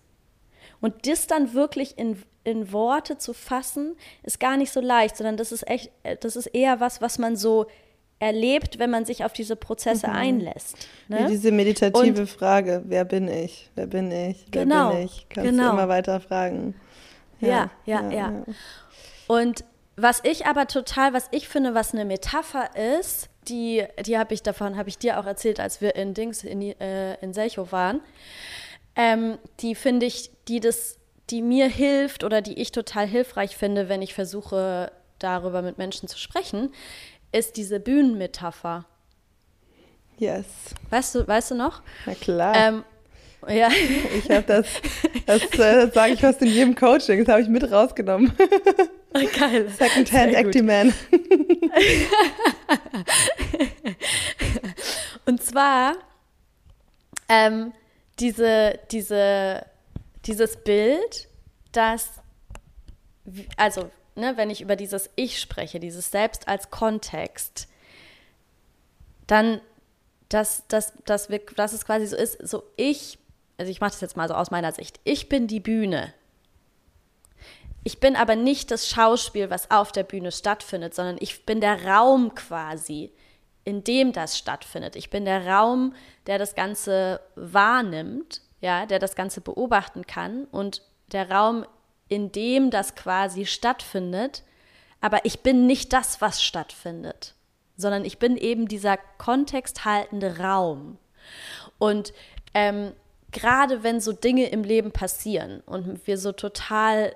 Und 0.81 1.07
das 1.07 1.27
dann 1.27 1.53
wirklich 1.53 1.97
in, 1.97 2.21
in 2.43 2.71
Worte 2.71 3.17
zu 3.17 3.33
fassen, 3.33 3.95
ist 4.23 4.39
gar 4.39 4.57
nicht 4.57 4.71
so 4.71 4.81
leicht, 4.81 5.17
sondern 5.17 5.37
das 5.37 5.51
ist 5.51 5.67
echt, 5.67 5.91
das 6.21 6.35
ist 6.35 6.47
eher 6.47 6.79
was, 6.79 7.01
was 7.01 7.17
man 7.17 7.35
so 7.35 7.67
erlebt, 8.19 8.79
wenn 8.79 8.89
man 8.89 9.05
sich 9.05 9.25
auf 9.25 9.33
diese 9.33 9.55
Prozesse 9.55 10.07
mhm. 10.07 10.15
einlässt. 10.15 10.87
Ne? 11.07 11.25
Wie 11.25 11.31
diese 11.31 11.51
meditative 11.51 12.21
Und, 12.21 12.29
Frage, 12.29 12.83
wer 12.85 13.05
bin 13.05 13.27
ich? 13.27 13.69
Wer 13.75 13.87
bin 13.87 14.11
ich? 14.11 14.45
Wer 14.51 14.63
genau, 14.63 14.91
bin 14.91 15.05
ich? 15.05 15.27
Kannst 15.29 15.49
genau. 15.49 15.67
du 15.67 15.73
immer 15.73 15.89
weiter 15.89 16.19
fragen. 16.19 16.75
Ja 17.41 17.47
ja, 17.47 17.71
ja, 17.85 18.09
ja, 18.09 18.31
ja. 18.31 18.43
Und 19.27 19.65
was 19.97 20.21
ich 20.23 20.45
aber 20.45 20.67
total, 20.67 21.13
was 21.13 21.27
ich 21.31 21.47
finde, 21.47 21.73
was 21.73 21.93
eine 21.93 22.05
Metapher 22.05 22.69
ist, 22.99 23.29
die, 23.49 23.85
die 24.05 24.17
habe 24.17 24.33
ich 24.33 24.43
davon, 24.43 24.77
habe 24.77 24.89
ich 24.89 24.97
dir 24.97 25.19
auch 25.19 25.25
erzählt, 25.25 25.59
als 25.59 25.81
wir 25.81 25.95
in 25.95 26.13
Dings, 26.13 26.43
in, 26.43 26.61
äh, 26.61 27.15
in 27.21 27.33
Selchow 27.33 27.71
waren. 27.71 28.01
Ähm, 28.95 29.37
die 29.59 29.75
finde 29.75 30.05
ich, 30.05 30.31
die 30.47 30.59
das, 30.59 30.97
die 31.29 31.41
mir 31.41 31.67
hilft 31.67 32.23
oder 32.23 32.41
die 32.41 32.59
ich 32.59 32.71
total 32.71 33.07
hilfreich 33.07 33.57
finde, 33.57 33.89
wenn 33.89 34.01
ich 34.01 34.13
versuche, 34.13 34.91
darüber 35.19 35.61
mit 35.61 35.77
Menschen 35.77 36.07
zu 36.07 36.17
sprechen, 36.17 36.73
ist 37.31 37.57
diese 37.57 37.79
Bühnenmetapher. 37.79 38.85
Yes. 40.17 40.45
Weißt 40.89 41.15
du, 41.15 41.27
weißt 41.27 41.51
du 41.51 41.55
noch? 41.55 41.81
Na 42.05 42.15
klar. 42.15 42.55
Ähm, 42.55 42.83
ja. 43.49 43.69
Ich 44.17 44.29
habe 44.29 44.43
das, 44.45 44.67
das, 45.25 45.43
äh, 45.43 45.85
das 45.85 45.93
sage 45.93 46.13
ich 46.13 46.21
fast 46.21 46.41
in 46.41 46.47
jedem 46.47 46.75
Coaching, 46.75 47.23
das 47.23 47.33
habe 47.33 47.41
ich 47.41 47.49
mit 47.49 47.69
rausgenommen. 47.71 48.33
Geil. 49.39 49.69
Secondhand 49.69 50.33
Acty 50.33 50.61
Man. 50.61 50.93
Und 55.25 55.41
zwar 55.41 55.93
ähm, 57.29 57.73
diese, 58.19 58.79
diese, 58.91 59.65
dieses 60.25 60.57
Bild, 60.57 61.27
dass, 61.71 62.09
also, 63.57 63.89
ne, 64.15 64.33
wenn 64.37 64.49
ich 64.49 64.61
über 64.61 64.75
dieses 64.75 65.09
Ich 65.15 65.39
spreche, 65.39 65.79
dieses 65.79 66.11
Selbst 66.11 66.47
als 66.47 66.69
Kontext, 66.69 67.67
dann, 69.27 69.61
dass, 70.29 70.67
dass, 70.67 70.93
dass, 71.05 71.29
wir, 71.29 71.39
dass 71.55 71.73
es 71.73 71.85
quasi 71.85 72.07
so 72.07 72.15
ist, 72.15 72.47
so 72.47 72.63
ich, 72.75 73.17
also 73.57 73.71
ich 73.71 73.81
mache 73.81 73.91
das 73.91 74.01
jetzt 74.01 74.17
mal 74.17 74.27
so 74.27 74.33
aus 74.33 74.51
meiner 74.51 74.71
Sicht, 74.71 74.99
ich 75.03 75.29
bin 75.29 75.47
die 75.47 75.59
Bühne 75.59 76.13
ich 77.87 77.99
bin 77.99 78.15
aber 78.15 78.35
nicht 78.35 78.71
das 78.71 78.89
Schauspiel, 78.89 79.51
was 79.51 79.69
auf 79.69 79.91
der 79.91 80.01
Bühne 80.01 80.31
stattfindet, 80.31 80.95
sondern 80.95 81.17
ich 81.19 81.45
bin 81.45 81.61
der 81.61 81.85
Raum 81.85 82.33
quasi, 82.33 83.11
in 83.63 83.83
dem 83.83 84.11
das 84.11 84.39
stattfindet. 84.39 84.95
Ich 84.95 85.11
bin 85.11 85.23
der 85.23 85.45
Raum, 85.45 85.93
der 86.25 86.39
das 86.39 86.55
Ganze 86.55 87.21
wahrnimmt, 87.35 88.41
ja, 88.59 88.87
der 88.87 88.97
das 88.97 89.15
Ganze 89.15 89.39
beobachten 89.39 90.07
kann 90.07 90.45
und 90.45 90.81
der 91.11 91.29
Raum, 91.29 91.63
in 92.07 92.31
dem 92.31 92.71
das 92.71 92.95
quasi 92.95 93.45
stattfindet. 93.45 94.41
Aber 94.99 95.23
ich 95.23 95.41
bin 95.41 95.67
nicht 95.67 95.93
das, 95.93 96.21
was 96.21 96.41
stattfindet, 96.41 97.35
sondern 97.77 98.03
ich 98.03 98.17
bin 98.17 98.35
eben 98.35 98.67
dieser 98.67 98.97
kontexthaltende 98.97 100.39
Raum. 100.39 100.97
Und 101.77 102.13
ähm, 102.55 102.93
gerade 103.35 103.83
wenn 103.83 103.99
so 103.99 104.13
Dinge 104.13 104.47
im 104.47 104.63
Leben 104.63 104.91
passieren 104.91 105.61
und 105.65 106.07
wir 106.07 106.17
so 106.17 106.31
total 106.31 107.13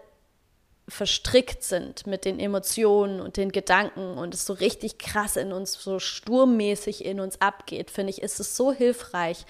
verstrickt 0.90 1.64
sind 1.64 2.08
mit 2.08 2.26
den 2.26 2.42
Emotionen 2.42 3.22
und 3.22 3.38
den 3.38 3.54
Gedanken 3.54 4.18
und 4.18 4.34
es 4.34 4.46
so 4.46 4.52
richtig 4.52 4.98
krass 4.98 5.38
in 5.38 5.54
uns, 5.54 5.82
so 5.82 5.98
sturmmäßig 5.98 7.06
in 7.06 7.22
uns 7.22 7.40
abgeht, 7.40 7.90
finde 7.90 8.10
ich, 8.10 8.22
ist 8.22 8.42
es 8.42 8.58
so 8.58 8.74
hilfreich, 8.74 9.46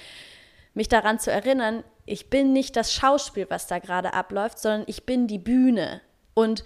mich 0.75 0.87
daran 0.87 1.17
zu 1.17 1.31
erinnern, 1.31 1.83
ich 2.05 2.29
bin 2.29 2.53
nicht 2.53 2.75
das 2.75 2.93
Schauspiel, 2.93 3.47
was 3.49 3.65
da 3.65 3.79
gerade 3.79 4.13
abläuft, 4.13 4.59
sondern 4.59 4.83
ich 4.85 5.07
bin 5.07 5.25
die 5.25 5.39
Bühne. 5.39 6.01
Und 6.35 6.63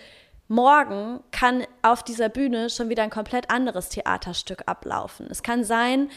morgen 0.50 1.22
kann 1.32 1.63
auf 1.82 2.04
dieser 2.04 2.28
Bühne 2.28 2.70
schon 2.70 2.89
wieder 2.89 3.04
ein 3.04 3.10
komplett 3.10 3.50
anderes 3.50 3.88
Theaterstück 3.88 4.63
ablaufen. 4.66 5.28
Es 5.30 5.44
kann 5.44 5.63
sein, 5.63 6.10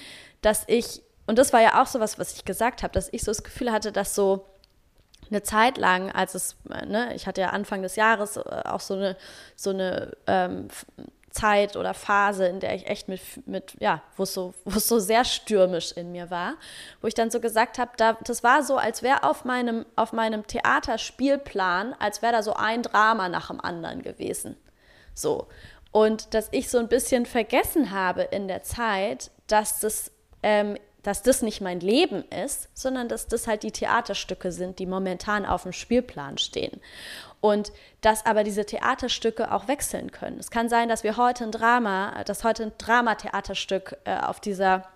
dass 0.42 0.64
ich, 0.66 1.02
und 1.26 1.38
das 1.38 1.52
war 1.52 1.60
ja 1.60 1.82
auch 1.82 1.86
so 1.86 2.00
was, 2.00 2.18
was 2.18 2.34
ich 2.34 2.44
gesagt 2.44 2.82
habe, 2.82 2.92
dass 2.92 3.12
ich 3.12 3.22
so 3.22 3.30
das 3.30 3.42
Gefühl 3.42 3.72
hatte, 3.72 3.92
dass 3.92 4.14
so 4.14 4.46
eine 5.30 5.42
Zeit 5.42 5.76
lang, 5.78 6.10
als 6.12 6.34
es, 6.34 6.56
ne, 6.64 7.12
ich 7.14 7.26
hatte 7.26 7.40
ja 7.40 7.48
Anfang 7.50 7.82
des 7.82 7.96
Jahres 7.96 8.36
äh, 8.36 8.62
auch 8.64 8.80
so 8.80 8.94
eine, 8.94 9.16
so 9.56 9.70
eine 9.70 10.12
ähm, 10.26 10.68
Zeit 11.36 11.76
oder 11.76 11.94
Phase, 11.94 12.46
in 12.46 12.60
der 12.60 12.74
ich 12.74 12.86
echt 12.86 13.08
mit, 13.08 13.20
mit 13.46 13.76
ja, 13.78 14.02
wo 14.16 14.22
es 14.22 14.32
so, 14.32 14.54
so 14.64 14.98
sehr 14.98 15.24
stürmisch 15.24 15.92
in 15.92 16.12
mir 16.12 16.30
war, 16.30 16.54
wo 17.00 17.08
ich 17.08 17.14
dann 17.14 17.30
so 17.30 17.40
gesagt 17.40 17.78
habe, 17.78 17.92
da, 17.96 18.16
das 18.24 18.42
war 18.42 18.62
so, 18.62 18.76
als 18.76 19.02
wäre 19.02 19.22
auf 19.22 19.44
meinem, 19.44 19.84
auf 19.96 20.12
meinem 20.12 20.46
Theaterspielplan, 20.46 21.94
als 21.98 22.22
wäre 22.22 22.32
da 22.32 22.42
so 22.42 22.54
ein 22.54 22.82
Drama 22.82 23.28
nach 23.28 23.48
dem 23.48 23.60
anderen 23.60 24.02
gewesen. 24.02 24.56
So. 25.14 25.48
Und 25.92 26.34
dass 26.34 26.48
ich 26.52 26.68
so 26.68 26.78
ein 26.78 26.88
bisschen 26.88 27.26
vergessen 27.26 27.90
habe 27.90 28.22
in 28.22 28.48
der 28.48 28.62
Zeit, 28.62 29.30
dass 29.46 29.80
das 29.80 30.10
ähm, 30.42 30.76
dass 31.06 31.22
das 31.22 31.40
nicht 31.40 31.60
mein 31.60 31.78
Leben 31.78 32.24
ist, 32.30 32.68
sondern 32.74 33.08
dass 33.08 33.28
das 33.28 33.46
halt 33.46 33.62
die 33.62 33.70
Theaterstücke 33.70 34.50
sind, 34.50 34.80
die 34.80 34.86
momentan 34.86 35.46
auf 35.46 35.62
dem 35.62 35.72
Spielplan 35.72 36.36
stehen. 36.36 36.80
Und 37.40 37.70
dass 38.00 38.26
aber 38.26 38.42
diese 38.42 38.66
Theaterstücke 38.66 39.52
auch 39.52 39.68
wechseln 39.68 40.10
können. 40.10 40.40
Es 40.40 40.50
kann 40.50 40.68
sein, 40.68 40.88
dass 40.88 41.04
wir 41.04 41.16
heute 41.16 41.44
ein 41.44 41.52
Drama, 41.52 42.24
dass 42.24 42.42
heute 42.42 42.64
ein 42.64 42.72
Dramatheaterstück 42.76 43.98
äh, 44.04 44.18
auf 44.18 44.40
dieser 44.40 44.88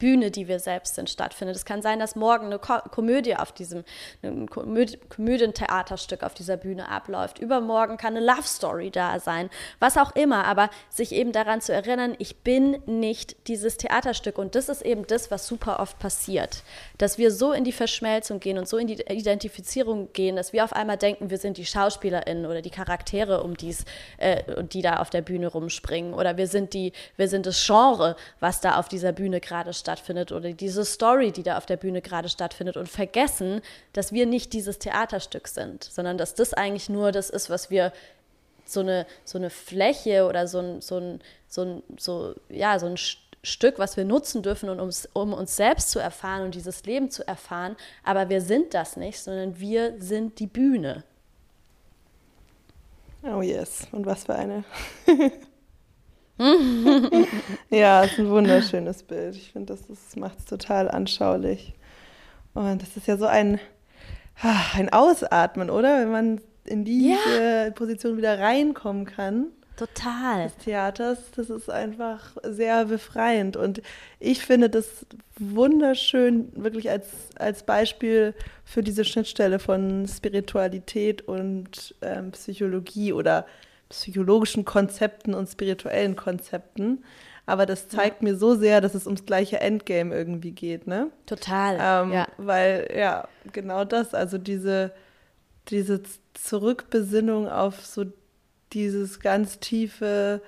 Bühne, 0.00 0.32
die 0.32 0.48
wir 0.48 0.58
selbst 0.58 0.96
sind, 0.96 1.08
stattfindet. 1.08 1.54
Es 1.54 1.64
kann 1.64 1.82
sein, 1.82 2.00
dass 2.00 2.16
morgen 2.16 2.46
eine 2.46 2.58
Ko 2.58 2.78
Komödie 2.90 3.36
auf 3.36 3.52
diesem, 3.52 3.84
ein 4.22 4.48
Komödie, 4.48 4.96
Komödientheaterstück 4.96 6.24
auf 6.24 6.34
dieser 6.34 6.56
Bühne 6.56 6.88
abläuft. 6.88 7.38
Übermorgen 7.38 7.98
kann 7.98 8.16
eine 8.16 8.26
Love 8.26 8.42
Story 8.42 8.90
da 8.90 9.20
sein, 9.20 9.50
was 9.78 9.96
auch 9.96 10.16
immer. 10.16 10.46
Aber 10.46 10.70
sich 10.88 11.12
eben 11.12 11.30
daran 11.30 11.60
zu 11.60 11.72
erinnern, 11.72 12.16
ich 12.18 12.38
bin 12.38 12.82
nicht 12.86 13.46
dieses 13.46 13.76
Theaterstück. 13.76 14.38
Und 14.38 14.54
das 14.56 14.68
ist 14.68 14.82
eben 14.82 15.06
das, 15.06 15.30
was 15.30 15.46
super 15.46 15.78
oft 15.78 15.98
passiert. 15.98 16.64
Dass 16.98 17.18
wir 17.18 17.30
so 17.30 17.52
in 17.52 17.64
die 17.64 17.72
Verschmelzung 17.72 18.40
gehen 18.40 18.58
und 18.58 18.66
so 18.68 18.78
in 18.78 18.86
die 18.86 19.00
Identifizierung 19.02 20.12
gehen, 20.14 20.34
dass 20.34 20.52
wir 20.52 20.64
auf 20.64 20.72
einmal 20.72 20.96
denken, 20.96 21.30
wir 21.30 21.38
sind 21.38 21.58
die 21.58 21.66
SchauspielerInnen 21.66 22.46
oder 22.46 22.62
die 22.62 22.70
Charaktere, 22.70 23.42
um 23.42 23.56
dies, 23.56 23.84
äh, 24.16 24.64
die 24.64 24.80
da 24.80 24.96
auf 24.96 25.10
der 25.10 25.20
Bühne 25.20 25.48
rumspringen. 25.48 26.14
Oder 26.14 26.38
wir 26.38 26.46
sind 26.46 26.72
die, 26.72 26.92
wir 27.18 27.28
sind 27.28 27.44
das 27.44 27.64
Genre, 27.66 28.16
was 28.40 28.62
da 28.62 28.78
auf 28.78 28.88
dieser 28.88 29.12
Bühne 29.12 29.40
gerade 29.40 29.74
stattfindet 29.74 29.89
stattfindet 29.90 30.30
oder 30.30 30.52
diese 30.52 30.84
Story, 30.84 31.32
die 31.32 31.42
da 31.42 31.58
auf 31.58 31.66
der 31.66 31.76
Bühne 31.76 32.00
gerade 32.00 32.28
stattfindet 32.28 32.76
und 32.76 32.88
vergessen, 32.88 33.60
dass 33.92 34.12
wir 34.12 34.24
nicht 34.24 34.52
dieses 34.52 34.78
Theaterstück 34.78 35.48
sind, 35.48 35.82
sondern 35.82 36.16
dass 36.16 36.34
das 36.34 36.54
eigentlich 36.54 36.88
nur 36.88 37.10
das 37.10 37.28
ist, 37.28 37.50
was 37.50 37.70
wir 37.70 37.92
so 38.64 38.80
eine, 38.80 39.04
so 39.24 39.38
eine 39.38 39.50
Fläche 39.50 40.26
oder 40.26 40.46
so 40.46 40.60
ein, 40.60 40.80
so 40.80 40.98
ein, 40.98 41.20
so 41.48 41.62
ein, 41.62 41.82
so, 41.98 42.34
ja, 42.48 42.78
so 42.78 42.86
ein 42.86 42.96
Stück, 43.42 43.80
was 43.80 43.96
wir 43.96 44.04
nutzen 44.04 44.42
dürfen, 44.42 44.68
um, 44.70 44.90
um 45.12 45.32
uns 45.32 45.56
selbst 45.56 45.90
zu 45.90 45.98
erfahren 45.98 46.44
und 46.44 46.54
dieses 46.54 46.84
Leben 46.84 47.10
zu 47.10 47.26
erfahren. 47.26 47.74
Aber 48.04 48.28
wir 48.28 48.42
sind 48.42 48.74
das 48.74 48.96
nicht, 48.96 49.18
sondern 49.18 49.58
wir 49.58 50.00
sind 50.00 50.38
die 50.38 50.46
Bühne. 50.46 51.02
Oh 53.24 53.42
yes, 53.42 53.88
und 53.90 54.06
was 54.06 54.24
für 54.24 54.36
eine. 54.36 54.62
ja, 57.70 58.02
ist 58.02 58.18
ein 58.18 58.30
wunderschönes 58.30 59.02
Bild. 59.02 59.36
Ich 59.36 59.52
finde, 59.52 59.74
das, 59.74 59.86
das 59.86 60.16
macht 60.16 60.38
es 60.38 60.44
total 60.46 60.90
anschaulich. 60.90 61.74
Und 62.54 62.82
das 62.82 62.96
ist 62.96 63.06
ja 63.06 63.16
so 63.16 63.26
ein, 63.26 63.60
ah, 64.42 64.62
ein 64.74 64.90
Ausatmen, 64.92 65.70
oder? 65.70 66.00
Wenn 66.00 66.10
man 66.10 66.40
in 66.64 66.84
diese 66.84 67.64
ja. 67.64 67.70
Position 67.70 68.16
wieder 68.16 68.38
reinkommen 68.38 69.04
kann. 69.04 69.48
Total. 69.76 70.44
Des 70.44 70.56
Theaters, 70.58 71.18
das 71.36 71.50
ist 71.50 71.70
einfach 71.70 72.36
sehr 72.42 72.86
befreiend. 72.86 73.56
Und 73.56 73.82
ich 74.18 74.44
finde 74.44 74.68
das 74.68 75.06
wunderschön, 75.38 76.52
wirklich 76.54 76.90
als, 76.90 77.08
als 77.36 77.64
Beispiel 77.64 78.34
für 78.64 78.82
diese 78.82 79.04
Schnittstelle 79.04 79.58
von 79.58 80.06
Spiritualität 80.06 81.22
und 81.22 81.94
ähm, 82.02 82.32
Psychologie 82.32 83.12
oder 83.12 83.46
psychologischen 83.90 84.64
Konzepten 84.64 85.34
und 85.34 85.48
spirituellen 85.48 86.16
Konzepten. 86.16 87.04
Aber 87.44 87.66
das 87.66 87.88
zeigt 87.88 88.22
ja. 88.22 88.28
mir 88.28 88.36
so 88.36 88.54
sehr, 88.54 88.80
dass 88.80 88.94
es 88.94 89.06
ums 89.06 89.26
gleiche 89.26 89.60
Endgame 89.60 90.14
irgendwie 90.14 90.52
geht, 90.52 90.86
ne? 90.86 91.10
Total. 91.26 91.78
Ähm, 91.80 92.12
ja. 92.12 92.28
Weil, 92.38 92.88
ja, 92.96 93.28
genau 93.52 93.84
das, 93.84 94.14
also 94.14 94.38
diese, 94.38 94.92
diese 95.68 96.02
Zurückbesinnung 96.34 97.48
auf 97.48 97.84
so 97.84 98.04
dieses 98.72 99.18
ganz 99.20 99.58
tiefe, 99.58 100.42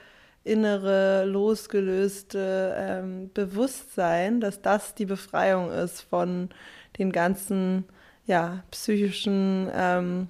innere, 0.45 1.25
losgelöste 1.25 2.75
ähm, 2.77 3.31
Bewusstsein, 3.35 4.41
dass 4.41 4.63
das 4.63 4.95
die 4.95 5.07
Befreiung 5.07 5.71
ist 5.71 6.03
von 6.03 6.51
den 6.99 7.11
ganzen, 7.11 7.85
ja, 8.27 8.63
psychischen 8.71 9.69
ähm, 9.75 10.29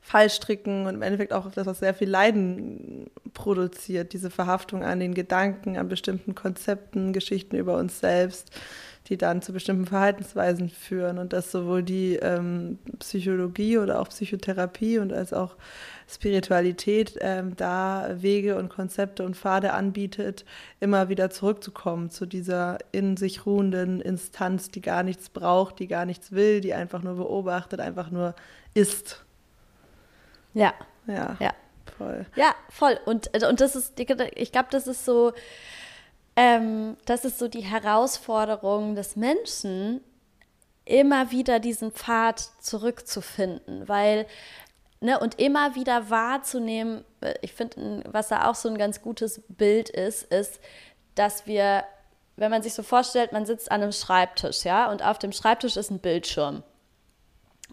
Fallstricken 0.00 0.86
und 0.86 0.94
im 0.94 1.02
Endeffekt 1.02 1.32
auch 1.32 1.50
das, 1.50 1.66
was 1.66 1.78
sehr 1.78 1.94
viel 1.94 2.08
Leiden 2.08 3.10
produziert, 3.34 4.12
diese 4.12 4.30
Verhaftung 4.30 4.84
an 4.84 5.00
den 5.00 5.14
Gedanken, 5.14 5.76
an 5.76 5.88
bestimmten 5.88 6.34
Konzepten, 6.34 7.12
Geschichten 7.12 7.56
über 7.56 7.76
uns 7.76 8.00
selbst, 8.00 8.50
die 9.08 9.16
dann 9.16 9.42
zu 9.42 9.52
bestimmten 9.52 9.86
Verhaltensweisen 9.86 10.68
führen 10.68 11.18
und 11.18 11.32
dass 11.32 11.50
sowohl 11.50 11.82
die 11.82 12.16
ähm, 12.16 12.78
Psychologie 12.98 13.78
oder 13.78 14.00
auch 14.00 14.08
Psychotherapie 14.08 14.98
und 14.98 15.12
als 15.12 15.32
auch 15.32 15.56
Spiritualität 16.08 17.16
ähm, 17.20 17.56
da 17.56 18.16
Wege 18.16 18.56
und 18.56 18.68
Konzepte 18.68 19.24
und 19.24 19.36
Pfade 19.36 19.72
anbietet, 19.72 20.44
immer 20.78 21.08
wieder 21.08 21.30
zurückzukommen 21.30 22.10
zu 22.10 22.26
dieser 22.26 22.78
in 22.92 23.16
sich 23.16 23.46
ruhenden 23.46 24.00
Instanz, 24.00 24.70
die 24.70 24.82
gar 24.82 25.02
nichts 25.02 25.30
braucht, 25.30 25.78
die 25.78 25.88
gar 25.88 26.04
nichts 26.04 26.32
will, 26.32 26.60
die 26.60 26.74
einfach 26.74 27.02
nur 27.02 27.16
beobachtet, 27.16 27.80
einfach 27.80 28.10
nur 28.10 28.34
ist. 28.74 29.24
Ja. 30.54 30.74
Ja. 31.06 31.36
Ja. 31.40 31.52
Voll. 31.98 32.26
Ja, 32.36 32.54
voll. 32.68 32.98
Und, 33.04 33.30
und 33.44 33.60
das 33.60 33.76
ist, 33.76 33.98
ich 33.98 34.52
glaube, 34.52 34.68
das 34.70 34.86
ist 34.86 35.04
so, 35.04 35.32
ähm, 36.36 36.96
das 37.04 37.24
ist 37.24 37.38
so 37.38 37.48
die 37.48 37.60
Herausforderung 37.60 38.94
des 38.94 39.16
Menschen, 39.16 40.00
immer 40.84 41.30
wieder 41.30 41.60
diesen 41.60 41.92
Pfad 41.92 42.40
zurückzufinden, 42.60 43.88
weil 43.88 44.26
Ne, 45.02 45.18
und 45.18 45.40
immer 45.40 45.74
wieder 45.74 46.10
wahrzunehmen, 46.10 47.04
äh, 47.22 47.34
ich 47.40 47.52
finde, 47.52 48.04
was 48.06 48.28
da 48.28 48.48
auch 48.48 48.54
so 48.54 48.68
ein 48.68 48.78
ganz 48.78 49.02
gutes 49.02 49.42
Bild 49.48 49.88
ist, 49.88 50.22
ist, 50.32 50.60
dass 51.16 51.44
wir, 51.44 51.82
wenn 52.36 52.52
man 52.52 52.62
sich 52.62 52.72
so 52.72 52.84
vorstellt, 52.84 53.32
man 53.32 53.44
sitzt 53.44 53.72
an 53.72 53.82
einem 53.82 53.90
Schreibtisch, 53.90 54.62
ja, 54.62 54.88
und 54.92 55.02
auf 55.02 55.18
dem 55.18 55.32
Schreibtisch 55.32 55.76
ist 55.76 55.90
ein 55.90 55.98
Bildschirm. 55.98 56.62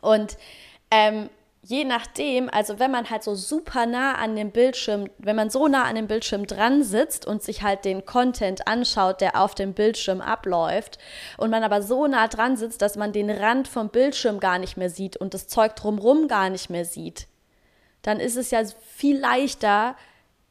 Und 0.02 0.38
ähm, 0.90 1.30
je 1.62 1.84
nachdem, 1.84 2.50
also 2.50 2.80
wenn 2.80 2.92
man 2.92 3.10
halt 3.10 3.24
so 3.24 3.36
super 3.36 3.86
nah 3.86 4.16
an 4.16 4.36
dem 4.36 4.52
Bildschirm, 4.52 5.10
wenn 5.18 5.36
man 5.36 5.50
so 5.50 5.68
nah 5.68 5.84
an 5.84 5.96
dem 5.96 6.08
Bildschirm 6.08 6.48
dran 6.48 6.84
sitzt 6.84 7.26
und 7.26 7.44
sich 7.44 7.64
halt 7.64 7.86
den 7.86 8.06
Content 8.06 8.68
anschaut, 8.68 9.22
der 9.22 9.40
auf 9.40 9.56
dem 9.56 9.74
Bildschirm 9.74 10.22
abläuft, 10.22 10.98
und 11.38 11.50
man 11.50 11.64
aber 11.64 11.82
so 11.82 12.08
nah 12.08 12.28
dran 12.28 12.56
sitzt, 12.56 12.82
dass 12.82 12.96
man 12.96 13.12
den 13.12 13.30
Rand 13.30 13.68
vom 13.68 13.90
Bildschirm 13.90 14.40
gar 14.40 14.58
nicht 14.58 14.78
mehr 14.78 14.90
sieht 14.90 15.18
und 15.18 15.34
das 15.34 15.48
Zeug 15.48 15.76
drumrum 15.76 16.28
gar 16.28 16.50
nicht 16.50 16.70
mehr 16.70 16.86
sieht, 16.86 17.28
dann 18.02 18.20
ist 18.20 18.38
es 18.38 18.52
ja 18.52 18.62
viel 18.96 19.20
leichter 19.20 19.96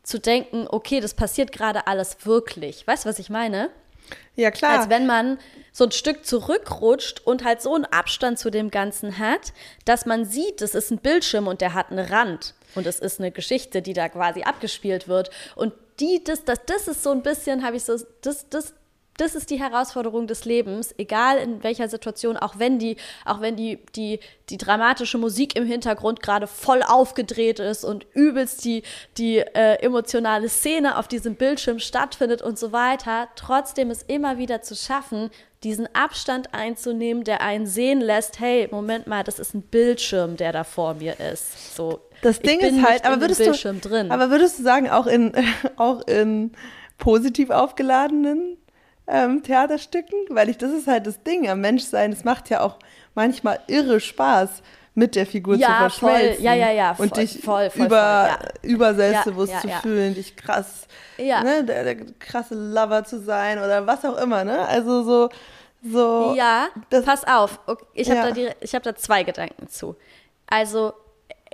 zu 0.02 0.18
denken, 0.18 0.66
okay, 0.68 1.00
das 1.00 1.14
passiert 1.14 1.52
gerade 1.52 1.86
alles 1.86 2.26
wirklich. 2.26 2.86
Weißt 2.86 3.04
du, 3.04 3.08
was 3.08 3.18
ich 3.18 3.30
meine? 3.30 3.70
Ja, 4.36 4.50
klar. 4.50 4.78
Als 4.78 4.88
wenn 4.88 5.06
man 5.06 5.38
so 5.72 5.84
ein 5.84 5.92
Stück 5.92 6.26
zurückrutscht 6.26 7.20
und 7.24 7.44
halt 7.44 7.62
so 7.62 7.74
einen 7.74 7.84
Abstand 7.84 8.38
zu 8.38 8.50
dem 8.50 8.70
Ganzen 8.70 9.18
hat, 9.18 9.52
dass 9.84 10.06
man 10.06 10.24
sieht, 10.24 10.60
das 10.60 10.74
ist 10.74 10.90
ein 10.90 10.98
Bildschirm 10.98 11.46
und 11.46 11.60
der 11.60 11.74
hat 11.74 11.90
einen 11.90 12.04
Rand. 12.04 12.54
Und 12.74 12.86
es 12.86 12.98
ist 12.98 13.20
eine 13.20 13.30
Geschichte, 13.30 13.82
die 13.82 13.92
da 13.92 14.08
quasi 14.08 14.42
abgespielt 14.42 15.08
wird. 15.08 15.30
Und 15.56 15.72
die, 16.00 16.22
das, 16.22 16.44
das, 16.44 16.64
das 16.66 16.88
ist 16.88 17.02
so 17.02 17.10
ein 17.10 17.22
bisschen, 17.22 17.64
habe 17.64 17.76
ich 17.76 17.84
so, 17.84 17.96
das, 18.22 18.48
das, 18.48 18.74
das 19.18 19.34
ist 19.34 19.50
die 19.50 19.60
Herausforderung 19.60 20.26
des 20.26 20.44
Lebens, 20.44 20.94
egal 20.96 21.38
in 21.38 21.62
welcher 21.62 21.88
Situation, 21.88 22.36
auch 22.36 22.58
wenn 22.58 22.78
die, 22.78 22.96
auch 23.24 23.40
wenn 23.40 23.56
die, 23.56 23.78
die, 23.94 24.20
die 24.48 24.56
dramatische 24.56 25.18
Musik 25.18 25.56
im 25.56 25.66
Hintergrund 25.66 26.22
gerade 26.22 26.46
voll 26.46 26.82
aufgedreht 26.82 27.58
ist 27.58 27.84
und 27.84 28.06
übelst 28.14 28.64
die, 28.64 28.82
die 29.18 29.38
äh, 29.38 29.82
emotionale 29.82 30.48
Szene 30.48 30.96
auf 30.96 31.08
diesem 31.08 31.34
Bildschirm 31.34 31.80
stattfindet 31.80 32.42
und 32.42 32.58
so 32.58 32.72
weiter, 32.72 33.28
trotzdem 33.34 33.90
es 33.90 34.02
immer 34.02 34.38
wieder 34.38 34.62
zu 34.62 34.76
schaffen, 34.76 35.30
diesen 35.64 35.92
Abstand 35.96 36.54
einzunehmen, 36.54 37.24
der 37.24 37.40
einen 37.40 37.66
sehen 37.66 38.00
lässt, 38.00 38.38
hey, 38.38 38.68
Moment 38.70 39.08
mal, 39.08 39.24
das 39.24 39.40
ist 39.40 39.54
ein 39.54 39.62
Bildschirm, 39.62 40.36
der 40.36 40.52
da 40.52 40.62
vor 40.62 40.94
mir 40.94 41.18
ist. 41.18 41.74
So, 41.74 42.00
das 42.22 42.38
Ding 42.38 42.60
ist 42.60 42.86
halt, 42.86 43.04
aber 43.04 43.20
würdest, 43.20 43.40
du, 43.40 43.74
drin. 43.74 44.12
aber 44.12 44.30
würdest 44.30 44.60
du 44.60 44.62
sagen, 44.62 44.88
auch 44.88 45.08
in, 45.08 45.32
auch 45.76 46.06
in 46.06 46.52
positiv 46.98 47.50
aufgeladenen 47.50 48.56
ähm, 49.08 49.42
Theaterstücken, 49.42 50.18
weil 50.30 50.48
ich, 50.48 50.58
das 50.58 50.70
ist 50.72 50.86
halt 50.86 51.06
das 51.06 51.22
Ding 51.22 51.48
am 51.48 51.60
Menschsein. 51.60 52.12
Es 52.12 52.24
macht 52.24 52.50
ja 52.50 52.60
auch 52.60 52.78
manchmal 53.14 53.60
irre 53.66 54.00
Spaß, 54.00 54.62
mit 54.98 55.14
der 55.14 55.26
Figur 55.26 55.54
ja, 55.54 55.68
zu 55.68 55.72
verschmelzen. 55.74 56.34
Voll. 56.36 56.44
Ja, 56.44 56.54
ja, 56.54 56.70
ja. 56.72 56.94
Voll, 56.94 57.06
und 57.06 57.16
dich 57.16 57.40
voll, 57.40 57.70
voll, 57.70 57.86
über, 57.86 57.96
ja. 57.96 58.38
über 58.62 58.94
selbstbewusst 58.94 59.52
ja, 59.52 59.60
zu 59.60 59.68
fühlen, 59.80 60.14
dich 60.14 60.34
krass, 60.36 60.88
ne, 61.16 61.64
der, 61.64 61.84
der, 61.84 61.96
krasse 62.18 62.56
Lover 62.56 63.04
zu 63.04 63.20
sein 63.20 63.58
oder 63.58 63.86
was 63.86 64.04
auch 64.04 64.16
immer, 64.18 64.42
ne? 64.42 64.66
Also 64.66 65.04
so, 65.04 65.28
so. 65.84 66.34
Ja, 66.36 66.66
pass 66.90 67.24
auf. 67.28 67.60
Ich 67.94 68.10
habe 68.10 68.32
da, 68.32 68.66
hab 68.66 68.82
da 68.82 68.96
zwei 68.96 69.22
Gedanken 69.22 69.68
zu. 69.68 69.94
Also, 70.48 70.94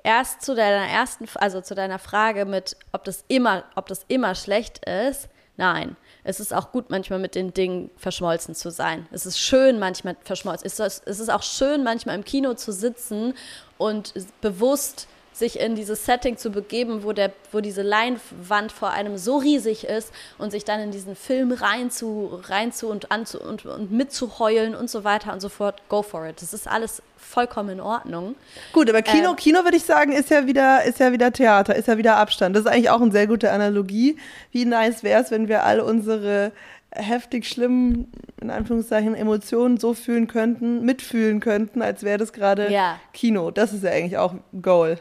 erst 0.03 0.41
zu 0.41 0.55
deiner 0.55 0.89
ersten, 0.89 1.27
also 1.35 1.61
zu 1.61 1.75
deiner 1.75 1.99
Frage 1.99 2.47
mit, 2.47 2.79
ob 2.93 3.05
das 3.05 3.27
immer, 3.29 3.65
ob 3.75 3.89
das 3.89 4.07
immer 4.09 4.35
schlecht 4.35 4.87
ist. 4.89 5.29
Nein 5.59 5.97
es 6.25 6.41
ist 6.41 6.55
auch 6.55 6.73
gut, 6.73 6.89
manchmal 6.89 7.19
mit 7.19 7.35
den 7.35 7.53
Dingen 7.53 7.91
verschmolzen 7.97 8.55
zu 8.55 8.71
sein. 8.71 9.07
Es 9.13 9.27
ist 9.27 9.39
schön, 9.39 9.79
manchmal 9.79 10.17
verschmolzen. 10.25 10.67
Es 10.67 10.81
ist 10.81 11.31
auch 11.31 11.43
schön, 11.43 11.85
manchmal 11.85 12.17
im 12.17 12.25
Kino 12.25 12.55
zu 12.55 12.73
sitzen 12.73 13.35
und 13.77 14.15
bewusst 14.41 15.07
sich 15.35 15.59
in 15.59 15.75
dieses 15.75 16.07
Setting 16.07 16.37
zu 16.37 16.51
begeben, 16.51 17.03
wo, 17.03 17.13
der, 17.13 17.33
wo 17.51 17.61
diese 17.61 17.83
Leinwand 17.83 18.71
vor 18.73 18.91
einem 18.91 19.19
so 19.19 19.37
riesig 19.39 19.85
ist 19.85 20.13
und 20.39 20.51
sich 20.53 20.65
dann 20.65 20.81
in 20.81 20.93
diesen 20.93 21.17
Film 21.17 21.53
rein 21.53 21.91
zu, 21.91 22.41
rein 22.45 22.73
zu 22.73 22.89
und, 22.89 23.11
anzu, 23.11 23.41
und, 23.41 23.67
und 23.67 23.91
mitzuheulen 23.91 24.75
und 24.75 24.89
so 24.89 25.03
weiter 25.05 25.33
und 25.33 25.41
so 25.41 25.49
fort, 25.49 25.83
go 25.89 26.03
for 26.03 26.27
it. 26.27 26.41
Das 26.41 26.55
ist 26.55 26.69
alles 26.69 27.03
vollkommen 27.25 27.71
in 27.71 27.81
Ordnung. 27.81 28.35
Gut, 28.73 28.89
aber 28.89 29.03
Kino, 29.03 29.33
äh, 29.33 29.37
Kino 29.37 29.65
würde 29.65 29.77
ich 29.77 29.85
sagen, 29.85 30.13
ist 30.13 30.31
ja 30.31 30.47
wieder, 30.47 30.85
ist 30.85 31.01
ja 31.01 31.13
wieder 31.13 31.33
Theater, 31.33 31.75
ist 31.75 31.89
ja 31.89 31.97
wieder 31.99 32.17
Abstand. 32.17 32.55
Das 32.55 32.65
ist 32.65 32.71
eigentlich 32.71 32.91
auch 32.91 33.01
eine 33.01 33.11
sehr 33.13 33.27
gute 33.27 33.51
Analogie. 33.51 34.17
Wie 34.53 34.65
nice 34.65 35.03
wäre 35.03 35.23
es, 35.23 35.31
wenn 35.31 35.49
wir 35.49 35.65
all 35.65 35.81
unsere 35.81 36.53
heftig 36.97 37.49
schlimmen, 37.49 38.13
in 38.41 38.51
Anführungszeichen, 38.51 39.15
Emotionen 39.17 39.79
so 39.79 39.95
fühlen 39.95 40.29
könnten, 40.29 40.85
mitfühlen 40.85 41.41
könnten, 41.41 41.83
als 41.83 42.05
wäre 42.05 42.19
das 42.19 42.33
gerade 42.33 42.71
Ja. 42.71 43.01
Kino. 43.13 43.51
Das 43.51 43.73
ist 43.73 43.83
ja 43.83 43.91
eigentlich 43.91 44.17
auch 44.19 44.33
ein 44.33 44.45
Goal. 44.63 44.99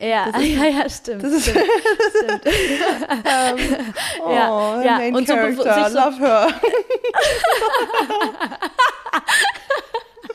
Ja, 0.00 0.26
ist- 0.26 0.38
ja, 0.56 0.64
ja, 0.64 0.88
stimmt. 0.90 1.22
Das 1.24 1.32
ist 1.32 1.48
stimmt, 1.48 1.64
stimmt. 2.14 2.42
Oh, 4.24 4.30
Ja, 4.32 4.82
ja, 4.82 4.96
main 4.98 5.16
und 5.16 5.26
so 5.26 5.34
sich 5.34 5.56
so- 5.56 5.64
love 5.64 6.18
her. 6.18 6.48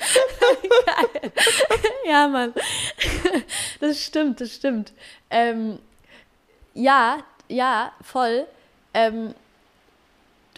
Ja, 2.08 2.28
Mann. 2.28 2.54
Das 3.80 4.04
stimmt, 4.04 4.41
das 4.41 4.54
stimmt. 4.54 4.91
Ähm, 5.30 5.80
ja, 6.74 7.18
ja, 7.47 7.91
voll. 8.01 8.45
Ähm, 8.93 9.34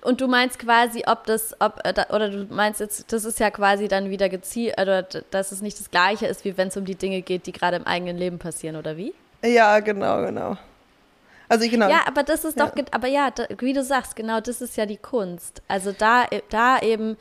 und 0.03 0.21
du 0.21 0.27
meinst 0.27 0.59
quasi, 0.59 1.03
ob 1.07 1.25
das, 1.25 1.55
ob, 1.59 1.79
äh, 1.83 1.93
oder 2.13 2.29
du 2.29 2.45
meinst 2.53 2.79
jetzt, 2.79 3.11
das 3.11 3.25
ist 3.25 3.39
ja 3.39 3.49
quasi 3.51 3.87
dann 3.87 4.09
wieder 4.09 4.29
gezielt, 4.29 4.79
oder 4.79 5.03
d- 5.03 5.23
dass 5.31 5.51
es 5.51 5.61
nicht 5.61 5.79
das 5.79 5.89
Gleiche 5.89 6.27
ist, 6.27 6.45
wie 6.45 6.57
wenn 6.57 6.67
es 6.67 6.77
um 6.77 6.85
die 6.85 6.95
Dinge 6.95 7.21
geht, 7.21 7.45
die 7.47 7.51
gerade 7.51 7.77
im 7.77 7.87
eigenen 7.87 8.17
Leben 8.17 8.37
passieren, 8.39 8.75
oder 8.75 8.97
wie? 8.97 9.13
Ja, 9.43 9.79
genau, 9.79 10.21
genau. 10.23 10.57
Also 11.49 11.65
ich 11.65 11.71
genau. 11.71 11.89
Ja, 11.89 12.01
aber 12.07 12.23
das 12.23 12.45
ist 12.45 12.57
Ja. 12.57 12.67
doch, 12.67 12.73
aber 12.91 13.07
ja, 13.07 13.31
da, 13.31 13.45
wie 13.59 13.73
du 13.73 13.83
sagst, 13.83 14.15
genau 14.15 14.41
das 14.41 14.61
ist 14.61 14.77
ja 14.77 14.85
die 14.85 14.97
Kunst. 14.97 15.61
Also 15.67 15.91
da, 15.91 16.25
da 16.49 16.79
eben 16.79 17.17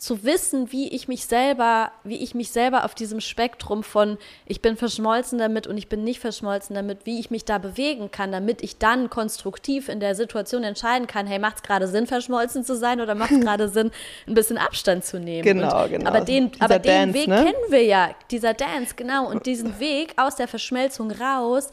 zu 0.00 0.24
wissen, 0.24 0.72
wie 0.72 0.88
ich 0.88 1.08
mich 1.08 1.26
selber, 1.26 1.92
wie 2.04 2.16
ich 2.16 2.34
mich 2.34 2.50
selber 2.50 2.86
auf 2.86 2.94
diesem 2.94 3.20
Spektrum 3.20 3.82
von 3.82 4.16
ich 4.46 4.62
bin 4.62 4.78
verschmolzen 4.78 5.38
damit 5.38 5.66
und 5.66 5.76
ich 5.76 5.90
bin 5.90 6.04
nicht 6.04 6.20
verschmolzen 6.20 6.74
damit, 6.74 7.04
wie 7.04 7.20
ich 7.20 7.30
mich 7.30 7.44
da 7.44 7.58
bewegen 7.58 8.10
kann, 8.10 8.32
damit 8.32 8.62
ich 8.62 8.78
dann 8.78 9.10
konstruktiv 9.10 9.90
in 9.90 10.00
der 10.00 10.14
Situation 10.14 10.64
entscheiden 10.64 11.06
kann, 11.06 11.26
hey, 11.26 11.38
macht 11.38 11.56
es 11.56 11.62
gerade 11.62 11.86
Sinn, 11.86 12.06
verschmolzen 12.06 12.64
zu 12.64 12.76
sein 12.76 13.02
oder 13.02 13.14
macht 13.14 13.32
es 13.32 13.40
gerade 13.44 13.68
Sinn, 13.68 13.90
ein 14.26 14.32
bisschen 14.32 14.56
Abstand 14.56 15.04
zu 15.04 15.20
nehmen? 15.20 15.42
Genau, 15.42 15.84
und, 15.84 15.90
genau. 15.90 16.08
Aber 16.08 16.22
den, 16.22 16.50
Dieser 16.50 16.64
aber 16.64 16.78
den 16.78 17.12
Dance, 17.12 17.14
Weg 17.14 17.28
ne? 17.28 17.44
kennen 17.44 17.64
wir 17.68 17.84
ja, 17.84 18.10
dieser 18.30 18.54
Dance, 18.54 18.94
genau. 18.96 19.28
Und 19.28 19.44
diesen 19.44 19.78
Weg 19.80 20.14
aus 20.16 20.34
der 20.34 20.48
Verschmelzung 20.48 21.10
raus, 21.10 21.68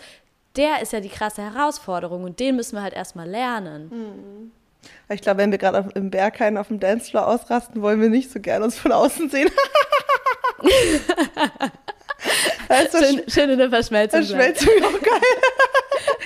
der 0.57 0.81
ist 0.81 0.91
ja 0.91 0.99
die 0.99 1.07
krasse 1.07 1.43
Herausforderung 1.43 2.25
und 2.25 2.41
den 2.41 2.57
müssen 2.57 2.75
wir 2.75 2.83
halt 2.83 2.93
erstmal 2.93 3.29
lernen. 3.29 4.51
Ich 5.09 5.21
glaube, 5.21 5.37
wenn 5.39 5.51
wir 5.51 5.57
gerade 5.57 5.79
auf- 5.79 5.95
im 5.95 6.09
Berghain 6.09 6.57
auf 6.57 6.67
dem 6.67 6.79
Dancefloor 6.79 7.27
ausrasten, 7.27 7.81
wollen 7.81 8.01
wir 8.01 8.09
nicht 8.09 8.31
so 8.31 8.39
gerne 8.39 8.65
uns 8.65 8.77
von 8.77 8.91
außen 8.91 9.29
sehen. 9.29 9.49
weißt 12.67 12.93
du, 12.93 12.97
Schön, 12.99 13.23
schön 13.27 13.49
in 13.51 13.57
der 13.59 13.69
Verschmelzung. 13.69 14.19
Mir 14.79 14.87
auch 14.87 15.01
geil. 15.01 15.21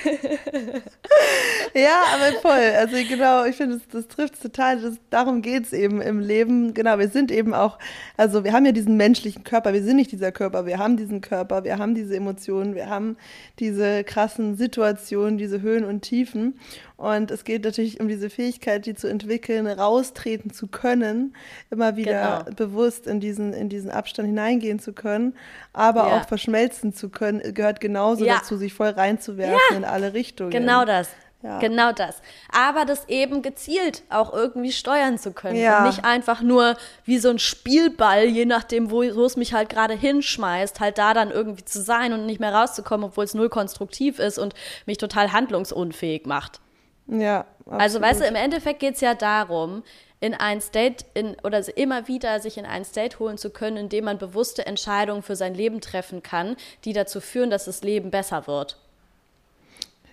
ja, 1.74 2.02
aber 2.14 2.38
voll. 2.40 2.72
Also 2.76 2.96
genau, 3.08 3.44
ich 3.44 3.56
finde, 3.56 3.76
das, 3.78 3.88
das 3.88 4.08
trifft 4.08 4.40
total. 4.42 4.80
Das, 4.80 4.94
darum 5.10 5.42
geht 5.42 5.64
es 5.64 5.72
eben 5.72 6.00
im 6.00 6.20
Leben. 6.20 6.74
Genau, 6.74 6.98
wir 6.98 7.08
sind 7.08 7.30
eben 7.30 7.54
auch, 7.54 7.78
also 8.16 8.44
wir 8.44 8.52
haben 8.52 8.66
ja 8.66 8.72
diesen 8.72 8.96
menschlichen 8.96 9.44
Körper. 9.44 9.72
Wir 9.72 9.82
sind 9.82 9.96
nicht 9.96 10.12
dieser 10.12 10.32
Körper, 10.32 10.66
wir 10.66 10.78
haben 10.78 10.96
diesen 10.96 11.20
Körper, 11.20 11.64
wir 11.64 11.78
haben 11.78 11.94
diese 11.94 12.16
Emotionen, 12.16 12.74
wir 12.74 12.88
haben 12.88 13.16
diese 13.58 14.04
krassen 14.04 14.56
Situationen, 14.56 15.38
diese 15.38 15.60
Höhen 15.62 15.84
und 15.84 16.02
Tiefen. 16.02 16.58
Und 16.96 17.32
es 17.32 17.42
geht 17.42 17.64
natürlich 17.64 17.98
um 18.00 18.06
diese 18.06 18.30
Fähigkeit, 18.30 18.86
die 18.86 18.94
zu 18.94 19.08
entwickeln, 19.08 19.66
raustreten 19.66 20.52
zu 20.52 20.68
können, 20.68 21.34
immer 21.70 21.96
wieder 21.96 22.44
Genau. 22.44 22.56
bewusst 22.56 23.08
in 23.08 23.18
diesen, 23.18 23.52
in 23.52 23.68
diesen 23.68 23.90
Abstand 23.90 24.28
hineingehen 24.28 24.78
zu 24.78 24.92
können, 24.92 25.34
aber 25.72 26.06
Ja. 26.06 26.16
auch 26.20 26.28
verschmelzen 26.28 26.92
zu 26.94 27.08
können, 27.08 27.54
gehört 27.54 27.80
genauso 27.80 28.24
Ja. 28.24 28.36
dazu, 28.36 28.56
sich 28.56 28.72
voll 28.72 28.90
reinzuwerfen 28.90 29.58
Ja. 29.72 29.76
in 29.78 29.84
alle 29.92 30.12
Richtungen. 30.14 30.50
Genau 30.50 30.84
das. 30.84 31.08
Ja. 31.42 31.58
Genau 31.58 31.90
das. 31.90 32.22
Aber 32.52 32.84
das 32.84 33.08
eben 33.08 33.42
gezielt 33.42 34.02
auch 34.10 34.32
irgendwie 34.32 34.70
steuern 34.70 35.18
zu 35.18 35.32
können. 35.32 35.56
Ja. 35.56 35.78
Und 35.78 35.86
nicht 35.86 36.04
einfach 36.04 36.40
nur 36.40 36.76
wie 37.04 37.18
so 37.18 37.30
ein 37.30 37.40
Spielball, 37.40 38.26
je 38.26 38.44
nachdem, 38.44 38.92
wo, 38.92 39.02
es 39.02 39.36
mich 39.36 39.52
halt 39.52 39.68
gerade 39.68 39.94
hinschmeißt, 39.94 40.78
halt 40.78 40.98
da 40.98 41.14
dann 41.14 41.32
irgendwie 41.32 41.64
zu 41.64 41.82
sein 41.82 42.12
und 42.12 42.26
nicht 42.26 42.38
mehr 42.38 42.54
rauszukommen, 42.54 43.06
obwohl 43.06 43.24
es 43.24 43.34
null 43.34 43.48
konstruktiv 43.48 44.20
ist 44.20 44.38
und 44.38 44.54
mich 44.86 44.98
total 44.98 45.32
handlungsunfähig 45.32 46.26
macht. 46.26 46.60
Ja, 47.08 47.46
Also, 47.66 47.98
absolut. 47.98 48.02
weißt 48.02 48.20
du, 48.20 48.24
im 48.26 48.36
Endeffekt 48.36 48.78
geht 48.78 48.94
es 48.94 49.00
ja 49.00 49.14
darum, 49.14 49.82
in 50.20 50.34
ein 50.34 50.60
State, 50.60 51.04
in, 51.14 51.36
oder 51.42 51.60
immer 51.76 52.06
wieder 52.06 52.38
sich 52.38 52.56
in 52.56 52.64
ein 52.64 52.84
State 52.84 53.18
holen 53.18 53.38
zu 53.38 53.50
können, 53.50 53.76
in 53.76 53.88
dem 53.88 54.04
man 54.04 54.18
bewusste 54.18 54.64
Entscheidungen 54.64 55.22
für 55.22 55.34
sein 55.34 55.54
Leben 55.54 55.80
treffen 55.80 56.22
kann, 56.22 56.54
die 56.84 56.92
dazu 56.92 57.20
führen, 57.20 57.50
dass 57.50 57.64
das 57.64 57.82
Leben 57.82 58.12
besser 58.12 58.46
wird. 58.46 58.78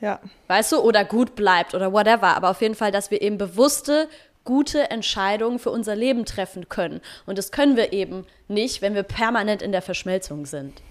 Ja, 0.02 0.20
Weißt 0.48 0.72
du, 0.72 0.78
oder 0.80 1.04
gut 1.06 1.36
bleibt 1.36 1.76
oder 1.76 1.92
whatever. 1.94 2.36
Aber 2.36 2.50
auf 2.52 2.62
jeden 2.62 2.76
Fall, 2.76 2.92
dass 2.92 3.12
wir 3.12 3.22
eben 3.22 3.38
bewusste, 3.38 4.08
gute 4.46 4.90
Entscheidungen 4.90 5.60
für 5.60 5.70
unser 5.70 5.96
Leben 5.96 6.26
treffen 6.26 6.70
können. 6.70 7.02
Und 7.26 7.38
das 7.38 7.52
können 7.52 7.76
wir 7.76 7.94
eben 7.94 8.26
nicht, 8.48 8.82
wenn 8.82 8.96
wir 8.96 9.04
permanent 9.04 9.62
in 9.62 9.72
der 9.72 9.82
Verschmelzung 9.82 10.46
sind. 10.46 10.82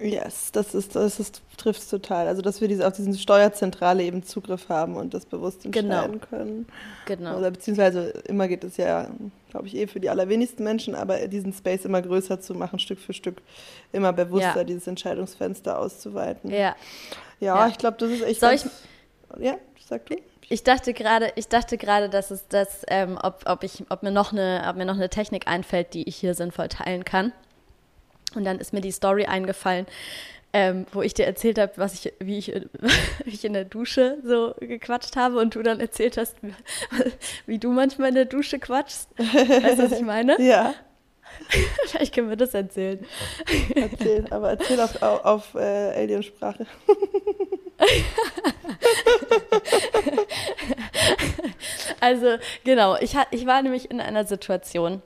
yes, 0.00 0.50
das 0.52 0.74
ist, 0.74 0.96
das 0.96 1.20
ist, 1.20 1.40
trifft 1.56 1.80
es 1.80 1.88
total. 1.88 2.26
Also, 2.26 2.42
dass 2.42 2.60
wir 2.60 2.66
diese, 2.68 2.86
auf 2.86 2.92
diese 2.94 3.16
Steuerzentrale 3.16 4.02
eben 4.02 4.24
Zugriff 4.24 4.68
haben 4.68 4.96
und 4.96 5.14
das 5.14 5.24
bewusst 5.24 5.62
Genau. 5.62 6.02
entscheiden 6.04 6.20
können. 6.20 6.66
Genau. 7.06 7.38
Oder 7.38 7.52
beziehungsweise 7.52 8.08
immer 8.26 8.48
geht 8.48 8.64
es 8.64 8.76
ja, 8.76 9.08
glaube 9.50 9.68
ich, 9.68 9.76
eh 9.76 9.86
für 9.86 10.00
die 10.00 10.10
allerwenigsten 10.10 10.64
Menschen, 10.64 10.94
aber 10.96 11.28
diesen 11.28 11.52
Space 11.52 11.84
immer 11.84 12.02
größer 12.02 12.40
zu 12.40 12.54
machen, 12.54 12.78
Stück 12.80 12.98
für 12.98 13.12
Stück, 13.14 13.40
immer 13.92 14.12
bewusster 14.12 14.56
Ja. 14.58 14.64
dieses 14.64 14.86
Entscheidungsfenster 14.88 15.78
auszuweiten. 15.78 16.50
Ja. 16.50 16.74
Ja, 17.40 17.56
Ja. 17.56 17.68
ich 17.68 17.78
glaube, 17.78 17.96
das 17.98 18.10
ist 18.10 18.22
echt. 18.22 18.40
Soll 18.40 18.50
ganz- 18.50 18.70
Ja, 19.38 19.56
sag 19.86 20.06
du. 20.06 20.16
Ich 20.48 20.62
dachte 20.62 20.92
gerade, 20.94 21.32
ich 21.34 21.48
dachte 21.48 21.76
gerade, 21.76 22.08
dass 22.08 22.30
es 22.30 22.46
das, 22.48 22.82
ähm, 22.88 23.18
ob, 23.20 23.42
ob 23.46 23.64
ich, 23.64 23.82
ob 23.88 24.02
mir 24.04 24.12
noch 24.12 24.32
eine, 24.32 24.64
ob 24.68 24.76
mir 24.76 24.84
noch 24.84 24.94
eine 24.94 25.08
Technik 25.10 25.48
einfällt, 25.48 25.92
die 25.94 26.08
ich 26.08 26.16
hier 26.16 26.34
sinnvoll 26.34 26.68
teilen 26.68 27.04
kann. 27.04 27.32
Und 28.36 28.44
dann 28.44 28.58
ist 28.60 28.72
mir 28.72 28.80
die 28.80 28.92
Story 28.92 29.24
eingefallen, 29.24 29.86
ähm, 30.52 30.86
wo 30.92 31.02
ich 31.02 31.14
dir 31.14 31.26
erzählt 31.26 31.58
habe, 31.58 31.72
was 31.76 31.94
ich, 31.94 32.12
wie 32.20 32.38
ich, 32.38 32.48
wie 33.24 33.30
ich 33.30 33.44
in 33.44 33.54
der 33.54 33.64
Dusche 33.64 34.18
so 34.24 34.54
gequatscht 34.60 35.16
habe 35.16 35.38
und 35.38 35.54
du 35.56 35.62
dann 35.62 35.80
erzählt 35.80 36.16
hast, 36.16 36.36
wie 37.46 37.58
du 37.58 37.70
manchmal 37.72 38.10
in 38.10 38.14
der 38.14 38.24
Dusche 38.26 38.58
quatschst. 38.60 39.08
Weißt 39.18 39.78
du, 39.80 39.84
was 39.90 39.92
ich 39.98 40.02
meine? 40.04 40.36
Ja, 40.40 40.74
Vielleicht 41.86 42.14
können 42.14 42.28
wir 42.28 42.36
das 42.36 42.54
erzählen. 42.54 43.04
erzähl, 43.74 44.26
aber 44.30 44.50
erzähl 44.50 44.80
auf, 44.80 45.02
auf, 45.02 45.24
auf 45.24 45.54
äh, 45.54 45.58
Aliensprache. 45.58 46.66
Also 52.00 52.36
genau, 52.64 52.96
ich, 52.96 53.14
ich 53.30 53.46
war 53.46 53.62
nämlich 53.62 53.90
in 53.90 54.00
einer 54.00 54.24
Situation. 54.24 55.02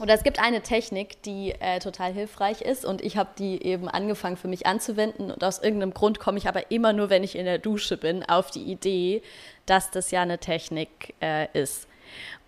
Oder 0.00 0.14
es 0.14 0.22
gibt 0.22 0.40
eine 0.40 0.62
Technik, 0.62 1.22
die 1.22 1.52
äh, 1.60 1.78
total 1.78 2.12
hilfreich 2.12 2.62
ist 2.62 2.84
und 2.84 3.02
ich 3.02 3.16
habe 3.16 3.30
die 3.38 3.62
eben 3.64 3.88
angefangen 3.88 4.36
für 4.36 4.48
mich 4.48 4.66
anzuwenden 4.66 5.30
und 5.30 5.44
aus 5.44 5.58
irgendeinem 5.62 5.92
Grund 5.92 6.18
komme 6.18 6.38
ich 6.38 6.48
aber 6.48 6.70
immer 6.70 6.92
nur, 6.92 7.10
wenn 7.10 7.22
ich 7.22 7.36
in 7.36 7.44
der 7.44 7.58
Dusche 7.58 7.98
bin, 7.98 8.24
auf 8.24 8.50
die 8.50 8.64
Idee, 8.64 9.22
dass 9.66 9.90
das 9.90 10.10
ja 10.10 10.22
eine 10.22 10.38
Technik 10.38 11.14
äh, 11.20 11.46
ist. 11.52 11.86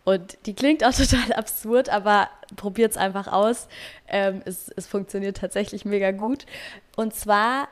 Und 0.04 0.36
die 0.46 0.54
klingt 0.54 0.84
auch 0.84 0.92
total 0.94 1.32
absurd, 1.32 1.88
aber 1.88 2.28
probiert 2.56 2.92
es 2.92 2.96
einfach 2.96 3.26
aus. 3.26 3.68
Ähm, 4.08 4.42
es, 4.44 4.68
es 4.68 4.86
funktioniert 4.86 5.38
tatsächlich 5.38 5.84
mega 5.84 6.10
gut. 6.10 6.46
Und 6.96 7.14
zwar 7.14 7.68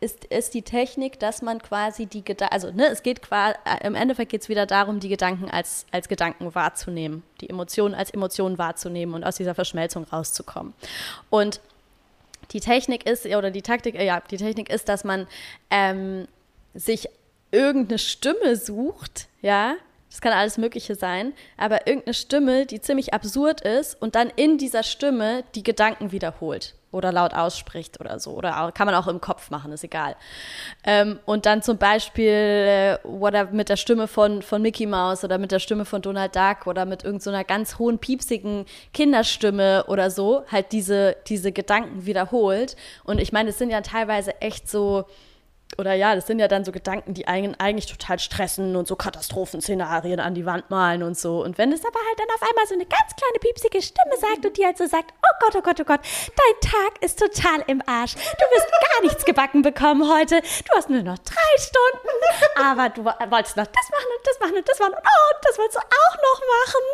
ist, 0.00 0.26
ist 0.26 0.52
die 0.54 0.62
Technik, 0.62 1.18
dass 1.20 1.40
man 1.40 1.62
quasi 1.62 2.06
die 2.06 2.22
Gedanken, 2.22 2.52
also 2.52 2.70
ne, 2.70 2.88
es 2.88 3.02
geht 3.02 3.22
quasi, 3.22 3.56
im 3.82 3.94
Endeffekt 3.94 4.30
geht 4.30 4.42
es 4.42 4.48
wieder 4.48 4.66
darum, 4.66 5.00
die 5.00 5.08
Gedanken 5.08 5.50
als, 5.50 5.86
als 5.90 6.08
Gedanken 6.08 6.54
wahrzunehmen, 6.54 7.22
die 7.40 7.48
Emotionen 7.48 7.94
als 7.94 8.10
Emotionen 8.10 8.58
wahrzunehmen 8.58 9.14
und 9.14 9.24
aus 9.24 9.36
dieser 9.36 9.54
Verschmelzung 9.54 10.04
rauszukommen. 10.04 10.74
Und 11.30 11.60
die 12.52 12.60
Technik 12.60 13.06
ist, 13.06 13.26
oder 13.26 13.50
die 13.50 13.62
Taktik, 13.62 13.94
äh, 13.94 14.04
ja, 14.04 14.20
die 14.20 14.36
Technik 14.36 14.68
ist, 14.68 14.88
dass 14.88 15.02
man 15.02 15.26
ähm, 15.70 16.28
sich 16.74 17.08
irgendeine 17.50 17.98
Stimme 17.98 18.56
sucht, 18.56 19.28
ja, 19.40 19.76
das 20.16 20.22
kann 20.22 20.32
alles 20.32 20.56
Mögliche 20.56 20.94
sein, 20.94 21.34
aber 21.58 21.86
irgendeine 21.86 22.14
Stimme, 22.14 22.64
die 22.64 22.80
ziemlich 22.80 23.12
absurd 23.12 23.60
ist 23.60 24.00
und 24.00 24.14
dann 24.14 24.32
in 24.34 24.56
dieser 24.56 24.82
Stimme 24.82 25.44
die 25.54 25.62
Gedanken 25.62 26.10
wiederholt 26.10 26.74
oder 26.90 27.12
laut 27.12 27.34
ausspricht 27.34 28.00
oder 28.00 28.18
so. 28.18 28.30
Oder 28.30 28.72
kann 28.72 28.86
man 28.86 28.94
auch 28.94 29.08
im 29.08 29.20
Kopf 29.20 29.50
machen, 29.50 29.72
ist 29.72 29.84
egal. 29.84 30.16
Ähm, 30.84 31.18
und 31.26 31.44
dann 31.44 31.60
zum 31.60 31.76
Beispiel 31.76 32.30
äh, 32.30 32.98
oder 33.06 33.50
mit 33.50 33.68
der 33.68 33.76
Stimme 33.76 34.08
von, 34.08 34.40
von 34.40 34.62
Mickey 34.62 34.86
Mouse 34.86 35.22
oder 35.22 35.36
mit 35.36 35.52
der 35.52 35.58
Stimme 35.58 35.84
von 35.84 36.00
Donald 36.00 36.34
Duck 36.34 36.66
oder 36.66 36.86
mit 36.86 37.04
irgendeiner 37.04 37.40
so 37.40 37.44
ganz 37.46 37.78
hohen, 37.78 37.98
piepsigen 37.98 38.64
Kinderstimme 38.94 39.84
oder 39.86 40.10
so, 40.10 40.44
halt 40.50 40.72
diese, 40.72 41.14
diese 41.26 41.52
Gedanken 41.52 42.06
wiederholt. 42.06 42.74
Und 43.04 43.20
ich 43.20 43.32
meine, 43.32 43.50
es 43.50 43.58
sind 43.58 43.68
ja 43.68 43.82
teilweise 43.82 44.40
echt 44.40 44.70
so 44.70 45.04
oder 45.78 45.92
ja, 45.92 46.14
das 46.14 46.26
sind 46.26 46.38
ja 46.38 46.48
dann 46.48 46.64
so 46.64 46.72
Gedanken, 46.72 47.12
die 47.12 47.28
einen 47.28 47.54
eigentlich 47.58 47.86
total 47.86 48.18
stressen 48.18 48.76
und 48.76 48.88
so 48.88 48.96
Katastrophenszenarien 48.96 50.20
an 50.20 50.34
die 50.34 50.46
Wand 50.46 50.70
malen 50.70 51.02
und 51.02 51.18
so. 51.18 51.42
Und 51.44 51.58
wenn 51.58 51.70
es 51.70 51.84
aber 51.84 51.98
halt 51.98 52.18
dann 52.18 52.28
auf 52.34 52.48
einmal 52.48 52.66
so 52.66 52.74
eine 52.74 52.86
ganz 52.86 53.14
kleine 53.14 53.38
piepsige 53.40 53.82
Stimme 53.82 54.16
sagt 54.16 54.46
und 54.46 54.56
die 54.56 54.64
halt 54.64 54.78
so 54.78 54.86
sagt, 54.86 55.12
oh 55.12 55.34
Gott, 55.40 55.56
oh 55.56 55.60
Gott, 55.60 55.80
oh 55.80 55.84
Gott, 55.84 56.00
dein 56.00 56.70
Tag 56.70 57.02
ist 57.02 57.18
total 57.18 57.62
im 57.66 57.82
Arsch. 57.86 58.14
Du 58.14 58.44
wirst 58.56 58.70
gar 58.70 59.02
nichts 59.02 59.24
gebacken 59.24 59.60
bekommen 59.62 60.08
heute. 60.10 60.40
Du 60.40 60.72
hast 60.76 60.88
nur 60.88 61.02
noch 61.02 61.18
drei 61.18 61.52
Stunden, 61.58 62.08
aber 62.56 62.88
du 62.88 63.04
wolltest 63.04 63.56
noch 63.56 63.66
das 63.66 63.90
machen 63.90 64.10
und 64.16 64.26
das 64.26 64.40
machen 64.40 64.56
und 64.56 64.68
das 64.68 64.78
machen 64.78 64.94
und 64.94 65.04
oh, 65.04 65.34
das 65.42 65.58
wolltest 65.58 65.76
du 65.76 65.84
auch 65.84 66.16
noch 66.24 66.40
machen. 66.56 66.84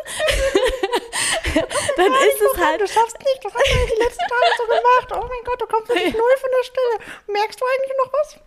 dann 1.97 2.11
ist 2.11 2.41
es 2.41 2.57
halt. 2.59 2.81
Du 2.81 2.87
schaffst 2.87 3.17
nicht, 3.19 3.43
du 3.43 3.47
hast 3.47 3.63
die 3.63 4.01
letzten 4.01 4.27
Tage 4.27 4.51
so 4.57 4.65
gemacht. 4.65 5.07
Oh 5.13 5.27
mein 5.29 5.43
Gott, 5.45 5.61
du 5.61 5.67
kommst 5.67 5.87
wirklich 5.93 6.13
null 6.13 6.35
von 6.35 6.49
der 6.51 6.63
Stelle. 6.65 6.95
Merkst 7.27 7.61
du 7.61 7.65
eigentlich 7.65 7.97
noch 8.03 8.11
was? 8.11 8.39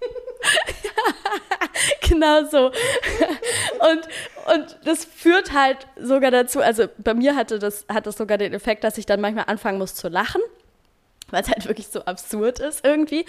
genau 2.08 2.44
so. 2.44 2.66
Und, 2.66 4.54
und 4.54 4.78
das 4.84 5.04
führt 5.04 5.52
halt 5.52 5.86
sogar 5.96 6.30
dazu, 6.30 6.60
also 6.60 6.86
bei 6.98 7.14
mir 7.14 7.36
hatte 7.36 7.58
das, 7.58 7.84
hat 7.88 8.06
das 8.06 8.16
sogar 8.16 8.38
den 8.38 8.54
Effekt, 8.54 8.84
dass 8.84 8.98
ich 8.98 9.06
dann 9.06 9.20
manchmal 9.20 9.44
anfangen 9.46 9.78
muss 9.78 9.94
zu 9.94 10.08
lachen, 10.08 10.40
weil 11.30 11.42
es 11.42 11.48
halt 11.48 11.66
wirklich 11.66 11.88
so 11.88 12.04
absurd 12.04 12.60
ist 12.60 12.84
irgendwie. 12.84 13.24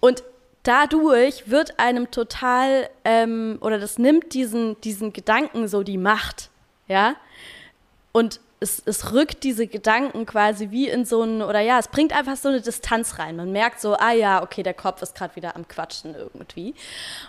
Und 0.00 0.24
dadurch 0.62 1.50
wird 1.50 1.78
einem 1.78 2.10
total, 2.10 2.88
ähm, 3.04 3.58
oder 3.60 3.78
das 3.78 3.98
nimmt 3.98 4.34
diesen, 4.34 4.80
diesen 4.80 5.12
Gedanken 5.12 5.68
so 5.68 5.82
die 5.82 5.98
Macht, 5.98 6.50
ja. 6.88 7.16
Und 8.12 8.40
es, 8.60 8.82
es 8.86 9.12
rückt 9.12 9.42
diese 9.42 9.66
Gedanken 9.66 10.26
quasi 10.26 10.70
wie 10.70 10.88
in 10.88 11.04
so 11.04 11.22
ein, 11.22 11.42
oder 11.42 11.60
ja, 11.60 11.78
es 11.78 11.88
bringt 11.88 12.16
einfach 12.16 12.36
so 12.36 12.48
eine 12.48 12.60
Distanz 12.60 13.18
rein. 13.18 13.36
Man 13.36 13.52
merkt 13.52 13.80
so, 13.80 13.94
ah 13.94 14.12
ja, 14.12 14.42
okay, 14.42 14.62
der 14.62 14.74
Kopf 14.74 15.02
ist 15.02 15.14
gerade 15.14 15.36
wieder 15.36 15.56
am 15.56 15.68
Quatschen 15.68 16.14
irgendwie. 16.14 16.74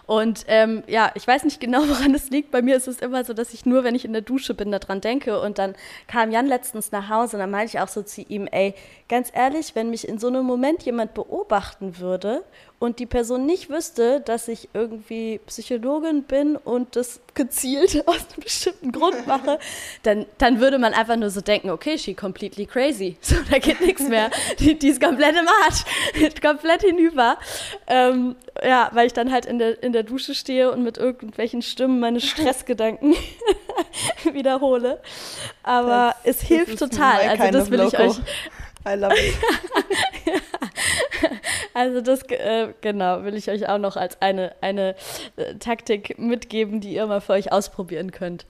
Und 0.06 0.46
ähm, 0.48 0.84
ja, 0.88 1.12
ich 1.16 1.28
weiß 1.28 1.44
nicht 1.44 1.60
genau, 1.60 1.80
woran 1.88 2.14
es 2.14 2.30
liegt. 2.30 2.52
Bei 2.52 2.62
mir 2.62 2.76
ist 2.76 2.88
es 2.88 3.00
immer 3.00 3.24
so, 3.26 3.34
dass 3.34 3.54
ich 3.54 3.66
nur, 3.66 3.84
wenn 3.84 3.96
ich 3.96 4.06
in 4.06 4.14
der 4.14 4.22
Dusche 4.22 4.54
bin, 4.54 4.72
daran 4.72 5.02
denke. 5.02 5.42
Und 5.42 5.58
dann 5.58 5.76
kam 6.08 6.32
Jan 6.32 6.48
letztens 6.48 6.92
nach 6.92 7.10
Hause 7.10 7.38
und 7.38 7.42
dann 7.42 7.52
meinte 7.52 7.76
ich 7.76 7.80
auch 7.82 7.90
so 7.90 8.02
zu 8.02 8.22
ihm, 8.22 8.48
ey, 8.48 8.74
ganz 9.10 9.32
ehrlich, 9.34 9.76
wenn 9.76 9.90
mich 9.90 10.08
in 10.08 10.20
so 10.20 10.28
einem 10.28 10.46
Moment 10.46 10.84
jemand 10.84 11.14
beobachten 11.14 12.00
würde 12.00 12.44
und 12.86 13.00
die 13.00 13.06
Person 13.06 13.46
nicht 13.46 13.70
wüsste, 13.70 14.22
dass 14.22 14.48
ich 14.48 14.70
irgendwie 14.74 15.40
Psychologin 15.48 16.24
bin 16.24 16.56
und 16.56 16.96
das 16.96 17.20
gezielt 17.34 18.04
aus 18.08 18.18
einem 18.18 18.44
bestimmten 18.44 18.92
Grund 18.92 19.28
mache, 19.28 19.60
dann, 20.04 20.26
dann 20.38 20.60
würde 20.60 20.78
man 20.78 20.94
einfach 20.94 21.16
nur 21.16 21.30
so 21.30 21.42
denken, 21.42 21.70
okay, 21.72 21.98
she 21.98 22.14
completely 22.14 22.66
crazy. 22.66 23.18
So, 23.26 23.36
da 23.50 23.58
geht 23.58 23.82
nichts 23.82 24.08
mehr. 24.08 24.30
Die, 24.60 24.78
die 24.78 24.90
ist 24.90 25.02
komplett 25.02 25.36
im 25.36 25.48
Arsch. 25.48 25.84
komplett 26.42 26.84
hinüber. 26.84 27.38
Ähm, 27.88 28.36
ja, 28.64 28.90
weil 28.94 29.08
ich 29.08 29.14
dann 29.14 29.32
halt 29.32 29.48
in 29.48 29.58
der, 29.58 29.82
in 29.82 29.94
der 29.94 30.04
Dusche 30.04 30.36
stehe 30.36 30.72
und 30.72 30.84
mit 30.84 30.98
irgendwelchen 30.98 31.64
Stimmen 31.64 32.00
meine 32.00 32.20
Stressgedanken 32.22 33.16
wiederhole. 34.32 35.02
Aber 35.64 36.14
das, 36.24 36.36
es 36.36 36.42
hilft 36.44 36.78
total. 36.78 37.20
Also 37.22 37.52
das 37.52 37.72
will 37.72 37.82
ich 37.82 37.98
euch 37.98 38.20
I 38.88 38.94
love 38.94 39.16
it. 39.18 39.36
Also 41.76 42.00
das, 42.00 42.24
äh, 42.30 42.70
genau, 42.80 43.26
will 43.26 43.36
ich 43.36 43.50
euch 43.50 43.68
auch 43.68 43.78
noch 43.78 43.98
als 43.98 44.22
eine, 44.22 44.56
eine 44.62 44.96
äh, 45.36 45.56
Taktik 45.56 46.18
mitgeben, 46.18 46.80
die 46.80 46.94
ihr 46.94 47.06
mal 47.06 47.20
für 47.20 47.34
euch 47.34 47.52
ausprobieren 47.52 48.12
könnt. 48.12 48.46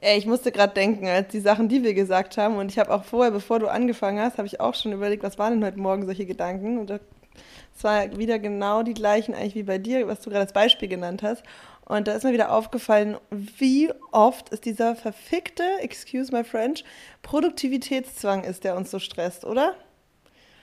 Ey, 0.00 0.18
ich 0.18 0.26
musste 0.26 0.50
gerade 0.50 0.74
denken, 0.74 1.06
als 1.06 1.28
die 1.28 1.38
Sachen, 1.38 1.68
die 1.68 1.84
wir 1.84 1.94
gesagt 1.94 2.36
haben, 2.36 2.56
und 2.56 2.72
ich 2.72 2.80
habe 2.80 2.92
auch 2.92 3.04
vorher, 3.04 3.30
bevor 3.30 3.60
du 3.60 3.68
angefangen 3.68 4.18
hast, 4.18 4.38
habe 4.38 4.48
ich 4.48 4.60
auch 4.60 4.74
schon 4.74 4.90
überlegt, 4.90 5.22
was 5.22 5.38
waren 5.38 5.52
denn 5.52 5.64
heute 5.64 5.78
Morgen 5.78 6.04
solche 6.04 6.26
Gedanken? 6.26 6.78
Und 6.78 6.90
es 6.90 7.84
war 7.84 8.18
wieder 8.18 8.40
genau 8.40 8.82
die 8.82 8.94
gleichen 8.94 9.36
eigentlich 9.36 9.54
wie 9.54 9.62
bei 9.62 9.78
dir, 9.78 10.08
was 10.08 10.20
du 10.20 10.30
gerade 10.30 10.42
als 10.42 10.52
Beispiel 10.52 10.88
genannt 10.88 11.22
hast. 11.22 11.44
Und 11.84 12.08
da 12.08 12.14
ist 12.14 12.24
mir 12.24 12.32
wieder 12.32 12.50
aufgefallen, 12.50 13.18
wie 13.30 13.92
oft 14.10 14.48
ist 14.48 14.64
dieser 14.64 14.96
verfickte, 14.96 15.62
excuse 15.80 16.32
my 16.32 16.42
French, 16.42 16.82
Produktivitätszwang 17.22 18.42
ist, 18.42 18.64
der 18.64 18.76
uns 18.76 18.90
so 18.90 18.98
stresst, 18.98 19.44
oder? 19.44 19.76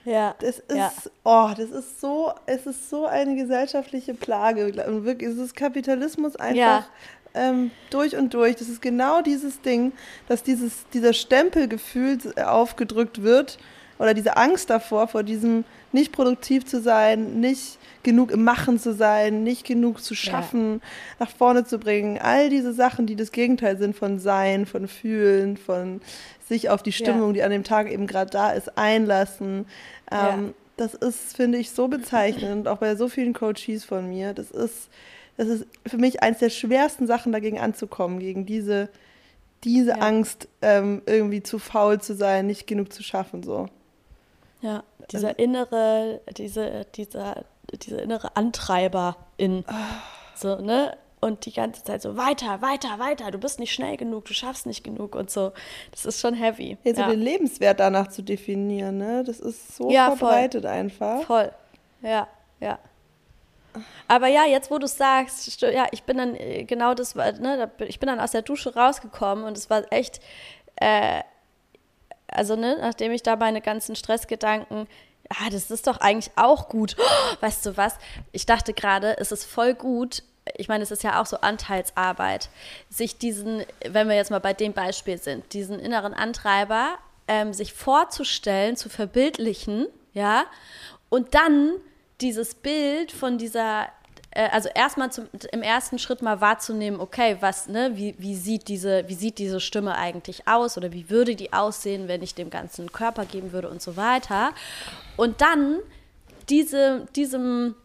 Ja. 0.05 0.35
Das 0.39 0.59
ist, 0.59 0.75
ja. 0.75 0.91
oh, 1.23 1.49
das 1.55 1.69
ist 1.69 1.99
so, 2.01 2.31
es 2.45 2.65
ist 2.65 2.89
so 2.89 3.05
eine 3.05 3.35
gesellschaftliche 3.35 4.13
Plage. 4.13 4.65
Und 4.87 5.05
wirklich, 5.05 5.29
es 5.29 5.37
ist 5.37 5.55
Kapitalismus 5.55 6.35
einfach 6.35 6.57
ja. 6.57 6.85
ähm, 7.33 7.71
durch 7.89 8.15
und 8.15 8.33
durch. 8.33 8.55
Das 8.55 8.69
ist 8.69 8.81
genau 8.81 9.21
dieses 9.21 9.61
Ding, 9.61 9.91
dass 10.27 10.43
dieses, 10.43 10.87
dieser 10.93 11.13
Stempelgefühl 11.13 12.17
aufgedrückt 12.43 13.21
wird 13.21 13.59
oder 13.99 14.13
diese 14.13 14.37
Angst 14.37 14.69
davor, 14.69 15.07
vor 15.07 15.23
diesem 15.23 15.65
nicht 15.91 16.11
produktiv 16.11 16.65
zu 16.65 16.81
sein, 16.81 17.39
nicht 17.39 17.79
genug 18.03 18.31
im 18.31 18.43
Machen 18.43 18.79
zu 18.79 18.93
sein, 18.93 19.43
nicht 19.43 19.65
genug 19.65 20.01
zu 20.01 20.15
schaffen, 20.15 20.73
ja. 20.73 21.25
nach 21.25 21.29
vorne 21.29 21.65
zu 21.65 21.79
bringen. 21.79 22.17
All 22.17 22.49
diese 22.49 22.73
Sachen, 22.73 23.05
die 23.05 23.15
das 23.15 23.31
Gegenteil 23.31 23.77
sind 23.77 23.95
von 23.95 24.19
Sein, 24.19 24.65
von 24.65 24.87
Fühlen, 24.87 25.57
von 25.57 26.01
sich 26.47 26.69
auf 26.69 26.83
die 26.83 26.91
Stimmung, 26.91 27.29
ja. 27.29 27.33
die 27.33 27.43
an 27.43 27.51
dem 27.51 27.63
Tag 27.63 27.91
eben 27.91 28.07
gerade 28.07 28.31
da 28.31 28.51
ist, 28.51 28.77
einlassen. 28.77 29.65
Ähm, 30.11 30.17
ja. 30.47 30.53
Das 30.77 30.93
ist, 30.93 31.35
finde 31.35 31.57
ich, 31.57 31.71
so 31.71 31.87
bezeichnend, 31.87 32.67
auch 32.67 32.77
bei 32.77 32.95
so 32.95 33.09
vielen 33.09 33.33
Coaches 33.33 33.83
von 33.83 34.07
mir. 34.07 34.33
Das 34.33 34.49
ist, 34.51 34.89
das 35.35 35.47
ist 35.47 35.67
für 35.85 35.97
mich 35.97 36.23
eines 36.23 36.39
der 36.39 36.49
schwersten 36.49 37.05
Sachen, 37.05 37.31
dagegen 37.31 37.59
anzukommen, 37.59 38.19
gegen 38.19 38.45
diese, 38.45 38.89
diese 39.65 40.01
Angst, 40.01 40.47
ähm, 40.61 41.01
irgendwie 41.05 41.43
zu 41.43 41.59
faul 41.59 41.99
zu 41.99 42.15
sein, 42.15 42.47
nicht 42.47 42.65
genug 42.65 42.93
zu 42.93 43.03
schaffen. 43.03 43.43
So. 43.43 43.67
Ja, 44.61 44.83
dieser 45.11 45.39
innere, 45.39 46.21
diese, 46.37 46.85
dieser 46.95 47.45
diese 47.77 48.01
innere 48.01 48.35
Antreiber 48.35 49.17
in. 49.37 49.65
So, 50.35 50.55
ne? 50.55 50.97
Und 51.21 51.45
die 51.45 51.51
ganze 51.51 51.83
Zeit 51.83 52.01
so 52.01 52.15
weiter, 52.15 52.61
weiter, 52.61 52.97
weiter. 52.97 53.29
Du 53.29 53.39
bist 53.39 53.59
nicht 53.59 53.73
schnell 53.73 53.97
genug, 53.97 54.23
du 54.23 54.33
schaffst 54.33 54.65
nicht 54.65 54.85
genug 54.85 55.15
und 55.15 55.29
so. 55.29 55.51
Das 55.91 56.05
ist 56.05 56.21
schon 56.21 56.33
heavy. 56.33 56.77
Jetzt 56.85 56.97
ja. 56.97 57.09
den 57.09 57.19
Lebenswert 57.19 57.81
danach 57.81 58.07
zu 58.07 58.21
definieren, 58.21 58.99
ne? 58.99 59.23
Das 59.25 59.41
ist 59.41 59.75
so 59.75 59.89
ja, 59.91 60.15
verbreitet 60.15 60.63
voll. 60.63 60.71
einfach. 60.71 61.23
Voll. 61.23 61.51
Ja, 62.01 62.29
ja. 62.61 62.79
Aber 64.07 64.27
ja, 64.27 64.45
jetzt 64.45 64.71
wo 64.71 64.77
du 64.77 64.87
sagst, 64.87 65.61
ja, 65.61 65.87
ich 65.91 66.03
bin 66.03 66.17
dann 66.17 66.35
äh, 66.35 66.63
genau 66.63 66.93
das, 66.93 67.15
ne, 67.15 67.69
ich 67.79 67.99
bin 67.99 68.07
dann 68.07 68.21
aus 68.21 68.31
der 68.31 68.41
Dusche 68.41 68.73
rausgekommen 68.73 69.43
und 69.43 69.57
es 69.57 69.69
war 69.69 69.83
echt, 69.91 70.21
äh, 70.77 71.21
also 72.31 72.55
ne, 72.55 72.77
nachdem 72.79 73.11
ich 73.11 73.23
da 73.23 73.35
meine 73.35 73.61
ganzen 73.61 73.95
Stressgedanken 73.95 74.87
ah, 75.29 75.49
das 75.51 75.71
ist 75.71 75.87
doch 75.87 75.97
eigentlich 75.97 76.31
auch 76.35 76.69
gut. 76.69 76.95
weißt 77.39 77.65
du 77.65 77.77
was? 77.77 77.95
Ich 78.31 78.45
dachte 78.45 78.73
gerade, 78.73 79.17
es 79.19 79.31
ist 79.31 79.45
voll 79.45 79.73
gut. 79.73 80.23
Ich 80.57 80.67
meine, 80.67 80.83
es 80.83 80.91
ist 80.91 81.03
ja 81.03 81.21
auch 81.21 81.27
so 81.27 81.37
Anteilsarbeit, 81.37 82.49
sich 82.89 83.17
diesen, 83.17 83.63
wenn 83.87 84.09
wir 84.09 84.15
jetzt 84.15 84.31
mal 84.31 84.39
bei 84.39 84.53
dem 84.53 84.73
Beispiel 84.73 85.19
sind, 85.19 85.53
diesen 85.53 85.79
inneren 85.79 86.13
Antreiber 86.13 86.97
ähm, 87.27 87.53
sich 87.53 87.73
vorzustellen, 87.73 88.75
zu 88.75 88.89
verbildlichen, 88.89 89.85
ja, 90.13 90.45
und 91.09 91.35
dann 91.35 91.73
dieses 92.19 92.55
Bild 92.55 93.11
von 93.11 93.37
dieser 93.37 93.87
also 94.31 94.69
erstmal 94.73 95.09
im 95.51 95.61
ersten 95.61 95.97
Schritt 95.97 96.21
mal 96.21 96.39
wahrzunehmen, 96.39 96.99
okay, 96.99 97.37
was, 97.39 97.67
ne, 97.67 97.91
wie, 97.95 98.15
wie, 98.19 98.35
sieht 98.35 98.67
diese, 98.67 99.07
wie 99.07 99.15
sieht 99.15 99.39
diese 99.39 99.59
Stimme 99.59 99.95
eigentlich 99.95 100.47
aus 100.47 100.77
oder 100.77 100.91
wie 100.93 101.09
würde 101.09 101.35
die 101.35 101.51
aussehen, 101.51 102.07
wenn 102.07 102.21
ich 102.21 102.35
dem 102.35 102.49
Ganzen 102.49 102.91
Körper 102.91 103.25
geben 103.25 103.51
würde 103.51 103.69
und 103.69 103.81
so 103.81 103.97
weiter. 103.97 104.51
Und 105.17 105.41
dann 105.41 105.79
diese, 106.49 107.07
diesem 107.15 107.75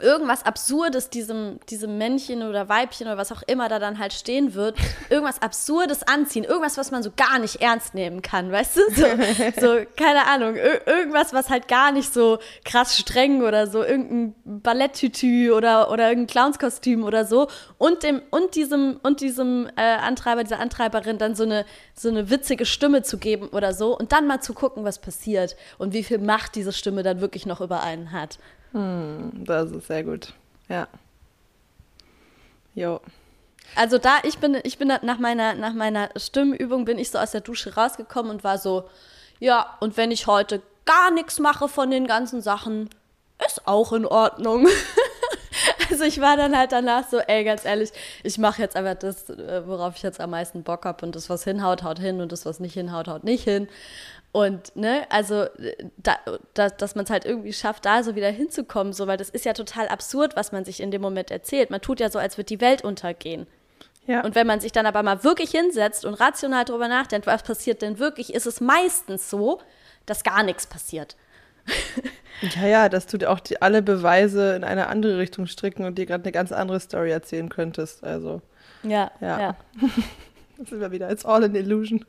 irgendwas 0.00 0.44
Absurdes 0.44 1.10
diesem, 1.10 1.60
diesem 1.68 1.98
Männchen 1.98 2.42
oder 2.42 2.68
Weibchen 2.68 3.06
oder 3.06 3.16
was 3.16 3.32
auch 3.32 3.42
immer 3.46 3.68
da 3.68 3.78
dann 3.78 3.98
halt 3.98 4.12
stehen 4.12 4.54
wird, 4.54 4.76
irgendwas 5.10 5.42
Absurdes 5.42 6.02
anziehen, 6.02 6.44
irgendwas, 6.44 6.76
was 6.76 6.90
man 6.90 7.02
so 7.02 7.10
gar 7.16 7.38
nicht 7.38 7.56
ernst 7.56 7.94
nehmen 7.94 8.22
kann, 8.22 8.50
weißt 8.52 8.76
du? 8.76 8.80
So, 8.94 9.06
so 9.60 9.80
keine 9.96 10.26
Ahnung, 10.26 10.56
irgendwas, 10.56 11.32
was 11.32 11.50
halt 11.50 11.68
gar 11.68 11.92
nicht 11.92 12.12
so 12.12 12.38
krass 12.64 12.96
streng 12.96 13.42
oder 13.42 13.66
so, 13.66 13.82
irgendein 13.82 14.34
Balletttütü 14.44 15.52
oder, 15.52 15.90
oder 15.90 16.08
irgendein 16.08 16.32
Clownskostüm 16.32 17.04
oder 17.04 17.24
so 17.24 17.48
und 17.78 18.02
dem, 18.02 18.22
und 18.30 18.54
diesem, 18.54 18.98
und 19.02 19.20
diesem 19.20 19.68
äh, 19.76 19.82
Antreiber, 19.82 20.44
dieser 20.44 20.60
Antreiberin 20.60 21.18
dann 21.18 21.34
so 21.34 21.44
eine, 21.44 21.64
so 21.94 22.08
eine 22.08 22.30
witzige 22.30 22.66
Stimme 22.66 23.02
zu 23.02 23.18
geben 23.18 23.48
oder 23.48 23.72
so 23.74 23.96
und 23.96 24.12
dann 24.12 24.26
mal 24.26 24.40
zu 24.40 24.54
gucken, 24.54 24.84
was 24.84 24.98
passiert 24.98 25.56
und 25.78 25.92
wie 25.92 26.04
viel 26.04 26.18
Macht 26.18 26.54
diese 26.54 26.72
Stimme 26.72 27.02
dann 27.02 27.20
wirklich 27.20 27.46
noch 27.46 27.60
über 27.60 27.82
einen 27.82 28.12
hat. 28.12 28.38
Hm, 28.72 29.44
das 29.44 29.70
ist 29.70 29.86
sehr 29.86 30.04
gut. 30.04 30.32
Ja. 30.68 30.86
Jo. 32.74 33.00
Also 33.74 33.98
da, 33.98 34.18
ich 34.22 34.38
bin, 34.38 34.58
ich 34.62 34.78
bin 34.78 34.88
nach 34.88 35.18
meiner, 35.18 35.54
nach 35.54 35.74
meiner 35.74 36.10
Stimmübung 36.16 36.84
bin 36.84 36.98
ich 36.98 37.10
so 37.10 37.18
aus 37.18 37.32
der 37.32 37.40
Dusche 37.40 37.74
rausgekommen 37.74 38.30
und 38.30 38.44
war 38.44 38.58
so, 38.58 38.88
ja, 39.40 39.76
und 39.80 39.96
wenn 39.96 40.10
ich 40.10 40.26
heute 40.26 40.62
gar 40.84 41.10
nichts 41.10 41.38
mache 41.38 41.68
von 41.68 41.90
den 41.90 42.06
ganzen 42.06 42.40
Sachen, 42.40 42.88
ist 43.46 43.66
auch 43.66 43.92
in 43.92 44.06
Ordnung. 44.06 44.66
Also 45.90 46.04
ich 46.04 46.20
war 46.20 46.36
dann 46.36 46.56
halt 46.56 46.72
danach 46.72 47.08
so, 47.08 47.18
ey, 47.18 47.44
ganz 47.44 47.64
ehrlich, 47.64 47.90
ich 48.22 48.38
mache 48.38 48.60
jetzt 48.60 48.76
einfach 48.76 48.94
das, 48.94 49.30
äh, 49.30 49.66
worauf 49.66 49.96
ich 49.96 50.02
jetzt 50.02 50.20
am 50.20 50.30
meisten 50.30 50.62
Bock 50.62 50.84
habe 50.84 51.04
und 51.04 51.16
das, 51.16 51.30
was 51.30 51.44
hinhaut, 51.44 51.82
haut 51.82 51.98
hin 51.98 52.20
und 52.20 52.30
das, 52.30 52.44
was 52.44 52.60
nicht 52.60 52.74
hinhaut, 52.74 53.08
haut 53.08 53.24
nicht 53.24 53.44
hin. 53.44 53.68
Und, 54.30 54.76
ne, 54.76 55.06
also, 55.10 55.46
da, 55.96 56.16
da, 56.54 56.68
dass 56.68 56.94
man 56.94 57.04
es 57.04 57.10
halt 57.10 57.24
irgendwie 57.24 57.52
schafft, 57.52 57.86
da 57.86 58.02
so 58.02 58.14
wieder 58.14 58.30
hinzukommen, 58.30 58.92
so, 58.92 59.06
weil 59.06 59.16
das 59.16 59.30
ist 59.30 59.44
ja 59.44 59.54
total 59.54 59.88
absurd, 59.88 60.36
was 60.36 60.52
man 60.52 60.64
sich 60.64 60.80
in 60.80 60.90
dem 60.90 61.00
Moment 61.00 61.30
erzählt. 61.30 61.70
Man 61.70 61.80
tut 61.80 61.98
ja 61.98 62.10
so, 62.10 62.18
als 62.18 62.36
würde 62.36 62.46
die 62.46 62.60
Welt 62.60 62.84
untergehen. 62.84 63.46
Ja. 64.06 64.24
Und 64.24 64.34
wenn 64.34 64.46
man 64.46 64.60
sich 64.60 64.72
dann 64.72 64.86
aber 64.86 65.02
mal 65.02 65.22
wirklich 65.22 65.50
hinsetzt 65.50 66.04
und 66.04 66.14
rational 66.14 66.64
darüber 66.64 66.88
nachdenkt, 66.88 67.26
was 67.26 67.42
passiert 67.42 67.82
denn 67.82 67.98
wirklich, 67.98 68.34
ist 68.34 68.46
es 68.46 68.60
meistens 68.60 69.28
so, 69.28 69.60
dass 70.06 70.24
gar 70.24 70.42
nichts 70.42 70.66
passiert. 70.66 71.16
Ja, 72.40 72.66
ja, 72.68 72.88
dass 72.88 73.06
du 73.06 73.18
dir 73.18 73.30
auch 73.30 73.40
die, 73.40 73.60
alle 73.60 73.82
Beweise 73.82 74.54
in 74.54 74.62
eine 74.62 74.86
andere 74.86 75.18
Richtung 75.18 75.48
stricken 75.48 75.84
und 75.84 75.98
dir 75.98 76.06
gerade 76.06 76.22
eine 76.22 76.30
ganz 76.30 76.52
andere 76.52 76.78
Story 76.78 77.10
erzählen 77.10 77.48
könntest. 77.48 78.04
Also. 78.04 78.42
Ja, 78.84 79.10
ja. 79.20 79.40
ja. 79.40 79.56
das 80.56 80.68
sind 80.68 80.80
wir 80.80 80.92
wieder. 80.92 81.10
It's 81.10 81.24
all 81.24 81.42
an 81.42 81.56
illusion. 81.56 82.04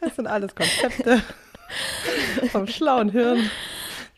Das 0.00 0.16
sind 0.16 0.26
alles 0.26 0.54
Konzepte 0.54 1.22
vom 2.50 2.66
schlauen 2.66 3.08
Hirn, 3.08 3.50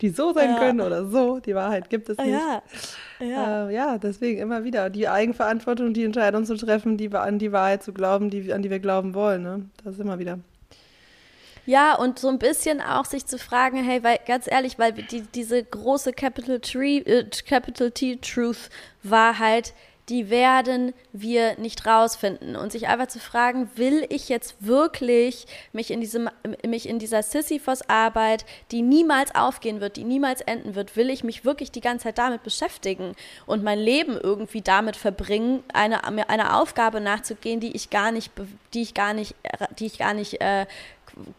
die 0.01 0.11
so 0.11 0.33
sein 0.33 0.51
ja. 0.51 0.59
können 0.59 0.81
oder 0.81 1.07
so. 1.07 1.39
Die 1.41 1.55
Wahrheit 1.55 1.91
gibt 1.91 2.09
es 2.09 2.19
nicht. 2.19 2.29
Ja, 2.29 2.63
ja. 3.21 3.69
Äh, 3.69 3.75
ja 3.75 3.99
deswegen 3.99 4.41
immer 4.41 4.65
wieder 4.65 4.91
die 4.91 5.09
Eigenverantwortung, 5.09 5.95
die 5.95 6.05
Entscheidung 6.05 6.45
zu 6.45 6.57
treffen, 6.57 6.97
die 6.97 7.13
an 7.15 7.39
die 7.39 7.53
Wahrheit 7.53 7.83
zu 7.83 7.93
glauben, 7.93 8.31
die, 8.31 8.53
an 8.53 8.63
die 8.63 8.71
wir 8.71 8.81
glauben 8.81 9.15
wollen. 9.15 9.43
Ne? 9.43 9.71
Das 9.85 9.95
ist 9.95 10.01
immer 10.01 10.19
wieder. 10.19 10.39
Ja, 11.67 11.97
und 11.97 12.21
so 12.21 12.29
ein 12.29 12.39
bisschen 12.39 12.81
auch 12.81 13.05
sich 13.05 13.27
zu 13.27 13.39
fragen, 13.39 13.83
hey, 13.83 14.05
weil 14.05 14.21
ganz 14.25 14.47
ehrlich, 14.49 14.79
weil 14.79 14.93
die, 14.93 15.23
diese 15.23 15.65
große 15.65 16.13
Capital, 16.13 16.61
Tree, 16.61 16.99
äh, 16.99 17.29
Capital 17.45 17.91
T 17.91 18.17
Truth 18.17 18.71
Wahrheit, 19.03 19.75
die 20.09 20.31
werden 20.31 20.95
wir 21.13 21.59
nicht 21.59 21.85
rausfinden. 21.85 22.55
Und 22.55 22.71
sich 22.71 22.87
einfach 22.87 23.09
zu 23.09 23.19
fragen, 23.19 23.71
will 23.75 24.07
ich 24.09 24.29
jetzt 24.29 24.55
wirklich 24.61 25.47
mich 25.73 25.91
in, 25.91 26.01
diesem, 26.01 26.31
mich 26.65 26.89
in 26.89 26.99
dieser 26.99 27.23
Sisyphos-Arbeit, 27.23 28.45
die 28.71 28.83
niemals 28.83 29.35
aufgehen 29.35 29.81
wird, 29.81 29.97
die 29.97 30.05
niemals 30.05 30.41
enden 30.43 30.77
wird, 30.77 30.97
will 30.97 31.11
ich 31.11 31.25
mich 31.25 31.45
wirklich 31.45 31.73
die 31.73 31.81
ganze 31.81 32.05
Zeit 32.05 32.19
damit 32.19 32.45
beschäftigen 32.45 33.17
und 33.47 33.65
mein 33.65 33.81
Leben 33.81 34.17
irgendwie 34.21 34.63
damit 34.63 34.97
verbringen, 34.97 35.65
eine, 35.73 36.05
eine 36.05 36.55
Aufgabe 36.55 37.01
nachzugehen, 37.01 37.59
die 37.59 37.75
ich 37.75 37.91
gar 37.91 38.13
nicht, 38.13 38.31
die 38.75 38.83
ich 38.83 38.95
gar 38.95 39.13
nicht, 39.13 39.35
die 39.79 39.87
ich 39.87 39.99
gar 39.99 40.15
nicht 40.15 40.41
äh, 40.41 40.67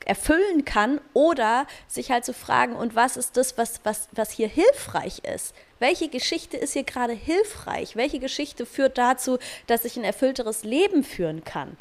erfüllen 0.05 0.65
kann 0.65 0.99
oder 1.13 1.67
sich 1.87 2.11
halt 2.11 2.25
zu 2.25 2.33
fragen, 2.33 2.75
und 2.75 2.95
was 2.95 3.15
ist 3.15 3.37
das, 3.37 3.57
was, 3.57 3.79
was, 3.83 4.09
was 4.11 4.31
hier 4.31 4.47
hilfreich 4.47 5.19
ist? 5.19 5.53
Welche 5.79 6.09
Geschichte 6.09 6.57
ist 6.57 6.73
hier 6.73 6.83
gerade 6.83 7.13
hilfreich? 7.13 7.95
Welche 7.95 8.19
Geschichte 8.19 8.65
führt 8.65 8.97
dazu, 8.97 9.37
dass 9.67 9.85
ich 9.85 9.97
ein 9.97 10.03
erfüllteres 10.03 10.63
Leben 10.63 11.03
führen 11.03 11.43
kann? 11.43 11.77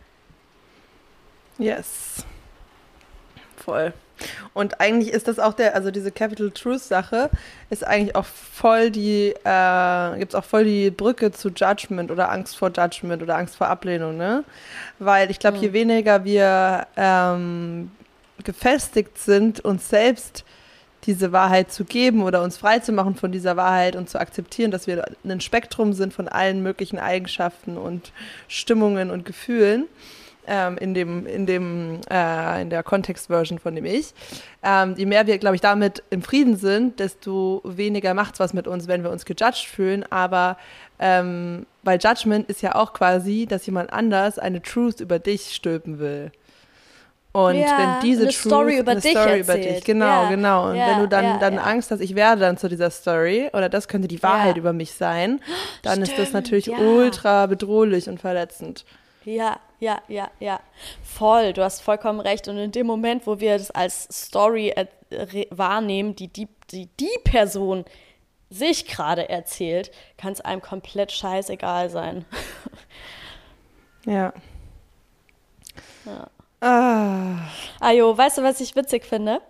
Yes. 1.58 2.24
Voll. 3.56 3.92
Und 4.54 4.80
eigentlich 4.80 5.12
ist 5.12 5.28
das 5.28 5.38
auch 5.38 5.52
der, 5.52 5.74
also 5.74 5.90
diese 5.90 6.10
Capital 6.10 6.50
Truth 6.50 6.80
Sache 6.80 7.30
ist 7.68 7.86
eigentlich 7.86 8.16
auch 8.16 8.24
voll 8.24 8.90
die, 8.90 9.34
äh, 9.44 10.18
gibt 10.18 10.32
es 10.32 10.34
auch 10.34 10.44
voll 10.44 10.64
die 10.64 10.90
Brücke 10.90 11.32
zu 11.32 11.50
Judgment 11.50 12.10
oder 12.10 12.30
Angst 12.30 12.56
vor 12.56 12.70
Judgment 12.74 13.22
oder 13.22 13.36
Angst 13.36 13.56
vor 13.56 13.68
Ablehnung, 13.68 14.16
ne? 14.16 14.44
Weil 14.98 15.30
ich 15.30 15.38
glaube, 15.38 15.58
mhm. 15.58 15.64
je 15.64 15.72
weniger 15.74 16.24
wir 16.24 16.86
ähm, 16.96 17.90
gefestigt 18.42 19.18
sind, 19.18 19.60
uns 19.60 19.88
selbst 19.88 20.44
diese 21.06 21.32
Wahrheit 21.32 21.72
zu 21.72 21.84
geben 21.84 22.22
oder 22.22 22.42
uns 22.42 22.56
frei 22.56 22.80
zu 22.80 22.92
machen 22.92 23.14
von 23.14 23.32
dieser 23.32 23.56
Wahrheit 23.56 23.96
und 23.96 24.08
zu 24.10 24.20
akzeptieren, 24.20 24.70
dass 24.70 24.86
wir 24.86 25.04
ein 25.24 25.40
Spektrum 25.40 25.92
sind 25.92 26.12
von 26.12 26.28
allen 26.28 26.62
möglichen 26.62 26.98
Eigenschaften 26.98 27.76
und 27.76 28.12
Stimmungen 28.48 29.10
und 29.10 29.24
Gefühlen, 29.24 29.86
ähm, 30.46 30.78
in 30.78 30.94
dem, 30.94 31.26
in 31.26 31.46
dem, 31.46 32.00
äh, 32.10 32.62
in 32.62 32.70
der 32.70 32.82
Kontextversion 32.82 33.58
von 33.58 33.74
dem 33.74 33.84
Ich. 33.84 34.14
Ähm, 34.62 34.94
je 34.96 35.06
mehr 35.06 35.26
wir, 35.26 35.38
glaube 35.38 35.56
ich, 35.56 35.60
damit 35.60 36.02
im 36.10 36.22
Frieden 36.22 36.56
sind, 36.56 37.00
desto 37.00 37.62
weniger 37.64 38.14
macht 38.14 38.34
es 38.34 38.40
was 38.40 38.54
mit 38.54 38.66
uns, 38.66 38.86
wenn 38.88 39.02
wir 39.02 39.10
uns 39.10 39.24
gejudged 39.24 39.66
fühlen. 39.66 40.04
Aber 40.10 40.56
ähm, 40.98 41.66
weil 41.82 41.98
Judgment 42.00 42.48
ist 42.48 42.62
ja 42.62 42.74
auch 42.74 42.92
quasi, 42.92 43.46
dass 43.46 43.66
jemand 43.66 43.92
anders 43.92 44.38
eine 44.38 44.62
Truth 44.62 45.00
über 45.00 45.18
dich 45.18 45.54
stülpen 45.54 45.98
will. 45.98 46.30
Und 47.36 47.56
ja, 47.56 47.76
wenn 47.78 48.00
diese 48.00 48.22
eine 48.22 48.30
Truth, 48.30 48.46
Story 48.46 48.78
über 48.78 48.92
eine 48.92 49.00
dich 49.02 49.10
Story 49.10 49.40
über 49.40 49.56
dich, 49.56 49.84
genau, 49.84 50.22
ja, 50.22 50.28
genau. 50.30 50.70
Und 50.70 50.76
ja, 50.76 50.86
wenn 50.88 51.00
du 51.00 51.06
dann, 51.06 51.38
dann 51.38 51.58
Angst 51.58 51.90
hast, 51.90 52.00
ich 52.00 52.14
werde 52.14 52.40
dann 52.40 52.56
zu 52.56 52.66
dieser 52.66 52.88
Story 52.88 53.50
oder 53.52 53.68
das 53.68 53.88
könnte 53.88 54.08
die 54.08 54.22
Wahrheit 54.22 54.56
über 54.56 54.72
mich 54.72 54.94
sein, 54.94 55.42
dann 55.82 55.96
Stimmt, 55.96 56.08
ist 56.08 56.18
das 56.18 56.32
natürlich 56.32 56.70
ultra 56.70 57.44
bedrohlich 57.44 58.08
und 58.08 58.22
verletzend. 58.22 58.86
Ja, 59.26 59.58
ja, 59.80 60.00
ja, 60.08 60.30
ja. 60.40 60.60
Voll, 61.02 61.52
du 61.52 61.62
hast 61.62 61.82
vollkommen 61.82 62.20
recht. 62.20 62.48
Und 62.48 62.56
in 62.56 62.72
dem 62.72 62.86
Moment, 62.86 63.26
wo 63.26 63.38
wir 63.38 63.58
das 63.58 63.70
als 63.70 64.08
Story 64.10 64.72
wahrnehmen, 65.50 66.16
die 66.16 66.28
die, 66.28 66.48
die, 66.70 66.88
die 66.98 67.18
Person 67.22 67.84
sich 68.48 68.86
gerade 68.86 69.28
erzählt, 69.28 69.90
kann 70.16 70.32
es 70.32 70.40
einem 70.40 70.62
komplett 70.62 71.12
scheißegal 71.12 71.90
sein. 71.90 72.24
ja. 74.06 74.32
Ja. 76.06 76.30
Ah. 76.60 77.48
Ajo, 77.80 78.16
weißt 78.16 78.38
du, 78.38 78.42
was 78.42 78.60
ich 78.60 78.74
witzig 78.76 79.04
finde? 79.04 79.40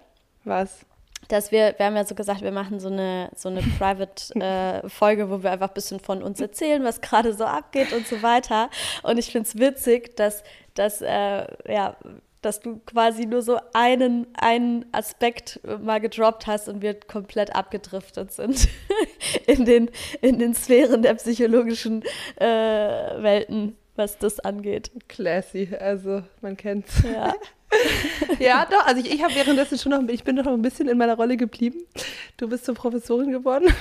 Was? 0.45 0.85
Dass 1.29 1.51
wir, 1.51 1.75
wir 1.77 1.87
haben 1.87 1.97
ja 1.97 2.05
so 2.05 2.15
gesagt, 2.15 2.43
wir 2.43 2.53
machen 2.53 2.79
so 2.79 2.89
eine, 2.89 3.31
so 3.35 3.49
eine 3.49 3.63
Private-Folge, 3.63 5.23
äh, 5.25 5.31
wo 5.31 5.43
wir 5.43 5.53
einfach 5.53 5.69
ein 5.69 5.75
bisschen 5.75 6.01
von 6.01 6.23
uns 6.23 6.41
erzählen, 6.41 6.85
was 6.85 7.01
gerade 7.01 7.33
so 7.35 7.45
abgeht 7.45 7.93
und 7.93 8.07
so 8.07 8.23
weiter. 8.23 8.71
Und 9.03 9.19
ich 9.19 9.33
finde 9.33 9.49
es 9.49 9.59
witzig, 9.59 10.17
dass, 10.17 10.45
dass, 10.75 11.01
äh, 11.03 11.47
ja, 11.67 11.97
dass 12.43 12.61
du 12.61 12.81
quasi 12.87 13.27
nur 13.27 13.43
so 13.43 13.59
einen, 13.73 14.29
einen 14.35 14.87
Aspekt 14.93 15.61
mal 15.81 16.01
gedroppt 16.01 16.47
hast 16.47 16.69
und 16.69 16.81
wir 16.81 16.95
komplett 16.95 17.57
abgedriftet 17.57 18.31
sind 18.33 18.69
in, 19.47 19.65
den, 19.65 19.91
in 20.21 20.39
den 20.39 20.55
Sphären 20.55 21.03
der 21.03 21.15
psychologischen 21.15 22.03
äh, 22.37 22.47
Welten 22.47 23.77
was 23.97 24.19
das 24.19 24.41
angeht. 24.41 24.91
Classy, 25.09 25.71
also 25.79 26.23
man 26.41 26.57
kennt's. 26.57 27.03
Ja. 27.03 27.35
ja, 28.39 28.67
doch, 28.71 28.87
also 28.87 29.01
ich, 29.01 29.13
ich 29.13 29.23
habe 29.23 29.35
währenddessen 29.35 29.79
schon 29.79 29.91
noch, 29.91 30.09
ich 30.09 30.25
bin 30.25 30.37
noch 30.37 30.47
ein 30.47 30.63
bisschen 30.63 30.89
in 30.89 30.99
meiner 30.99 31.17
Rolle 31.17 31.37
geblieben. 31.37 31.85
Du 32.37 32.49
bist 32.49 32.65
zur 32.65 32.75
Professorin 32.75 33.33
geworden. 33.33 33.67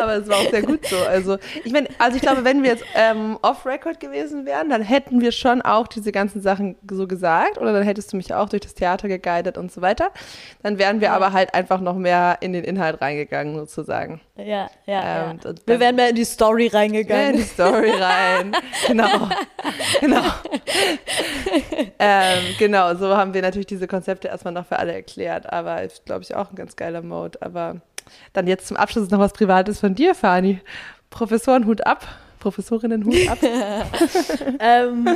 Aber 0.00 0.14
es 0.16 0.28
war 0.28 0.36
auch 0.36 0.50
sehr 0.50 0.62
gut 0.62 0.86
so. 0.86 0.96
Also 0.96 1.38
ich 1.64 1.72
meine, 1.72 1.88
also 1.98 2.16
ich 2.16 2.22
glaube, 2.22 2.44
wenn 2.44 2.62
wir 2.62 2.70
jetzt 2.70 2.84
ähm, 2.94 3.38
off-Record 3.42 4.00
gewesen 4.00 4.46
wären, 4.46 4.70
dann 4.70 4.82
hätten 4.82 5.20
wir 5.20 5.32
schon 5.32 5.62
auch 5.62 5.86
diese 5.86 6.12
ganzen 6.12 6.40
Sachen 6.40 6.76
so 6.90 7.06
gesagt 7.06 7.58
oder 7.58 7.72
dann 7.72 7.82
hättest 7.82 8.12
du 8.12 8.16
mich 8.16 8.32
auch 8.34 8.48
durch 8.48 8.62
das 8.62 8.74
Theater 8.74 9.08
geguidet 9.08 9.58
und 9.58 9.72
so 9.72 9.82
weiter. 9.82 10.10
Dann 10.62 10.78
wären 10.78 11.00
wir 11.00 11.08
ja. 11.08 11.14
aber 11.14 11.32
halt 11.32 11.54
einfach 11.54 11.80
noch 11.80 11.94
mehr 11.94 12.38
in 12.40 12.52
den 12.52 12.64
Inhalt 12.64 13.00
reingegangen 13.00 13.56
sozusagen. 13.56 14.20
Ja, 14.36 14.68
ja. 14.86 15.30
Ähm, 15.30 15.40
ja. 15.42 15.54
Wir 15.64 15.80
wären 15.80 15.96
mehr 15.96 16.10
in 16.10 16.14
die 16.14 16.24
Story 16.24 16.68
reingegangen. 16.68 17.34
In 17.34 17.36
die 17.36 17.42
Story 17.42 17.90
rein. 17.90 18.52
genau. 18.86 19.28
genau. 20.00 20.22
ähm, 21.98 22.38
genau, 22.58 22.94
so 22.94 23.16
haben 23.16 23.32
wir 23.32 23.42
natürlich 23.42 23.66
diese 23.66 23.86
Konzepte 23.86 24.28
erstmal 24.28 24.52
noch 24.52 24.66
für 24.66 24.78
alle 24.78 24.92
erklärt. 24.92 25.52
Aber 25.52 25.82
ist, 25.82 26.04
glaube 26.04 26.22
ich, 26.22 26.34
auch 26.34 26.50
ein 26.50 26.56
ganz 26.56 26.76
geiler 26.76 27.02
Mode. 27.02 27.38
Aber 27.40 27.76
dann 28.32 28.46
jetzt 28.46 28.68
zum 28.68 28.76
Abschluss 28.76 29.10
noch 29.10 29.18
was 29.18 29.32
Privates 29.32 29.80
von 29.80 29.94
dir, 29.94 30.14
Fani. 30.14 30.60
Professorenhut 31.10 31.86
ab. 31.86 32.06
Professorinnenhut 32.38 33.28
ab. 33.28 33.38
ähm, 34.60 35.08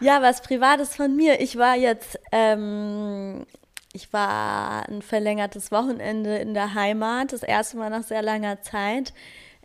ja, 0.00 0.22
was 0.22 0.42
Privates 0.42 0.96
von 0.96 1.14
mir. 1.14 1.40
Ich 1.40 1.56
war 1.56 1.76
jetzt, 1.76 2.18
ähm, 2.32 3.46
ich 3.92 4.12
war 4.12 4.88
ein 4.88 5.02
verlängertes 5.02 5.70
Wochenende 5.70 6.36
in 6.36 6.54
der 6.54 6.74
Heimat, 6.74 7.32
das 7.32 7.42
erste 7.42 7.76
Mal 7.76 7.90
nach 7.90 8.02
sehr 8.02 8.22
langer 8.22 8.62
Zeit. 8.62 9.12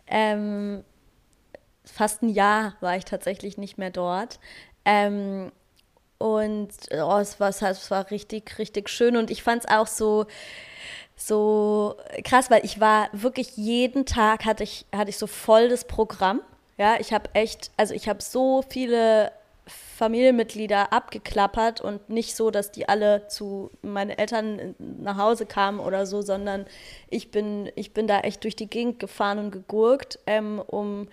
Ähm, 0.06 0.84
fast 1.84 2.22
ein 2.22 2.28
Jahr 2.28 2.74
war 2.80 2.96
ich 2.96 3.04
tatsächlich 3.04 3.58
nicht 3.58 3.78
mehr 3.78 3.90
dort. 3.90 4.38
Ähm, 4.84 5.50
und 6.18 6.68
oh, 6.92 7.16
es, 7.16 7.40
war, 7.40 7.48
es 7.48 7.90
war 7.90 8.10
richtig, 8.10 8.58
richtig 8.58 8.88
schön. 8.88 9.16
Und 9.16 9.30
ich 9.30 9.42
fand 9.42 9.64
es 9.64 9.70
auch 9.70 9.86
so, 9.86 10.26
so 11.20 11.96
krass, 12.24 12.50
weil 12.50 12.64
ich 12.64 12.80
war 12.80 13.08
wirklich 13.12 13.56
jeden 13.56 14.06
Tag 14.06 14.44
hatte 14.44 14.64
ich, 14.64 14.86
hatte 14.94 15.10
ich 15.10 15.18
so 15.18 15.26
voll 15.26 15.68
das 15.68 15.84
Programm. 15.84 16.40
Ja, 16.78 16.96
ich 16.98 17.12
habe 17.12 17.30
echt, 17.34 17.70
also 17.76 17.92
ich 17.92 18.08
habe 18.08 18.22
so 18.22 18.64
viele 18.66 19.32
Familienmitglieder 19.66 20.92
abgeklappert 20.92 21.80
und 21.80 22.08
nicht 22.08 22.34
so, 22.34 22.50
dass 22.50 22.72
die 22.72 22.88
alle 22.88 23.28
zu 23.28 23.70
meinen 23.82 24.10
Eltern 24.10 24.74
nach 24.78 25.18
Hause 25.18 25.44
kamen 25.46 25.78
oder 25.78 26.06
so, 26.06 26.22
sondern 26.22 26.64
ich 27.10 27.30
bin, 27.30 27.70
ich 27.76 27.92
bin 27.92 28.06
da 28.06 28.20
echt 28.20 28.42
durch 28.44 28.56
die 28.56 28.68
Gegend 28.68 28.98
gefahren 28.98 29.38
und 29.38 29.50
gegurkt, 29.50 30.18
ähm, 30.26 30.60
um 30.66 31.06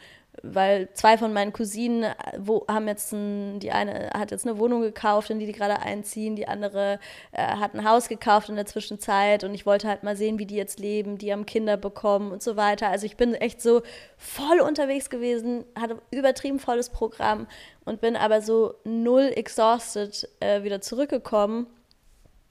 weil 0.44 0.90
zwei 0.94 1.18
von 1.18 1.34
meinen 1.34 1.54
Cousinen 1.54 2.04
äh, 2.04 2.14
wo, 2.38 2.66
haben 2.68 2.88
jetzt 2.88 3.12
ein, 3.12 3.60
die 3.60 3.72
eine 3.72 4.12
hat 4.14 4.32
jetzt 4.32 4.46
eine 4.48 4.58
Wohnung 4.58 4.82
gekauft, 4.82 5.30
in 5.30 5.40
die 5.40 5.46
die 5.46 5.52
gerade 5.52 5.80
einziehen, 5.80 6.36
die 6.36 6.48
andere 6.48 7.00
äh, 7.32 7.44
hat 7.44 7.74
ein 7.74 7.88
Haus 7.88 8.08
gekauft 8.08 8.50
in 8.50 8.56
der 8.56 8.66
Zwischenzeit 8.66 9.44
und 9.44 9.54
ich 9.54 9.66
wollte 9.66 9.88
halt 9.88 10.04
mal 10.04 10.16
sehen, 10.16 10.40
wie 10.40 10.46
die 10.46 10.56
jetzt 10.56 10.80
leben, 10.80 11.18
die 11.18 11.32
haben 11.32 11.46
Kinder 11.46 11.78
bekommen 11.78 12.32
und 12.32 12.44
so 12.44 12.56
weiter. 12.56 12.90
Also 12.90 13.06
ich 13.06 13.18
bin 13.18 13.34
echt 13.34 13.62
so 13.62 13.82
voll 14.18 14.60
unterwegs 14.60 15.10
gewesen, 15.10 15.66
hatte 15.80 15.98
übertrieben 16.12 16.60
volles 16.60 16.90
Programm 16.90 17.48
und 17.86 18.02
bin 18.02 18.16
aber 18.16 18.42
so 18.42 18.76
null 18.84 19.32
exhausted 19.36 20.30
äh, 20.40 20.64
wieder 20.64 20.82
zurückgekommen, 20.82 21.68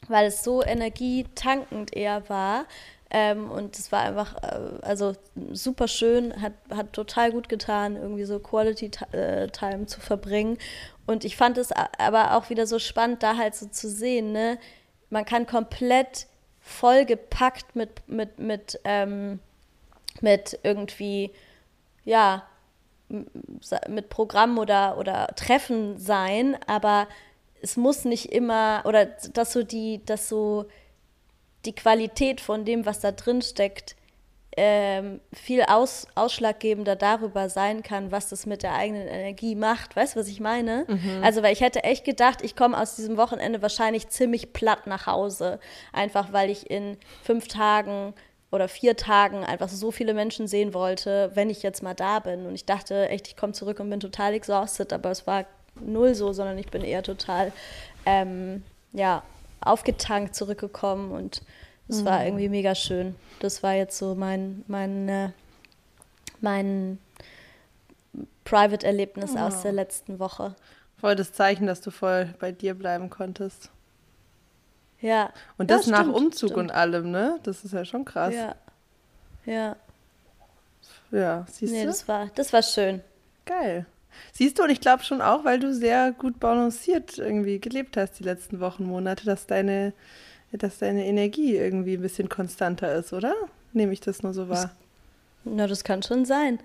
weil 0.09 0.26
es 0.26 0.43
so 0.43 0.62
energietankend 0.62 1.97
eher 1.97 2.28
war 2.28 2.66
ähm, 3.11 3.51
und 3.51 3.79
es 3.79 3.93
war 3.93 4.01
einfach, 4.01 4.37
äh, 4.43 4.83
also 4.83 5.13
super 5.53 5.87
schön, 5.87 6.41
hat, 6.41 6.55
hat 6.71 6.93
total 6.93 7.31
gut 7.33 7.49
getan, 7.49 7.97
irgendwie 7.97 8.25
so 8.25 8.39
Quality 8.41 8.91
äh, 9.13 9.49
Time 9.49 9.87
zu 9.87 10.01
verbringen. 10.01 10.59
Und 11.07 11.25
ich 11.25 11.37
fand 11.37 11.57
es 11.57 11.71
aber 11.73 12.37
auch 12.37 12.51
wieder 12.51 12.67
so 12.67 12.79
spannend, 12.79 13.23
da 13.23 13.37
halt 13.37 13.55
so 13.55 13.67
zu 13.67 13.89
sehen, 13.89 14.33
ne? 14.33 14.59
Man 15.09 15.25
kann 15.25 15.47
komplett 15.47 16.27
vollgepackt 16.61 17.77
mit, 17.77 18.09
mit, 18.09 18.41
mit, 18.41 18.81
ähm, 18.83 19.39
mit 20.21 20.59
irgendwie, 20.65 21.31
ja, 22.05 22.43
mit 23.89 24.09
Programm 24.09 24.59
oder, 24.59 24.99
oder 24.99 25.29
Treffen 25.37 25.97
sein, 25.97 26.57
aber 26.67 27.07
es 27.63 27.77
muss 27.77 28.05
nicht 28.05 28.33
immer, 28.33 28.83
oder 28.85 29.07
dass 29.33 29.53
so 29.53 29.63
die, 29.63 30.05
dass 30.05 30.29
so 30.29 30.67
die 31.67 31.75
Qualität 31.75 32.41
von 32.41 32.64
dem, 32.64 32.87
was 32.87 33.01
da 33.01 33.12
drin 33.12 33.43
steckt, 33.43 33.97
ähm, 34.59 35.21
viel 35.35 35.62
aus, 35.69 36.07
ausschlaggebender 36.14 36.97
darüber 36.97 37.51
sein 37.51 37.83
kann, 37.83 38.11
was 38.11 38.31
das 38.31 38.47
mit 38.47 38.62
der 38.62 38.75
eigenen 38.75 39.07
Energie 39.07 39.55
macht. 39.55 39.95
Weißt 39.95 40.17
du, 40.17 40.21
was 40.21 40.29
ich 40.29 40.41
meine? 40.41 40.87
Mhm. 40.89 41.21
Also, 41.23 41.43
weil 41.43 41.53
ich 41.53 41.61
hätte 41.61 41.85
echt 41.85 42.07
gedacht, 42.07 42.43
ich 42.43 42.57
komme 42.57 42.81
aus 42.81 42.97
diesem 42.97 43.19
Wochenende 43.19 43.61
wahrscheinlich 43.61 44.09
ziemlich 44.09 44.55
platt 44.55 44.87
nach 44.87 45.07
Hause. 45.07 45.61
Einfach 45.93 46.33
weil 46.33 46.49
ich 46.49 46.71
in 46.71 46.97
fünf 47.23 47.49
Tagen 47.49 48.14
oder 48.51 48.69
vier 48.69 48.97
Tagen 48.97 49.45
einfach 49.45 49.69
so 49.69 49.91
viele 49.91 50.14
Menschen 50.14 50.49
sehen 50.49 50.73
wollte, 50.73 51.31
wenn 51.35 51.51
ich 51.51 51.62
jetzt 51.62 51.83
mal 51.83 51.95
da 51.95 52.21
bin. 52.21 52.47
Und 52.47 52.55
ich 52.55 52.64
dachte 52.64 53.11
echt, 53.11 53.29
ich 53.29 53.37
komme 53.37 53.53
zurück 53.53 53.79
und 53.81 53.91
bin 53.91 54.01
total 54.01 54.33
exhausted, 54.33 54.93
aber 54.95 55.11
es 55.11 55.27
war 55.27 55.45
null 55.79 56.14
so, 56.14 56.33
sondern 56.33 56.57
ich 56.57 56.71
bin 56.71 56.83
eher 56.83 57.03
total, 57.03 57.53
ähm, 58.07 58.62
ja, 58.95 59.23
aufgetankt 59.61 60.35
zurückgekommen 60.35 61.11
und 61.11 61.43
es 61.89 62.01
mhm. 62.01 62.05
war 62.05 62.24
irgendwie 62.24 62.49
mega 62.49 62.74
schön. 62.74 63.14
Das 63.41 63.62
war 63.62 63.74
jetzt 63.74 63.99
so 63.99 64.14
mein, 64.14 64.64
mein, 64.66 65.09
äh, 65.09 65.30
mein 66.41 66.99
Private-Erlebnis 68.45 69.32
oh. 69.37 69.39
aus 69.39 69.62
der 69.62 69.72
letzten 69.72 70.18
Woche. 70.18 70.55
Voll 70.99 71.14
das 71.14 71.32
Zeichen, 71.32 71.66
dass 71.66 71.80
du 71.80 71.91
voll 71.91 72.34
bei 72.39 72.53
dir 72.53 72.74
bleiben 72.74 73.11
konntest. 73.11 73.70
Ja. 75.01 75.30
Und 75.59 75.70
das 75.70 75.87
ja, 75.87 75.93
nach 75.93 76.01
stimmt, 76.01 76.16
Umzug 76.16 76.51
stimmt. 76.51 76.70
und 76.70 76.70
allem, 76.70 77.11
ne? 77.11 77.39
Das 77.43 77.64
ist 77.64 77.72
ja 77.72 77.84
schon 77.84 78.05
krass. 78.05 78.34
Ja. 78.34 78.55
Ja. 79.45 79.76
Ja, 81.11 81.47
siehst 81.49 81.72
nee, 81.72 81.80
du? 81.80 81.84
Nee, 81.84 81.87
das 81.87 82.09
war, 82.09 82.30
das 82.34 82.53
war 82.53 82.62
schön. 82.62 83.03
Geil. 83.45 83.87
Siehst 84.32 84.59
du, 84.59 84.64
und 84.64 84.70
ich 84.70 84.80
glaube 84.80 85.05
schon 85.05 85.20
auch, 85.20 85.45
weil 85.45 85.61
du 85.61 85.72
sehr 85.72 86.12
gut 86.12 86.41
balanciert 86.41 87.18
irgendwie 87.18 87.61
gelebt 87.61 87.97
hast 87.97 88.18
die 88.18 88.24
letzten 88.24 88.61
Wochen, 88.61 88.84
Monate, 88.84 89.24
dass 89.24 89.47
deine, 89.47 89.93
dass 90.53 90.79
deine 90.79 91.07
Energie 91.07 91.57
irgendwie 91.57 91.95
ein 91.95 92.03
bisschen 92.03 92.29
konstanter 92.29 92.95
ist, 92.95 93.13
oder? 93.13 93.35
Nehme 93.73 93.93
ich 93.93 94.01
das 94.01 94.23
nur 94.23 94.33
so 94.33 94.49
wahr? 94.49 94.71
Na, 95.45 95.67
das 95.67 95.85
kann 95.85 96.03
schon 96.03 96.25
sein. 96.25 96.59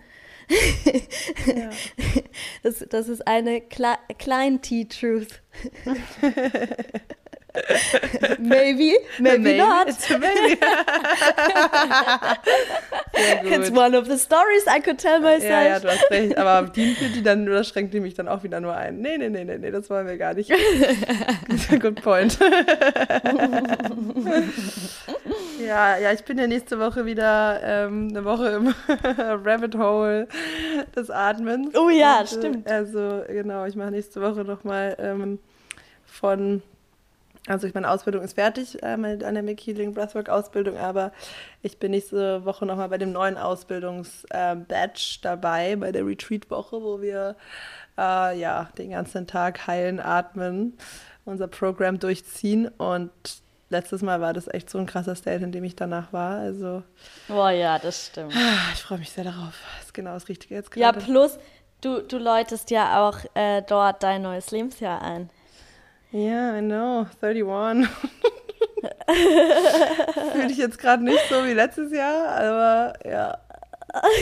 Ja. 1.47 1.69
Das, 2.63 2.85
das 2.89 3.09
ist 3.09 3.27
eine 3.27 3.59
Kle 3.59 3.95
Klein-T-Truth. 4.19 5.41
maybe, 8.39 8.97
maybe, 9.19 9.39
maybe 9.39 9.57
not. 9.57 9.89
It's 9.89 10.09
maybe. 10.09 10.57
It's 13.13 13.71
one 13.71 13.93
of 13.93 14.07
the 14.07 14.17
stories 14.17 14.67
I 14.67 14.79
could 14.79 14.97
tell 14.97 15.19
myself. 15.19 15.43
Ja, 15.43 15.63
ja, 15.63 15.79
du 15.79 15.89
hast 15.89 16.09
recht. 16.09 16.37
Aber 16.37 16.69
die 16.69 17.23
dann 17.23 17.47
oder 17.47 17.63
schränkt 17.63 17.93
die 17.93 17.99
mich 17.99 18.13
dann 18.13 18.27
auch 18.27 18.43
wieder 18.43 18.61
nur 18.61 18.75
ein? 18.75 18.99
Nee, 18.99 19.17
nee, 19.17 19.29
nee, 19.29 19.43
nee, 19.43 19.57
nee 19.57 19.71
das 19.71 19.89
wollen 19.89 20.07
wir 20.07 20.17
gar 20.17 20.33
nicht. 20.33 20.49
Good 21.79 22.01
point. 22.01 22.37
ja, 25.65 25.97
ja, 25.97 26.11
ich 26.13 26.23
bin 26.23 26.37
ja 26.37 26.47
nächste 26.47 26.79
Woche 26.79 27.05
wieder 27.05 27.59
ähm, 27.63 28.07
eine 28.09 28.23
Woche 28.23 28.49
im 28.49 28.73
Rabbit 29.17 29.75
Hole 29.75 30.27
des 30.95 31.09
Atmens. 31.09 31.75
Oh 31.75 31.89
ja, 31.89 32.19
Und, 32.19 32.23
äh, 32.23 32.27
stimmt. 32.27 32.69
Also 32.69 33.23
genau, 33.27 33.65
ich 33.65 33.75
mache 33.75 33.91
nächste 33.91 34.21
Woche 34.21 34.45
nochmal 34.45 34.95
ähm, 34.99 35.39
von 36.05 36.61
also 37.51 37.67
ich 37.67 37.73
meine 37.73 37.89
Ausbildung 37.89 38.23
ist 38.23 38.33
fertig, 38.33 38.81
äh, 38.81 38.97
meine 38.97 39.17
Dynamic 39.17 39.59
Healing 39.61 39.93
Breathwork 39.93 40.29
Ausbildung, 40.29 40.77
aber 40.77 41.11
ich 41.61 41.77
bin 41.77 41.91
nächste 41.91 42.45
Woche 42.45 42.65
nochmal 42.65 42.89
bei 42.89 42.97
dem 42.97 43.11
neuen 43.11 43.37
Ausbildungsbatch 43.37 45.17
äh, 45.17 45.19
dabei, 45.21 45.75
bei 45.75 45.91
der 45.91 46.05
Retreat-Woche, 46.05 46.81
wo 46.81 47.01
wir 47.01 47.35
äh, 47.97 48.39
ja 48.39 48.69
den 48.77 48.91
ganzen 48.91 49.27
Tag 49.27 49.67
heilen, 49.67 49.99
atmen, 49.99 50.77
unser 51.25 51.47
Programm 51.47 51.99
durchziehen 51.99 52.67
und 52.67 53.11
letztes 53.71 54.01
Mal 54.01 54.21
war 54.21 54.33
das 54.33 54.47
echt 54.47 54.69
so 54.69 54.77
ein 54.77 54.85
krasser 54.85 55.15
State, 55.15 55.43
in 55.43 55.51
dem 55.51 55.63
ich 55.63 55.75
danach 55.75 56.13
war. 56.13 56.39
Also. 56.39 56.83
Oh 57.29 57.47
ja, 57.47 57.79
das 57.79 58.07
stimmt. 58.07 58.33
Ich 58.73 58.81
freue 58.81 58.99
mich 58.99 59.11
sehr 59.11 59.23
darauf. 59.23 59.53
Das 59.77 59.85
ist 59.85 59.93
genau 59.93 60.13
das 60.13 60.27
Richtige 60.27 60.55
jetzt 60.55 60.71
gerade. 60.71 60.99
Ja, 60.99 61.05
plus 61.05 61.39
du, 61.81 62.01
du 62.01 62.17
läutest 62.17 62.69
ja 62.69 63.07
auch 63.07 63.17
äh, 63.33 63.61
dort 63.61 64.03
dein 64.03 64.21
neues 64.21 64.51
Lebensjahr 64.51 65.01
ein. 65.01 65.29
Ja, 66.13 66.19
yeah, 66.19 66.57
I 66.57 66.61
know, 66.61 67.07
31. 67.21 67.87
Fühle 70.33 70.51
ich 70.51 70.57
jetzt 70.57 70.77
gerade 70.77 71.05
nicht 71.05 71.21
so 71.29 71.45
wie 71.45 71.53
letztes 71.53 71.93
Jahr, 71.93 72.35
aber 72.35 72.93
ja. 73.09 73.37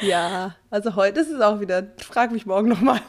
ja, 0.00 0.54
also 0.68 0.96
heute 0.96 1.20
ist 1.20 1.30
es 1.30 1.40
auch 1.40 1.60
wieder. 1.60 1.86
Frag 1.96 2.30
mich 2.30 2.44
morgen 2.44 2.68
nochmal. 2.68 3.00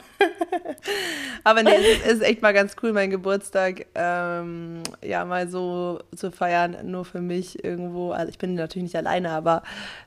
aber 1.44 1.64
nee, 1.64 1.76
es 1.76 1.86
ist, 1.86 2.06
es 2.06 2.14
ist, 2.14 2.24
echt 2.24 2.42
mal 2.42 2.54
ganz 2.54 2.78
cool, 2.82 2.94
meinen 2.94 3.12
Geburtstag 3.12 3.88
ähm, 3.94 4.84
ja 5.04 5.26
mal 5.26 5.50
so 5.50 6.00
zu 6.16 6.32
feiern, 6.32 6.90
nur 6.90 7.04
für 7.04 7.20
mich 7.20 7.66
irgendwo. 7.66 8.12
Also 8.12 8.30
ich 8.30 8.38
bin 8.38 8.56
natürlich 8.56 8.84
nicht 8.84 8.96
alleine, 8.96 9.32
aber 9.32 9.62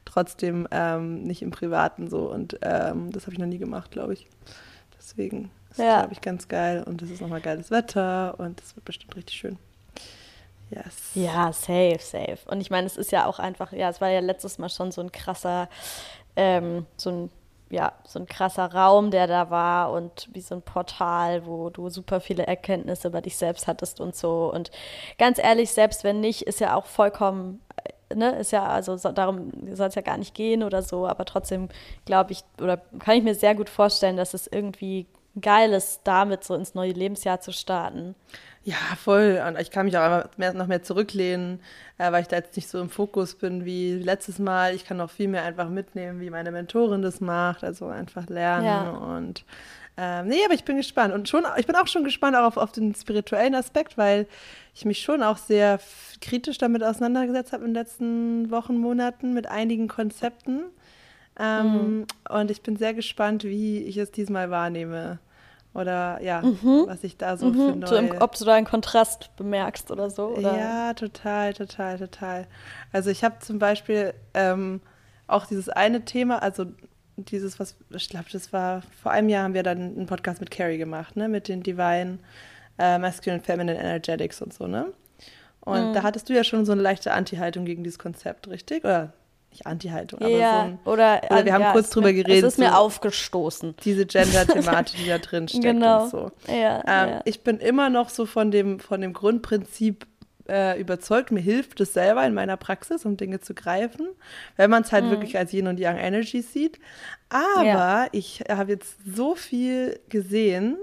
trotzdem 0.07 0.66
ähm, 0.70 1.24
nicht 1.24 1.42
im 1.42 1.51
Privaten 1.51 2.09
so. 2.09 2.20
Und 2.30 2.59
ähm, 2.62 3.12
das 3.12 3.24
habe 3.24 3.34
ich 3.34 3.38
noch 3.38 3.46
nie 3.46 3.59
gemacht, 3.59 3.90
glaube 3.90 4.14
ich. 4.14 4.30
Deswegen 4.96 5.51
das 5.81 5.87
ja. 5.87 5.95
ist, 5.95 6.01
glaube 6.01 6.12
ich, 6.14 6.20
ganz 6.20 6.49
geil. 6.49 6.83
Und 6.85 7.03
es 7.03 7.11
ist 7.11 7.20
nochmal 7.20 7.41
geiles 7.41 7.70
Wetter 7.70 8.35
und 8.39 8.61
es 8.61 8.76
wird 8.76 8.85
bestimmt 8.85 9.16
richtig 9.16 9.37
schön. 9.37 9.59
Yes. 10.70 11.11
Ja, 11.14 11.53
safe, 11.53 11.99
safe. 11.99 12.39
Und 12.47 12.61
ich 12.61 12.70
meine, 12.70 12.87
es 12.87 12.97
ist 12.97 13.11
ja 13.11 13.26
auch 13.26 13.39
einfach, 13.39 13.72
ja, 13.72 13.89
es 13.89 14.01
war 14.01 14.09
ja 14.09 14.20
letztes 14.20 14.59
Mal 14.59 14.68
schon 14.68 14.93
so 14.93 15.01
ein 15.01 15.11
krasser, 15.11 15.68
ähm, 16.37 16.87
so 16.97 17.11
ein, 17.11 17.31
ja, 17.70 17.93
so 18.05 18.20
ein 18.20 18.26
krasser 18.26 18.72
Raum, 18.72 19.11
der 19.11 19.26
da 19.26 19.51
war 19.51 19.91
und 19.93 20.28
wie 20.33 20.41
so 20.41 20.55
ein 20.55 20.62
Portal, 20.62 21.47
wo 21.47 21.70
du 21.70 21.89
super 21.89 22.20
viele 22.20 22.47
Erkenntnisse 22.47 23.09
über 23.09 23.20
dich 23.20 23.37
selbst 23.37 23.66
hattest 23.66 24.01
und 24.01 24.14
so. 24.14 24.53
Und 24.53 24.70
ganz 25.18 25.39
ehrlich, 25.39 25.70
selbst 25.70 26.05
wenn 26.05 26.20
nicht, 26.20 26.43
ist 26.43 26.61
ja 26.61 26.76
auch 26.76 26.87
vollkommen 26.87 27.61
äh, 28.09 28.14
ne, 28.14 28.37
ist 28.39 28.53
ja, 28.53 28.66
also 28.66 28.97
so, 28.97 29.11
darum 29.11 29.51
soll 29.72 29.89
es 29.89 29.95
ja 29.95 30.03
gar 30.03 30.18
nicht 30.18 30.35
gehen 30.35 30.62
oder 30.62 30.83
so, 30.83 31.07
aber 31.07 31.24
trotzdem 31.24 31.68
glaube 32.05 32.33
ich, 32.33 32.43
oder 32.61 32.76
kann 32.76 33.16
ich 33.16 33.24
mir 33.24 33.35
sehr 33.35 33.55
gut 33.55 33.68
vorstellen, 33.68 34.16
dass 34.16 34.35
es 34.35 34.47
irgendwie 34.47 35.07
geil 35.41 35.72
ist, 35.72 36.01
damit 36.05 36.45
so 36.45 36.55
ins 36.55 36.74
neue 36.74 36.93
Lebensjahr 36.93 37.41
zu 37.41 37.53
starten. 37.53 38.14
Ja, 38.62 38.76
voll. 39.03 39.43
Und 39.47 39.59
ich 39.59 39.70
kann 39.70 39.87
mich 39.87 39.97
auch 39.97 40.24
mehr, 40.37 40.53
noch 40.53 40.66
mehr 40.66 40.83
zurücklehnen, 40.83 41.61
äh, 41.99 42.12
weil 42.12 42.22
ich 42.22 42.28
da 42.28 42.37
jetzt 42.37 42.57
nicht 42.57 42.68
so 42.68 42.81
im 42.81 42.91
Fokus 42.91 43.35
bin 43.35 43.64
wie 43.64 43.95
letztes 43.95 44.39
Mal. 44.39 44.74
Ich 44.74 44.85
kann 44.85 44.99
noch 44.99 45.11
viel 45.11 45.28
mehr 45.28 45.45
einfach 45.45 45.68
mitnehmen, 45.68 46.20
wie 46.20 46.31
meine 46.31 46.51
Mentorin 46.51 47.01
das 47.01 47.20
macht. 47.20 47.64
Also 47.64 47.87
einfach 47.87 48.28
lernen 48.28 48.66
ja. 48.66 48.91
und 48.91 49.45
ähm, 49.97 50.28
nee, 50.28 50.43
aber 50.45 50.55
ich 50.55 50.64
bin 50.64 50.76
gespannt. 50.76 51.12
Und 51.12 51.28
schon, 51.28 51.45
ich 51.59 51.66
bin 51.66 51.76
auch 51.76 51.87
schon 51.87 52.05
gespannt 52.05 52.37
auch 52.37 52.45
auf, 52.45 52.57
auf 52.57 52.72
den 52.72 52.95
spirituellen 52.95 53.55
Aspekt, 53.55 53.99
weil 53.99 54.26
ich 54.74 54.85
mich 54.85 55.03
schon 55.03 55.22
auch 55.22 55.37
sehr 55.37 55.78
kritisch 56.22 56.59
damit 56.59 56.83
auseinandergesetzt 56.83 57.53
habe 57.53 57.64
in 57.64 57.70
den 57.70 57.83
letzten 57.83 58.51
Wochen, 58.51 58.78
Monaten 58.78 59.35
mit 59.35 59.47
einigen 59.47 59.89
Konzepten. 59.89 60.62
Ähm, 61.41 61.72
mhm. 61.72 62.07
Und 62.28 62.51
ich 62.51 62.62
bin 62.62 62.76
sehr 62.76 62.95
gespannt, 62.95 63.45
wie 63.45 63.78
ich 63.78 63.97
es 63.97 64.11
diesmal 64.11 64.51
wahrnehme. 64.51 65.18
Oder 65.72 66.20
ja, 66.20 66.43
mhm. 66.43 66.84
was 66.86 67.05
ich 67.05 67.16
da 67.16 67.36
so 67.36 67.47
mhm. 67.47 67.80
neue... 67.80 68.09
So 68.09 68.20
ob 68.20 68.36
du 68.36 68.45
da 68.45 68.55
einen 68.55 68.66
Kontrast 68.66 69.30
bemerkst 69.36 69.91
oder 69.91 70.11
so? 70.11 70.26
Oder? 70.28 70.57
Ja, 70.57 70.95
total, 70.95 71.55
total, 71.55 71.99
total. 71.99 72.47
Also 72.93 73.11
ich 73.11 73.24
habe 73.24 73.38
zum 73.38 73.59
Beispiel 73.59 74.12
ähm, 74.34 74.80
auch 75.28 75.47
dieses 75.47 75.68
eine 75.68 76.05
Thema, 76.05 76.43
also 76.43 76.66
dieses, 77.16 77.61
was, 77.61 77.76
ich 77.91 78.09
glaube, 78.09 78.26
das 78.32 78.53
war, 78.53 78.82
vor 79.03 79.12
einem 79.12 79.28
Jahr 79.28 79.45
haben 79.45 79.55
wir 79.55 79.62
dann 79.62 79.78
einen 79.78 80.07
Podcast 80.07 80.41
mit 80.41 80.51
Carrie 80.51 80.78
gemacht, 80.78 81.16
ne, 81.16 81.28
mit 81.28 81.49
den 81.49 81.62
Divine 81.62 82.18
äh, 82.78 82.99
Masculine 82.99 83.43
Feminine 83.43 83.78
Energetics 83.78 84.43
und 84.43 84.53
so, 84.53 84.66
ne? 84.66 84.93
Und 85.61 85.91
mhm. 85.91 85.93
da 85.93 86.03
hattest 86.03 86.28
du 86.28 86.32
ja 86.32 86.43
schon 86.43 86.64
so 86.64 86.72
eine 86.72 86.80
leichte 86.80 87.12
Anti-Haltung 87.12 87.66
gegen 87.66 87.84
dieses 87.84 87.99
Konzept, 87.99 88.49
richtig? 88.49 88.84
Oder 88.84 89.12
nicht 89.51 89.66
Anti-Haltung, 89.66 90.20
aber 90.20 90.28
ja, 90.28 90.53
so 90.53 90.59
ein, 90.59 90.78
oder, 90.84 91.20
oder 91.28 91.44
wir 91.44 91.53
haben 91.53 91.62
ja, 91.62 91.72
kurz 91.72 91.90
drüber 91.90 92.12
geredet. 92.12 92.44
Es 92.44 92.55
ist 92.55 92.59
mir 92.59 92.70
so, 92.70 92.76
aufgestoßen. 92.76 93.74
Diese 93.84 94.07
Gender-Thematik, 94.07 95.01
die 95.01 95.09
da 95.09 95.18
drin 95.18 95.48
steckt 95.48 95.64
genau. 95.64 96.05
und 96.05 96.11
so. 96.11 96.30
Ja, 96.46 96.82
ähm. 96.86 97.20
Ich 97.24 97.42
bin 97.42 97.59
immer 97.59 97.90
noch 97.90 98.09
so 98.09 98.26
von 98.26 98.51
dem, 98.51 98.78
von 98.78 99.01
dem 99.01 99.12
Grundprinzip 99.12 100.07
äh, 100.48 100.80
überzeugt. 100.80 101.30
Mir 101.30 101.40
hilft 101.40 101.80
es 101.80 101.92
selber 101.92 102.26
in 102.26 102.34
meiner 102.34 102.57
Praxis, 102.57 103.05
um 103.05 103.16
Dinge 103.16 103.40
zu 103.40 103.55
greifen, 103.55 104.09
wenn 104.57 104.70
man 104.70 104.82
es 104.82 104.92
halt 104.92 105.07
mhm. 105.07 105.11
wirklich 105.11 105.38
als 105.38 105.53
Yin 105.53 105.66
und 105.66 105.78
Yang 105.78 105.98
Energy 105.98 106.42
sieht. 106.42 106.78
Aber 107.28 108.09
ich 108.12 108.44
habe 108.48 108.72
jetzt 108.72 108.96
so 109.07 109.34
viel 109.34 110.01
gesehen, 110.09 110.76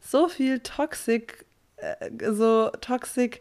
so 0.00 0.28
viel 0.28 0.60
Toxic, 0.60 1.46
äh, 1.76 2.10
so 2.32 2.70
Toxic 2.80 3.40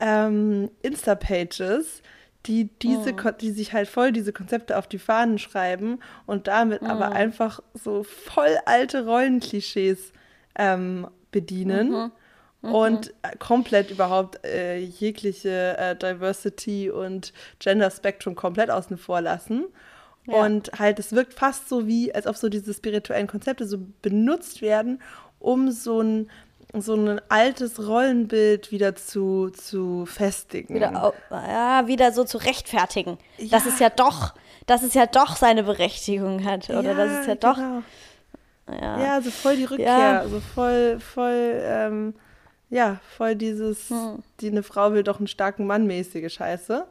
ähm, 0.00 0.70
Insta-Pages, 0.82 2.02
die 2.46 2.68
diese, 2.82 3.12
mhm. 3.12 3.34
die 3.40 3.50
sich 3.50 3.72
halt 3.72 3.88
voll 3.88 4.12
diese 4.12 4.32
Konzepte 4.32 4.78
auf 4.78 4.86
die 4.86 4.98
Fahnen 4.98 5.38
schreiben 5.38 6.00
und 6.26 6.46
damit 6.46 6.82
mhm. 6.82 6.88
aber 6.88 7.12
einfach 7.12 7.60
so 7.72 8.02
voll 8.02 8.58
alte 8.66 9.06
Rollenklischees 9.06 10.12
ähm, 10.56 11.08
bedienen. 11.30 11.90
Mhm 11.90 12.12
mhm. 12.64 12.74
und 12.74 13.14
äh, 13.22 13.36
komplett 13.38 13.90
überhaupt 13.90 14.44
äh, 14.44 14.78
jegliche 14.78 15.76
äh, 15.78 15.96
Diversity 15.96 16.90
und 16.90 17.32
Gender 17.58 17.90
Spectrum 17.90 18.34
komplett 18.34 18.70
außen 18.70 18.96
vor 18.96 19.20
lassen. 19.20 19.66
Ja. 20.26 20.44
Und 20.44 20.72
halt, 20.78 20.98
es 20.98 21.12
wirkt 21.12 21.34
fast 21.34 21.68
so 21.68 21.86
wie, 21.86 22.14
als 22.14 22.26
ob 22.26 22.36
so 22.36 22.48
diese 22.48 22.72
spirituellen 22.72 23.26
Konzepte 23.26 23.66
so 23.66 23.78
benutzt 24.00 24.62
werden, 24.62 25.02
um 25.38 25.70
so 25.70 26.00
ein 26.00 26.30
so 26.80 26.94
ein 26.94 27.20
altes 27.28 27.86
Rollenbild 27.86 28.70
wieder 28.70 28.94
zu, 28.96 29.50
zu 29.50 30.06
festigen. 30.06 30.74
Wieder, 30.74 31.12
ja, 31.30 31.86
wieder 31.86 32.12
so 32.12 32.24
zu 32.24 32.38
rechtfertigen. 32.38 33.18
Ja. 33.38 33.48
Dass 33.50 33.66
es 33.66 33.78
ja 33.78 33.90
doch, 33.90 34.34
dass 34.66 34.82
es 34.82 34.94
ja 34.94 35.06
doch 35.06 35.36
seine 35.36 35.62
Berechtigung 35.62 36.44
hat. 36.44 36.70
Oder 36.70 36.82
ja, 36.82 36.94
dass 36.94 37.20
es 37.20 37.26
ja 37.26 37.34
doch. 37.34 37.56
Genau. 37.56 37.82
Ja. 38.66 38.98
ja, 38.98 39.20
so 39.20 39.30
voll 39.30 39.56
die 39.56 39.64
Rückkehr, 39.64 39.86
ja. 39.86 40.26
so 40.26 40.40
voll, 40.40 40.98
voll 40.98 41.60
ähm, 41.62 42.14
ja, 42.70 42.98
voll 43.16 43.36
dieses, 43.36 43.90
hm. 43.90 44.22
die 44.40 44.48
eine 44.48 44.62
Frau 44.62 44.92
will 44.92 45.04
doch 45.04 45.18
einen 45.18 45.28
starken 45.28 45.66
Mann 45.66 45.86
mäßige 45.86 46.32
Scheiße. 46.32 46.86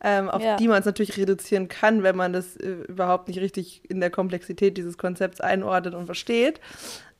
Ähm, 0.00 0.30
auf 0.30 0.40
ja. 0.40 0.56
die 0.56 0.68
man 0.68 0.78
es 0.78 0.86
natürlich 0.86 1.16
reduzieren 1.16 1.66
kann, 1.66 2.04
wenn 2.04 2.14
man 2.14 2.32
das 2.32 2.56
äh, 2.56 2.84
überhaupt 2.86 3.26
nicht 3.26 3.40
richtig 3.40 3.82
in 3.90 3.98
der 3.98 4.10
Komplexität 4.10 4.76
dieses 4.76 4.96
Konzepts 4.96 5.40
einordnet 5.40 5.94
und 5.94 6.06
versteht. 6.06 6.60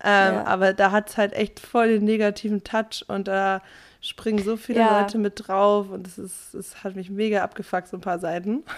Ähm, 0.03 0.35
ja. 0.35 0.45
Aber 0.45 0.73
da 0.73 0.91
hat 0.93 1.11
es 1.11 1.17
halt 1.17 1.33
echt 1.33 1.61
voll 1.61 1.89
den 1.89 2.05
negativen 2.05 2.63
Touch 2.63 3.05
und 3.09 3.29
da 3.29 3.63
springen 4.01 4.43
so 4.45 4.57
viele 4.57 4.81
ja. 4.81 5.01
Leute 5.01 5.19
mit 5.19 5.49
drauf 5.49 5.91
und 5.91 6.07
es 6.07 6.19
ist, 6.19 6.55
es 6.55 6.85
hat 6.85 6.95
mich 6.95 7.11
mega 7.11 7.43
abgefuckt, 7.43 7.89
so 7.89 7.97
ein 7.97 8.03
paar 8.03 8.19
Seiten. 8.19 8.65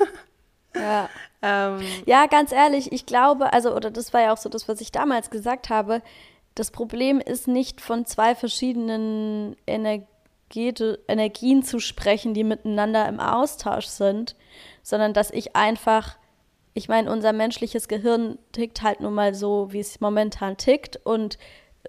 Ja. 0.72 1.08
ähm, 1.42 1.80
ja, 2.06 2.26
ganz 2.26 2.52
ehrlich, 2.52 2.92
ich 2.92 3.04
glaube, 3.04 3.52
also, 3.52 3.74
oder 3.74 3.90
das 3.90 4.14
war 4.14 4.20
ja 4.20 4.32
auch 4.32 4.36
so 4.36 4.48
das, 4.48 4.68
was 4.68 4.80
ich 4.80 4.92
damals 4.92 5.30
gesagt 5.30 5.68
habe, 5.68 6.00
das 6.54 6.70
Problem 6.70 7.18
ist 7.18 7.48
nicht 7.48 7.80
von 7.80 8.06
zwei 8.06 8.36
verschiedenen 8.36 9.56
Energie 9.66 10.06
Energien 10.52 11.62
zu 11.62 11.78
sprechen, 11.78 12.34
die 12.34 12.42
miteinander 12.42 13.08
im 13.08 13.20
Austausch 13.20 13.86
sind, 13.86 14.34
sondern 14.82 15.12
dass 15.12 15.30
ich 15.30 15.54
einfach, 15.54 16.16
ich 16.80 16.88
meine, 16.88 17.12
unser 17.12 17.32
menschliches 17.32 17.88
Gehirn 17.88 18.38
tickt 18.52 18.82
halt 18.82 19.00
nun 19.00 19.14
mal 19.14 19.34
so, 19.34 19.72
wie 19.72 19.80
es 19.80 20.00
momentan 20.00 20.56
tickt 20.56 20.96
und 21.04 21.38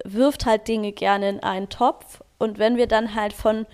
wirft 0.04 0.46
halt 0.46 0.68
Dinge 0.68 0.92
gerne 0.92 1.30
in 1.30 1.40
einen 1.42 1.70
Topf. 1.70 2.22
Und 2.38 2.60
wenn 2.60 2.78
wir 2.78 2.88
dann 2.88 3.16
halt 3.16 3.34
von 3.34 3.66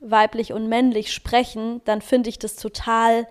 weiblich 0.00 0.52
und 0.52 0.68
männlich 0.68 1.12
sprechen, 1.12 1.80
dann 1.84 2.02
finde 2.02 2.28
ich 2.28 2.38
das 2.38 2.56
total 2.56 3.26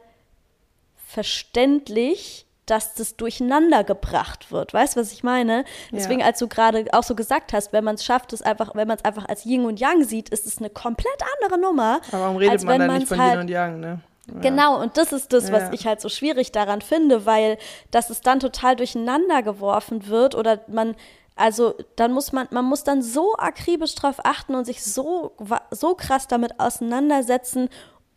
verständlich, 0.95 2.45
dass 2.65 2.93
das 2.93 3.17
durcheinander 3.17 3.83
gebracht 3.83 4.51
wird. 4.51 4.73
Weißt 4.73 4.95
du, 4.95 5.01
was 5.01 5.11
ich 5.11 5.21
meine? 5.21 5.65
Deswegen, 5.91 6.21
ja. 6.21 6.27
als 6.27 6.39
du 6.39 6.47
gerade 6.47 6.85
auch 6.93 7.03
so 7.03 7.13
gesagt 7.13 7.51
hast, 7.51 7.73
wenn 7.73 7.83
man 7.83 7.95
es 7.95 8.05
schafft, 8.05 8.31
es 8.31 8.41
einfach, 8.41 8.73
wenn 8.73 8.87
man 8.87 8.97
es 8.97 9.03
einfach 9.03 9.27
als 9.27 9.45
Yin 9.45 9.65
und 9.65 9.81
Yang 9.81 10.05
sieht, 10.05 10.29
ist 10.29 10.47
es 10.47 10.59
eine 10.59 10.69
komplett 10.69 11.17
andere 11.41 11.59
Nummer. 11.59 11.99
Aber 12.11 12.21
warum 12.21 12.37
redet 12.37 12.63
man 12.63 12.79
dann 12.79 12.99
nicht 12.99 13.09
von 13.09 13.19
halt, 13.19 13.33
Yin 13.33 13.41
und 13.41 13.49
Yang, 13.49 13.79
ne? 13.81 13.99
Ja. 14.27 14.39
Genau, 14.39 14.81
und 14.81 14.97
das 14.97 15.11
ist 15.11 15.33
das, 15.33 15.51
was 15.51 15.63
ja. 15.63 15.73
ich 15.73 15.85
halt 15.85 15.99
so 15.99 16.07
schwierig 16.07 16.51
daran 16.51 16.81
finde, 16.81 17.25
weil 17.25 17.57
dass 17.91 18.09
es 18.09 18.21
dann 18.21 18.39
total 18.39 18.75
durcheinander 18.75 19.43
geworfen 19.43 20.07
wird 20.07 20.33
oder 20.35 20.61
man, 20.67 20.95
also 21.35 21.75
dann 21.97 22.13
muss 22.13 22.31
man, 22.31 22.47
man 22.51 22.63
muss 22.65 22.85
dann 22.85 23.01
so 23.01 23.35
akribisch 23.35 23.95
drauf 23.95 24.17
achten 24.23 24.55
und 24.55 24.65
sich 24.65 24.83
so, 24.83 25.33
so 25.71 25.95
krass 25.95 26.27
damit 26.27 26.59
auseinandersetzen, 26.59 27.67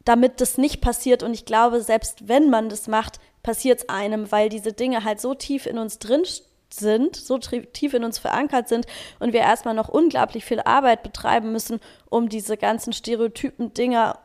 damit 0.04 0.40
das 0.40 0.58
nicht 0.58 0.80
passiert. 0.80 1.24
Und 1.24 1.34
ich 1.34 1.44
glaube, 1.44 1.80
selbst 1.80 2.28
wenn 2.28 2.50
man 2.50 2.68
das 2.68 2.86
macht, 2.86 3.18
passiert 3.42 3.80
es 3.80 3.88
einem, 3.88 4.30
weil 4.30 4.48
diese 4.48 4.72
Dinge 4.72 5.02
halt 5.02 5.20
so 5.20 5.34
tief 5.34 5.66
in 5.66 5.78
uns 5.78 5.98
drin 5.98 6.22
sind, 6.70 7.16
so 7.16 7.38
tief 7.38 7.94
in 7.94 8.04
uns 8.04 8.18
verankert 8.18 8.68
sind 8.68 8.86
und 9.18 9.32
wir 9.32 9.40
erstmal 9.40 9.74
noch 9.74 9.88
unglaublich 9.88 10.44
viel 10.44 10.60
Arbeit 10.60 11.02
betreiben 11.02 11.50
müssen, 11.52 11.80
um 12.10 12.28
diese 12.28 12.56
ganzen 12.56 12.92
Stereotypen 12.92 13.74
Dinger 13.74 14.18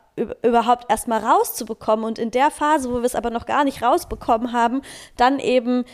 überhaupt 0.43 0.89
erstmal 0.89 1.23
rauszubekommen. 1.23 2.05
Und 2.05 2.19
in 2.19 2.31
der 2.31 2.51
Phase, 2.51 2.91
wo 2.91 2.97
wir 2.97 3.05
es 3.05 3.15
aber 3.15 3.29
noch 3.29 3.45
gar 3.45 3.63
nicht 3.63 3.81
rausbekommen 3.81 4.53
haben, 4.53 4.81
dann 5.17 5.39
eben 5.39 5.85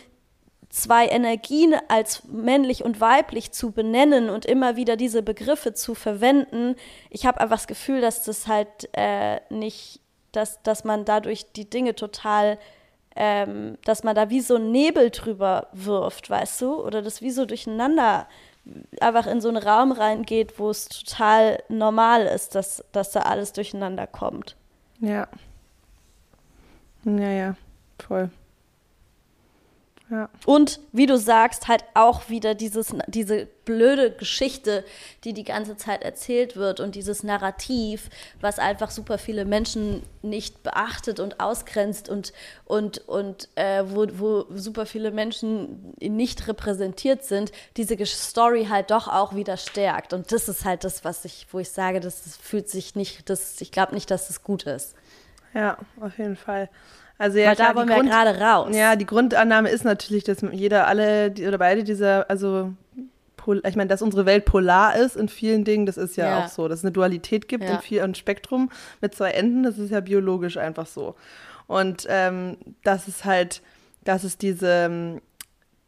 zwei 0.69 1.07
Energien 1.07 1.75
als 1.87 2.23
männlich 2.25 2.83
und 2.83 2.99
weiblich 2.99 3.51
zu 3.51 3.71
benennen 3.71 4.29
und 4.29 4.45
immer 4.45 4.75
wieder 4.75 4.97
diese 4.97 5.23
Begriffe 5.23 5.73
zu 5.73 5.95
verwenden. 5.95 6.75
Ich 7.09 7.25
habe 7.25 7.39
einfach 7.39 7.57
das 7.57 7.67
Gefühl, 7.67 8.01
dass 8.01 8.23
das 8.23 8.47
halt 8.47 8.89
äh, 8.93 9.39
nicht, 9.49 10.01
dass, 10.33 10.61
dass 10.63 10.83
man 10.83 11.05
dadurch 11.05 11.51
die 11.53 11.69
Dinge 11.69 11.95
total 11.95 12.57
ähm, 13.19 13.79
dass 13.83 14.03
man 14.03 14.15
da 14.15 14.29
wie 14.29 14.41
so 14.41 14.55
einen 14.55 14.71
Nebel 14.71 15.09
drüber 15.09 15.69
wirft, 15.73 16.29
weißt 16.29 16.61
du? 16.61 16.75
Oder 16.75 17.01
das 17.01 17.21
wie 17.23 17.31
so 17.31 17.45
durcheinander 17.45 18.27
einfach 18.99 19.27
in 19.27 19.41
so 19.41 19.49
einen 19.49 19.57
Raum 19.61 19.91
reingeht, 19.91 20.59
wo 20.59 20.69
es 20.69 20.87
total 20.87 21.61
normal 21.69 22.25
ist, 22.25 22.55
dass, 22.55 22.83
dass 22.91 23.11
da 23.11 23.21
alles 23.21 23.53
durcheinander 23.53 24.07
kommt. 24.07 24.55
Ja. 24.99 25.27
Ja, 27.03 27.29
ja, 27.29 27.55
voll. 27.99 28.29
Ja. 30.09 30.29
Und 30.45 30.79
wie 30.93 31.05
du 31.05 31.17
sagst, 31.17 31.67
halt 31.67 31.83
auch 31.93 32.29
wieder 32.29 32.55
dieses, 32.55 32.93
diese 33.07 33.45
blöde 33.65 34.11
Geschichte, 34.11 34.85
die 35.25 35.33
die 35.33 35.43
ganze 35.43 35.75
Zeit 35.75 36.01
erzählt 36.01 36.55
wird 36.55 36.79
und 36.79 36.95
dieses 36.95 37.23
Narrativ, 37.23 38.09
was 38.39 38.57
einfach 38.57 38.89
super 38.89 39.17
viele 39.17 39.43
Menschen 39.43 40.03
nicht 40.21 40.63
beachtet 40.63 41.19
und 41.19 41.41
ausgrenzt 41.41 42.07
und, 42.07 42.31
und, 42.63 42.99
und 43.09 43.49
äh, 43.55 43.83
wo, 43.85 44.07
wo 44.13 44.45
super 44.55 44.85
viele 44.85 45.11
Menschen 45.11 45.93
nicht 45.99 46.47
repräsentiert 46.47 47.25
sind, 47.25 47.51
diese 47.75 47.97
Story 48.05 48.67
halt 48.69 48.91
doch 48.91 49.09
auch 49.09 49.35
wieder 49.35 49.57
stärkt. 49.57 50.13
Und 50.13 50.31
das 50.31 50.47
ist 50.47 50.63
halt 50.63 50.85
das, 50.85 51.03
was 51.03 51.25
ich, 51.25 51.47
wo 51.51 51.59
ich 51.59 51.69
sage, 51.69 51.99
das, 51.99 52.37
fühlt 52.41 52.69
sich 52.69 52.95
nicht, 52.95 53.29
das, 53.29 53.59
ich 53.59 53.71
glaube 53.73 53.93
nicht, 53.93 54.09
dass 54.09 54.27
das 54.27 54.41
gut 54.41 54.63
ist. 54.63 54.95
Ja, 55.53 55.77
auf 55.99 56.17
jeden 56.17 56.37
Fall. 56.37 56.69
Also 57.17 57.39
ja, 57.39 57.49
Weil 57.49 57.55
klar, 57.55 57.69
da 57.69 57.75
wollen 57.75 57.89
wir 57.89 57.95
Grund, 57.95 58.09
gerade 58.09 58.39
raus. 58.39 58.75
Ja, 58.75 58.95
die 58.95 59.05
Grundannahme 59.05 59.69
ist 59.69 59.83
natürlich, 59.83 60.23
dass 60.23 60.41
jeder, 60.51 60.87
alle 60.87 61.31
die, 61.31 61.47
oder 61.47 61.57
beide 61.57 61.83
dieser, 61.83 62.29
also 62.29 62.73
ich 63.63 63.75
meine, 63.77 63.87
dass 63.87 64.01
unsere 64.01 64.25
Welt 64.25 64.43
polar 64.43 64.97
ist 64.97 65.15
in 65.15 65.29
vielen 65.29 65.63
Dingen, 65.63 65.85
das 65.85 65.95
ist 65.95 66.17
ja, 66.17 66.25
ja. 66.25 66.45
auch 66.45 66.49
so. 66.49 66.67
Dass 66.67 66.79
es 66.79 66.85
eine 66.85 66.91
Dualität 66.91 67.47
gibt 67.47 67.63
ja. 67.63 67.75
in 67.75 67.79
viel, 67.79 68.01
ein 68.01 68.13
Spektrum 68.13 68.69
mit 68.99 69.15
zwei 69.15 69.31
Enden, 69.31 69.63
das 69.63 69.77
ist 69.77 69.89
ja 69.89 70.01
biologisch 70.01 70.57
einfach 70.57 70.85
so. 70.85 71.15
Und 71.65 72.05
ähm, 72.09 72.57
das 72.83 73.07
ist 73.07 73.25
halt, 73.25 73.61
dass 74.03 74.23
es 74.23 74.37
diese, 74.37 75.21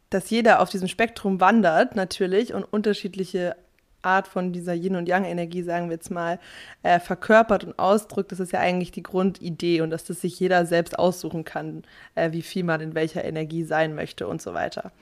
dass 0.08 0.30
jeder 0.30 0.60
auf 0.60 0.70
diesem 0.70 0.88
Spektrum 0.88 1.40
wandert 1.40 1.96
natürlich 1.96 2.54
und 2.54 2.64
unterschiedliche 2.64 3.56
Art 4.02 4.28
von 4.28 4.52
dieser 4.52 4.74
Yin- 4.74 4.96
und 4.96 5.08
Yang-Energie, 5.08 5.62
sagen 5.62 5.88
wir 5.88 5.96
jetzt 5.96 6.10
mal, 6.10 6.38
äh, 6.82 7.00
verkörpert 7.00 7.64
und 7.64 7.78
ausdrückt, 7.78 8.32
das 8.32 8.40
ist 8.40 8.52
ja 8.52 8.60
eigentlich 8.60 8.92
die 8.92 9.02
Grundidee 9.02 9.80
und 9.80 9.90
dass 9.90 10.04
das 10.04 10.20
sich 10.20 10.38
jeder 10.40 10.66
selbst 10.66 10.98
aussuchen 10.98 11.44
kann, 11.44 11.82
äh, 12.14 12.32
wie 12.32 12.42
viel 12.42 12.64
man 12.64 12.80
in 12.80 12.94
welcher 12.94 13.24
Energie 13.24 13.64
sein 13.64 13.94
möchte 13.94 14.26
und 14.26 14.40
so 14.40 14.54
weiter. 14.54 14.92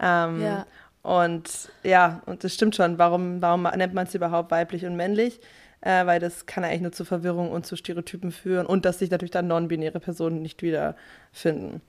Ähm, 0.00 0.42
ja. 0.42 0.66
Und 1.02 1.70
ja, 1.82 2.22
und 2.26 2.44
das 2.44 2.54
stimmt 2.54 2.76
schon. 2.76 2.98
Warum, 2.98 3.42
warum 3.42 3.62
nennt 3.62 3.94
man 3.94 4.06
es 4.06 4.14
überhaupt 4.14 4.50
weiblich 4.50 4.86
und 4.86 4.96
männlich? 4.96 5.40
Äh, 5.80 6.06
weil 6.06 6.20
das 6.20 6.46
kann 6.46 6.62
eigentlich 6.62 6.82
nur 6.82 6.92
zu 6.92 7.04
Verwirrung 7.04 7.50
und 7.50 7.66
zu 7.66 7.74
Stereotypen 7.74 8.30
führen 8.30 8.66
und 8.66 8.84
dass 8.84 9.00
sich 9.00 9.10
natürlich 9.10 9.32
dann 9.32 9.48
non-binäre 9.48 9.98
Personen 9.98 10.40
nicht 10.40 10.62
wiederfinden. 10.62 11.82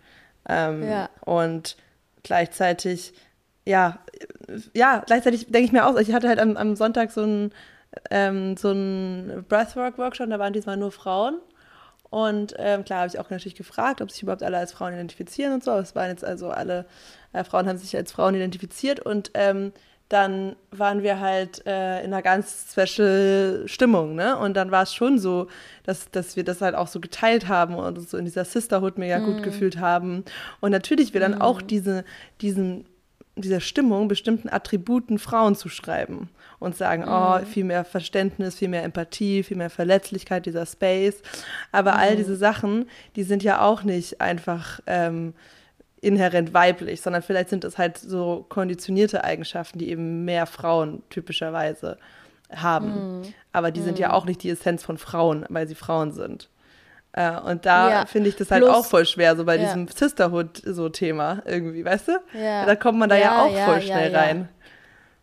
Ähm, 0.50 0.84
ja. 0.90 1.10
Und 1.22 1.78
gleichzeitig 2.24 3.14
ja, 3.66 4.00
ja, 4.74 5.04
gleichzeitig 5.06 5.48
denke 5.48 5.66
ich 5.66 5.72
mir 5.72 5.86
auch, 5.86 5.98
ich 5.98 6.14
hatte 6.14 6.28
halt 6.28 6.40
am, 6.40 6.58
am 6.58 6.76
Sonntag 6.76 7.12
so 7.12 7.22
einen 7.22 7.54
ähm, 8.10 8.58
so 8.58 8.70
Breathwork-Workshop, 9.48 10.30
da 10.30 10.40
waren 10.40 10.54
diesmal 10.54 10.78
nur 10.78 10.92
Frauen. 10.92 11.40
Und 12.10 12.54
ähm, 12.60 12.86
klar 12.86 13.00
habe 13.00 13.08
ich 13.08 13.18
auch 13.18 13.32
natürlich 13.32 13.56
gefragt, 13.56 14.00
ob 14.00 14.12
sich 14.12 14.22
überhaupt 14.22 14.44
alle 14.44 14.58
als 14.58 14.72
Frauen 14.72 14.94
identifizieren 14.94 15.54
und 15.54 15.64
so. 15.64 15.72
Aber 15.72 15.82
es 15.82 15.96
waren 15.96 16.10
jetzt 16.10 16.24
also 16.24 16.52
alle 16.52 16.86
äh, 17.32 17.44
Frauen 17.44 17.68
haben 17.68 17.78
sich 17.78 17.96
als 17.96 18.12
Frauen 18.12 18.36
identifiziert 18.36 19.00
und 19.00 19.32
ähm, 19.34 19.74
dann 20.10 20.56
waren 20.70 21.02
wir 21.02 21.20
halt 21.20 21.66
äh, 21.66 22.02
in 22.04 22.14
einer 22.14 22.22
ganz 22.22 22.72
special 22.72 23.64
Stimmung, 23.66 24.14
ne? 24.14 24.38
Und 24.38 24.56
dann 24.56 24.70
war 24.70 24.84
es 24.84 24.94
schon 24.94 25.18
so, 25.18 25.48
dass, 25.86 26.12
dass 26.12 26.36
wir 26.36 26.44
das 26.44 26.62
halt 26.62 26.76
auch 26.76 26.88
so 26.88 27.00
geteilt 27.00 27.48
haben 27.48 27.74
und 27.74 27.98
uns 27.98 28.12
so 28.12 28.18
in 28.18 28.26
dieser 28.26 28.46
Sisterhood 28.46 29.00
mega 29.00 29.18
mm. 29.18 29.26
gut 29.26 29.38
mhm. 29.38 29.42
gefühlt 29.42 29.80
haben. 29.80 30.24
Und 30.60 30.70
natürlich 30.70 31.16
wir 31.16 31.22
dann 31.22 31.40
mm. 31.40 31.42
auch 31.42 31.64
diese, 31.64 32.04
diesen, 32.42 32.86
dieser 33.36 33.60
Stimmung 33.60 34.08
bestimmten 34.08 34.50
Attributen 34.50 35.18
Frauen 35.18 35.56
zu 35.56 35.70
schreiben 35.70 36.30
und 36.60 36.78
sagen, 36.78 37.06
oh, 37.08 37.40
mhm. 37.40 37.46
viel 37.46 37.64
mehr 37.64 37.84
Verständnis, 37.84 38.56
viel 38.56 38.70
mehr 38.70 38.84
Empathie, 38.84 39.44
viel 39.44 39.58
mehr 39.58 39.70
Verletzlichkeit, 39.70 40.46
dieser 40.46 40.66
Space. 40.66 41.22
Aber 41.72 41.96
all 41.96 42.16
diese 42.16 42.36
Sachen, 42.36 42.90
die 43.16 43.24
sind 43.24 43.44
ja 43.44 43.62
auch 43.62 43.84
nicht 43.84 44.22
einfach 44.22 44.80
ähm, 44.86 45.34
inhärent 46.00 46.54
weiblich, 46.54 47.02
sondern 47.02 47.24
vielleicht 47.24 47.50
sind 47.50 47.64
es 47.64 47.78
halt 47.78 47.98
so 47.98 48.46
konditionierte 48.50 49.24
Eigenschaften, 49.24 49.80
die 49.80 49.90
eben 49.90 50.26
mehr 50.26 50.46
Frauen 50.46 51.02
typischerweise 51.10 51.98
haben. 52.54 53.22
Mm. 53.22 53.34
Aber 53.52 53.72
die 53.72 53.82
sind 53.82 53.98
ja 53.98 54.10
mhm. 54.10 54.14
auch 54.14 54.26
nicht 54.26 54.44
die 54.44 54.50
Essenz 54.50 54.84
von 54.84 54.98
Frauen, 54.98 55.46
weil 55.50 55.68
sie 55.68 55.76
Frauen 55.76 56.12
sind. 56.12 56.50
Äh, 57.14 57.40
und 57.42 57.66
da 57.66 57.90
ja. 57.90 58.06
finde 58.06 58.30
ich 58.30 58.36
das 58.36 58.50
halt 58.50 58.64
Plus, 58.64 58.76
auch 58.76 58.86
voll 58.86 59.06
schwer, 59.06 59.36
so 59.36 59.46
bei 59.46 59.58
ja. 59.58 59.66
diesem 59.66 59.88
Sisterhood-so-Thema 59.88 61.44
irgendwie, 61.46 61.86
weißt 61.86 62.08
du? 62.08 62.12
Ja. 62.34 62.66
Da 62.66 62.76
kommt 62.76 62.98
man 62.98 63.10
da 63.10 63.16
ja, 63.16 63.44
auch 63.44 63.56
voll 63.66 63.82
schnell 63.82 64.16
rein. 64.16 64.50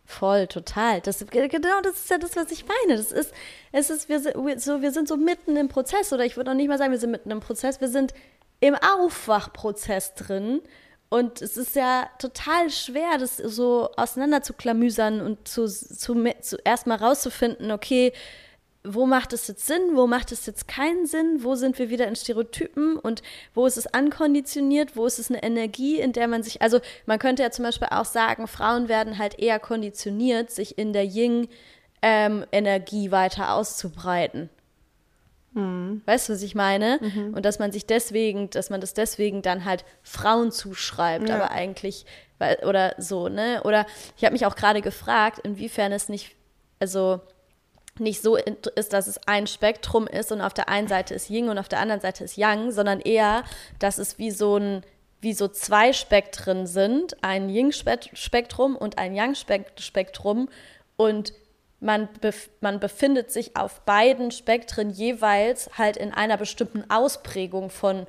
Voll, 0.05 0.47
total. 0.47 0.99
Das, 1.01 1.25
genau, 1.25 1.81
das 1.83 1.93
ist 1.93 2.09
ja 2.09 2.17
das, 2.17 2.35
was 2.35 2.51
ich 2.51 2.65
meine. 2.65 2.97
Das 2.97 3.11
ist, 3.11 3.33
es 3.71 3.89
ist, 3.89 4.09
wir 4.09 4.19
sind 4.19 4.61
so, 4.61 4.81
wir 4.81 4.91
sind 4.91 5.07
so 5.07 5.15
mitten 5.15 5.55
im 5.55 5.69
Prozess, 5.69 6.11
oder 6.11 6.25
ich 6.25 6.35
würde 6.37 6.51
auch 6.51 6.55
nicht 6.55 6.67
mal 6.67 6.77
sagen, 6.77 6.91
wir 6.91 6.99
sind 6.99 7.11
mitten 7.11 7.31
im 7.31 7.39
Prozess, 7.39 7.79
wir 7.79 7.87
sind 7.87 8.13
im 8.59 8.75
Aufwachprozess 8.75 10.15
drin. 10.15 10.61
Und 11.09 11.41
es 11.41 11.57
ist 11.57 11.75
ja 11.75 12.09
total 12.19 12.69
schwer, 12.69 13.17
das 13.19 13.35
so 13.35 13.89
auseinander 13.97 14.41
zu 14.41 14.53
klamüsern 14.53 15.19
und 15.19 15.45
zu, 15.45 15.67
zu, 15.67 16.15
zu 16.41 16.57
erstmal 16.63 16.97
rauszufinden, 16.97 17.71
okay, 17.71 18.13
wo 18.83 19.05
macht 19.05 19.33
es 19.33 19.47
jetzt 19.47 19.67
Sinn, 19.67 19.91
wo 19.93 20.07
macht 20.07 20.31
es 20.31 20.45
jetzt 20.45 20.67
keinen 20.67 21.05
Sinn, 21.05 21.43
wo 21.43 21.55
sind 21.55 21.77
wir 21.77 21.89
wieder 21.89 22.07
in 22.07 22.15
Stereotypen 22.15 22.97
und 22.97 23.21
wo 23.53 23.67
ist 23.67 23.77
es 23.77 23.87
ankonditioniert, 23.87 24.95
wo 24.95 25.05
ist 25.05 25.19
es 25.19 25.29
eine 25.29 25.43
Energie, 25.43 25.99
in 25.99 26.13
der 26.13 26.27
man 26.27 26.41
sich, 26.41 26.61
also 26.61 26.79
man 27.05 27.19
könnte 27.19 27.43
ja 27.43 27.51
zum 27.51 27.63
Beispiel 27.63 27.89
auch 27.91 28.05
sagen, 28.05 28.47
Frauen 28.47 28.89
werden 28.89 29.19
halt 29.19 29.37
eher 29.37 29.59
konditioniert, 29.59 30.49
sich 30.49 30.79
in 30.79 30.93
der 30.93 31.05
Ying-Energie 31.05 33.05
ähm, 33.05 33.11
weiter 33.11 33.53
auszubreiten. 33.53 34.49
Mhm. 35.53 36.01
Weißt 36.05 36.29
du, 36.29 36.33
was 36.33 36.41
ich 36.41 36.55
meine? 36.55 36.97
Mhm. 37.01 37.35
Und 37.35 37.45
dass 37.45 37.59
man 37.59 37.71
sich 37.71 37.85
deswegen, 37.85 38.49
dass 38.49 38.71
man 38.71 38.81
das 38.81 38.95
deswegen 38.95 39.43
dann 39.43 39.65
halt 39.65 39.85
Frauen 40.01 40.51
zuschreibt, 40.51 41.29
ja. 41.29 41.35
aber 41.35 41.51
eigentlich, 41.51 42.05
weil, 42.39 42.57
oder 42.65 42.95
so, 42.97 43.27
ne? 43.27 43.61
Oder 43.63 43.85
ich 44.17 44.23
habe 44.23 44.33
mich 44.33 44.45
auch 44.45 44.55
gerade 44.55 44.81
gefragt, 44.81 45.39
inwiefern 45.43 45.91
es 45.91 46.09
nicht, 46.09 46.35
also 46.79 47.21
nicht 48.01 48.21
so 48.21 48.35
ist, 48.35 48.93
dass 48.93 49.07
es 49.07 49.19
ein 49.27 49.47
Spektrum 49.47 50.07
ist 50.07 50.31
und 50.31 50.41
auf 50.41 50.53
der 50.53 50.67
einen 50.67 50.87
Seite 50.87 51.13
ist 51.13 51.29
Ying 51.29 51.49
und 51.49 51.57
auf 51.57 51.69
der 51.69 51.79
anderen 51.79 52.01
Seite 52.01 52.23
ist 52.23 52.37
Yang, 52.37 52.71
sondern 52.71 52.99
eher, 52.99 53.43
dass 53.79 53.97
es 53.97 54.17
wie 54.19 54.31
so 54.31 54.57
ein 54.57 54.83
wie 55.21 55.33
so 55.33 55.47
zwei 55.47 55.93
Spektren 55.93 56.65
sind, 56.65 57.23
ein 57.23 57.47
Yin-Spektrum 57.47 58.75
und 58.75 58.97
ein 58.97 59.13
Yang-Spektrum. 59.13 60.49
Und 60.97 61.33
man, 61.79 62.09
bef 62.19 62.49
man 62.59 62.79
befindet 62.79 63.31
sich 63.31 63.55
auf 63.55 63.81
beiden 63.81 64.31
Spektren 64.31 64.89
jeweils 64.89 65.69
halt 65.77 65.97
in 65.97 66.11
einer 66.11 66.37
bestimmten 66.37 66.89
Ausprägung 66.89 67.69
von 67.69 68.07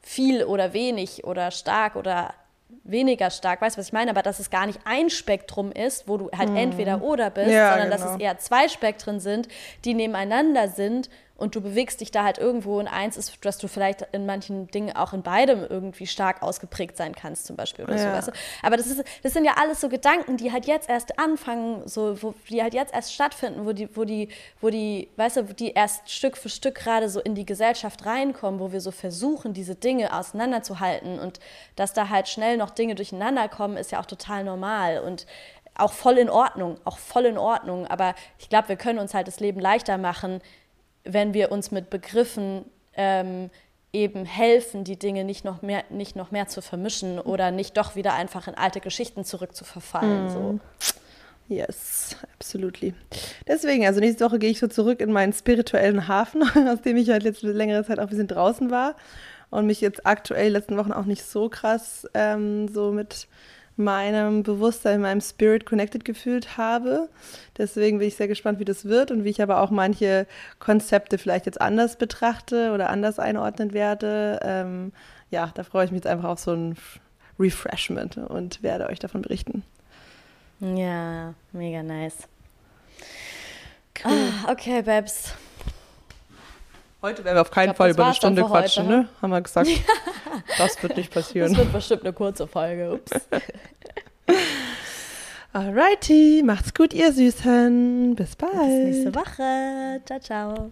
viel 0.00 0.44
oder 0.44 0.72
wenig 0.72 1.24
oder 1.24 1.50
stark 1.50 1.96
oder 1.96 2.32
weniger 2.84 3.30
stark. 3.30 3.60
Weißt 3.60 3.76
du, 3.76 3.80
was 3.80 3.88
ich 3.88 3.92
meine? 3.92 4.10
Aber 4.10 4.22
dass 4.22 4.38
es 4.38 4.50
gar 4.50 4.66
nicht 4.66 4.80
ein 4.84 5.10
Spektrum 5.10 5.72
ist, 5.72 6.08
wo 6.08 6.16
du 6.18 6.30
halt 6.36 6.48
hm. 6.50 6.56
entweder 6.56 7.02
oder 7.02 7.30
bist, 7.30 7.50
ja, 7.50 7.70
sondern 7.70 7.90
genau. 7.90 8.02
dass 8.02 8.14
es 8.14 8.20
eher 8.20 8.38
zwei 8.38 8.68
Spektren 8.68 9.20
sind, 9.20 9.48
die 9.84 9.94
nebeneinander 9.94 10.68
sind 10.68 11.08
und 11.36 11.54
du 11.54 11.60
bewegst 11.60 12.00
dich 12.00 12.10
da 12.10 12.24
halt 12.24 12.38
irgendwo 12.38 12.78
und 12.78 12.88
eins 12.88 13.16
ist, 13.16 13.44
dass 13.44 13.58
du 13.58 13.68
vielleicht 13.68 14.02
in 14.12 14.24
manchen 14.24 14.68
Dingen 14.68 14.96
auch 14.96 15.12
in 15.12 15.22
beidem 15.22 15.64
irgendwie 15.68 16.06
stark 16.06 16.42
ausgeprägt 16.42 16.96
sein 16.96 17.14
kannst, 17.14 17.46
zum 17.46 17.56
Beispiel 17.56 17.84
oder 17.84 17.96
ja. 17.96 18.02
so, 18.02 18.08
weißt 18.08 18.28
du? 18.28 18.32
Aber 18.62 18.76
das, 18.76 18.86
ist, 18.86 19.04
das 19.22 19.32
sind 19.32 19.44
ja 19.44 19.54
alles 19.60 19.80
so 19.80 19.88
Gedanken, 19.88 20.36
die 20.38 20.52
halt 20.52 20.66
jetzt 20.66 20.88
erst 20.88 21.18
anfangen, 21.18 21.86
so, 21.86 22.22
wo, 22.22 22.34
die 22.48 22.62
halt 22.62 22.74
jetzt 22.74 22.94
erst 22.94 23.12
stattfinden, 23.12 23.66
wo 23.66 23.72
die, 23.72 23.94
wo 23.94 24.04
die, 24.04 24.28
wo 24.60 24.70
die, 24.70 25.10
weißt 25.16 25.36
du, 25.36 25.42
die 25.44 25.72
erst 25.72 26.10
Stück 26.10 26.36
für 26.38 26.48
Stück 26.48 26.76
gerade 26.76 27.08
so 27.10 27.20
in 27.20 27.34
die 27.34 27.44
Gesellschaft 27.44 28.06
reinkommen, 28.06 28.58
wo 28.58 28.72
wir 28.72 28.80
so 28.80 28.90
versuchen, 28.90 29.52
diese 29.52 29.74
Dinge 29.74 30.16
auseinanderzuhalten 30.16 31.18
und 31.18 31.40
dass 31.76 31.92
da 31.92 32.08
halt 32.08 32.28
schnell 32.28 32.56
noch 32.56 32.70
Dinge 32.70 32.94
durcheinander 32.94 33.48
kommen, 33.48 33.76
ist 33.76 33.92
ja 33.92 34.00
auch 34.00 34.06
total 34.06 34.44
normal 34.44 35.00
und 35.00 35.26
auch 35.78 35.92
voll 35.92 36.16
in 36.16 36.30
Ordnung, 36.30 36.78
auch 36.84 36.96
voll 36.96 37.26
in 37.26 37.36
Ordnung. 37.36 37.86
Aber 37.86 38.14
ich 38.38 38.48
glaube, 38.48 38.70
wir 38.70 38.76
können 38.76 38.98
uns 38.98 39.14
halt 39.14 39.28
das 39.28 39.40
Leben 39.40 39.60
leichter 39.60 39.98
machen, 39.98 40.40
wenn 41.06 41.34
wir 41.34 41.52
uns 41.52 41.70
mit 41.70 41.90
Begriffen 41.90 42.64
ähm, 42.94 43.50
eben 43.92 44.24
helfen, 44.24 44.84
die 44.84 44.98
Dinge 44.98 45.24
nicht 45.24 45.44
noch 45.44 45.62
mehr, 45.62 45.84
nicht 45.90 46.16
noch 46.16 46.30
mehr 46.30 46.48
zu 46.48 46.60
vermischen 46.60 47.18
oder 47.18 47.50
nicht 47.50 47.76
doch 47.76 47.96
wieder 47.96 48.14
einfach 48.14 48.46
in 48.48 48.54
alte 48.54 48.80
Geschichten 48.80 49.24
zurückzuverfallen. 49.24 50.26
Mm. 50.26 50.30
So. 50.30 50.60
Yes, 51.48 52.16
absolutely. 52.34 52.92
Deswegen, 53.46 53.86
also 53.86 54.00
nächste 54.00 54.24
Woche 54.24 54.38
gehe 54.38 54.50
ich 54.50 54.58
so 54.58 54.66
zurück 54.66 55.00
in 55.00 55.12
meinen 55.12 55.32
spirituellen 55.32 56.08
Hafen, 56.08 56.42
aus 56.68 56.82
dem 56.82 56.96
ich 56.96 57.08
halt 57.08 57.22
jetzt 57.22 57.42
längere 57.42 57.84
Zeit 57.84 57.98
auch 57.98 58.04
ein 58.04 58.08
bisschen 58.08 58.28
draußen 58.28 58.70
war 58.70 58.96
und 59.50 59.66
mich 59.66 59.80
jetzt 59.80 60.04
aktuell 60.06 60.52
letzten 60.52 60.76
Wochen 60.76 60.92
auch 60.92 61.04
nicht 61.04 61.24
so 61.24 61.48
krass 61.48 62.06
ähm, 62.14 62.68
so 62.68 62.90
mit 62.90 63.28
meinem 63.76 64.42
Bewusstsein, 64.42 65.00
meinem 65.00 65.20
Spirit 65.20 65.66
connected 65.66 66.04
gefühlt 66.04 66.56
habe. 66.56 67.08
Deswegen 67.58 67.98
bin 67.98 68.08
ich 68.08 68.16
sehr 68.16 68.28
gespannt, 68.28 68.58
wie 68.58 68.64
das 68.64 68.86
wird 68.86 69.10
und 69.10 69.24
wie 69.24 69.28
ich 69.30 69.42
aber 69.42 69.60
auch 69.60 69.70
manche 69.70 70.26
Konzepte 70.58 71.18
vielleicht 71.18 71.46
jetzt 71.46 71.60
anders 71.60 71.96
betrachte 71.96 72.72
oder 72.72 72.90
anders 72.90 73.18
einordnen 73.18 73.72
werde. 73.72 74.40
Ähm, 74.42 74.92
ja, 75.30 75.50
da 75.54 75.62
freue 75.62 75.84
ich 75.84 75.90
mich 75.90 75.98
jetzt 75.98 76.06
einfach 76.06 76.28
auf 76.28 76.38
so 76.38 76.52
ein 76.52 76.76
Refreshment 77.38 78.16
und 78.16 78.62
werde 78.62 78.86
euch 78.88 78.98
davon 78.98 79.22
berichten. 79.22 79.62
Ja, 80.60 81.34
mega 81.52 81.82
nice. 81.82 82.28
Cool. 84.02 84.12
Ah, 84.12 84.52
okay, 84.52 84.82
Babs. 84.82 85.34
Heute 87.02 87.24
werden 87.24 87.36
wir 87.36 87.42
auf 87.42 87.50
keinen 87.50 87.66
glaub, 87.66 87.76
Fall 87.76 87.90
über 87.90 88.06
eine 88.06 88.14
Stunde 88.14 88.42
quatschen, 88.42 88.86
heute. 88.86 88.96
ne? 88.96 89.08
Haben 89.20 89.30
wir 89.30 89.40
gesagt. 89.42 89.68
das 90.58 90.82
wird 90.82 90.96
nicht 90.96 91.12
passieren. 91.12 91.50
Das 91.50 91.58
wird 91.58 91.72
bestimmt 91.72 92.02
eine 92.02 92.12
kurze 92.12 92.46
Folge. 92.46 92.94
Ups. 92.94 93.10
Alrighty, 95.52 96.42
macht's 96.44 96.74
gut, 96.74 96.92
ihr 96.92 97.12
Süßen. 97.12 98.14
Bis 98.14 98.36
bald. 98.36 98.52
Bis 98.52 99.04
nächste 99.04 99.14
Woche. 99.14 100.02
Ciao, 100.04 100.20
ciao. 100.20 100.70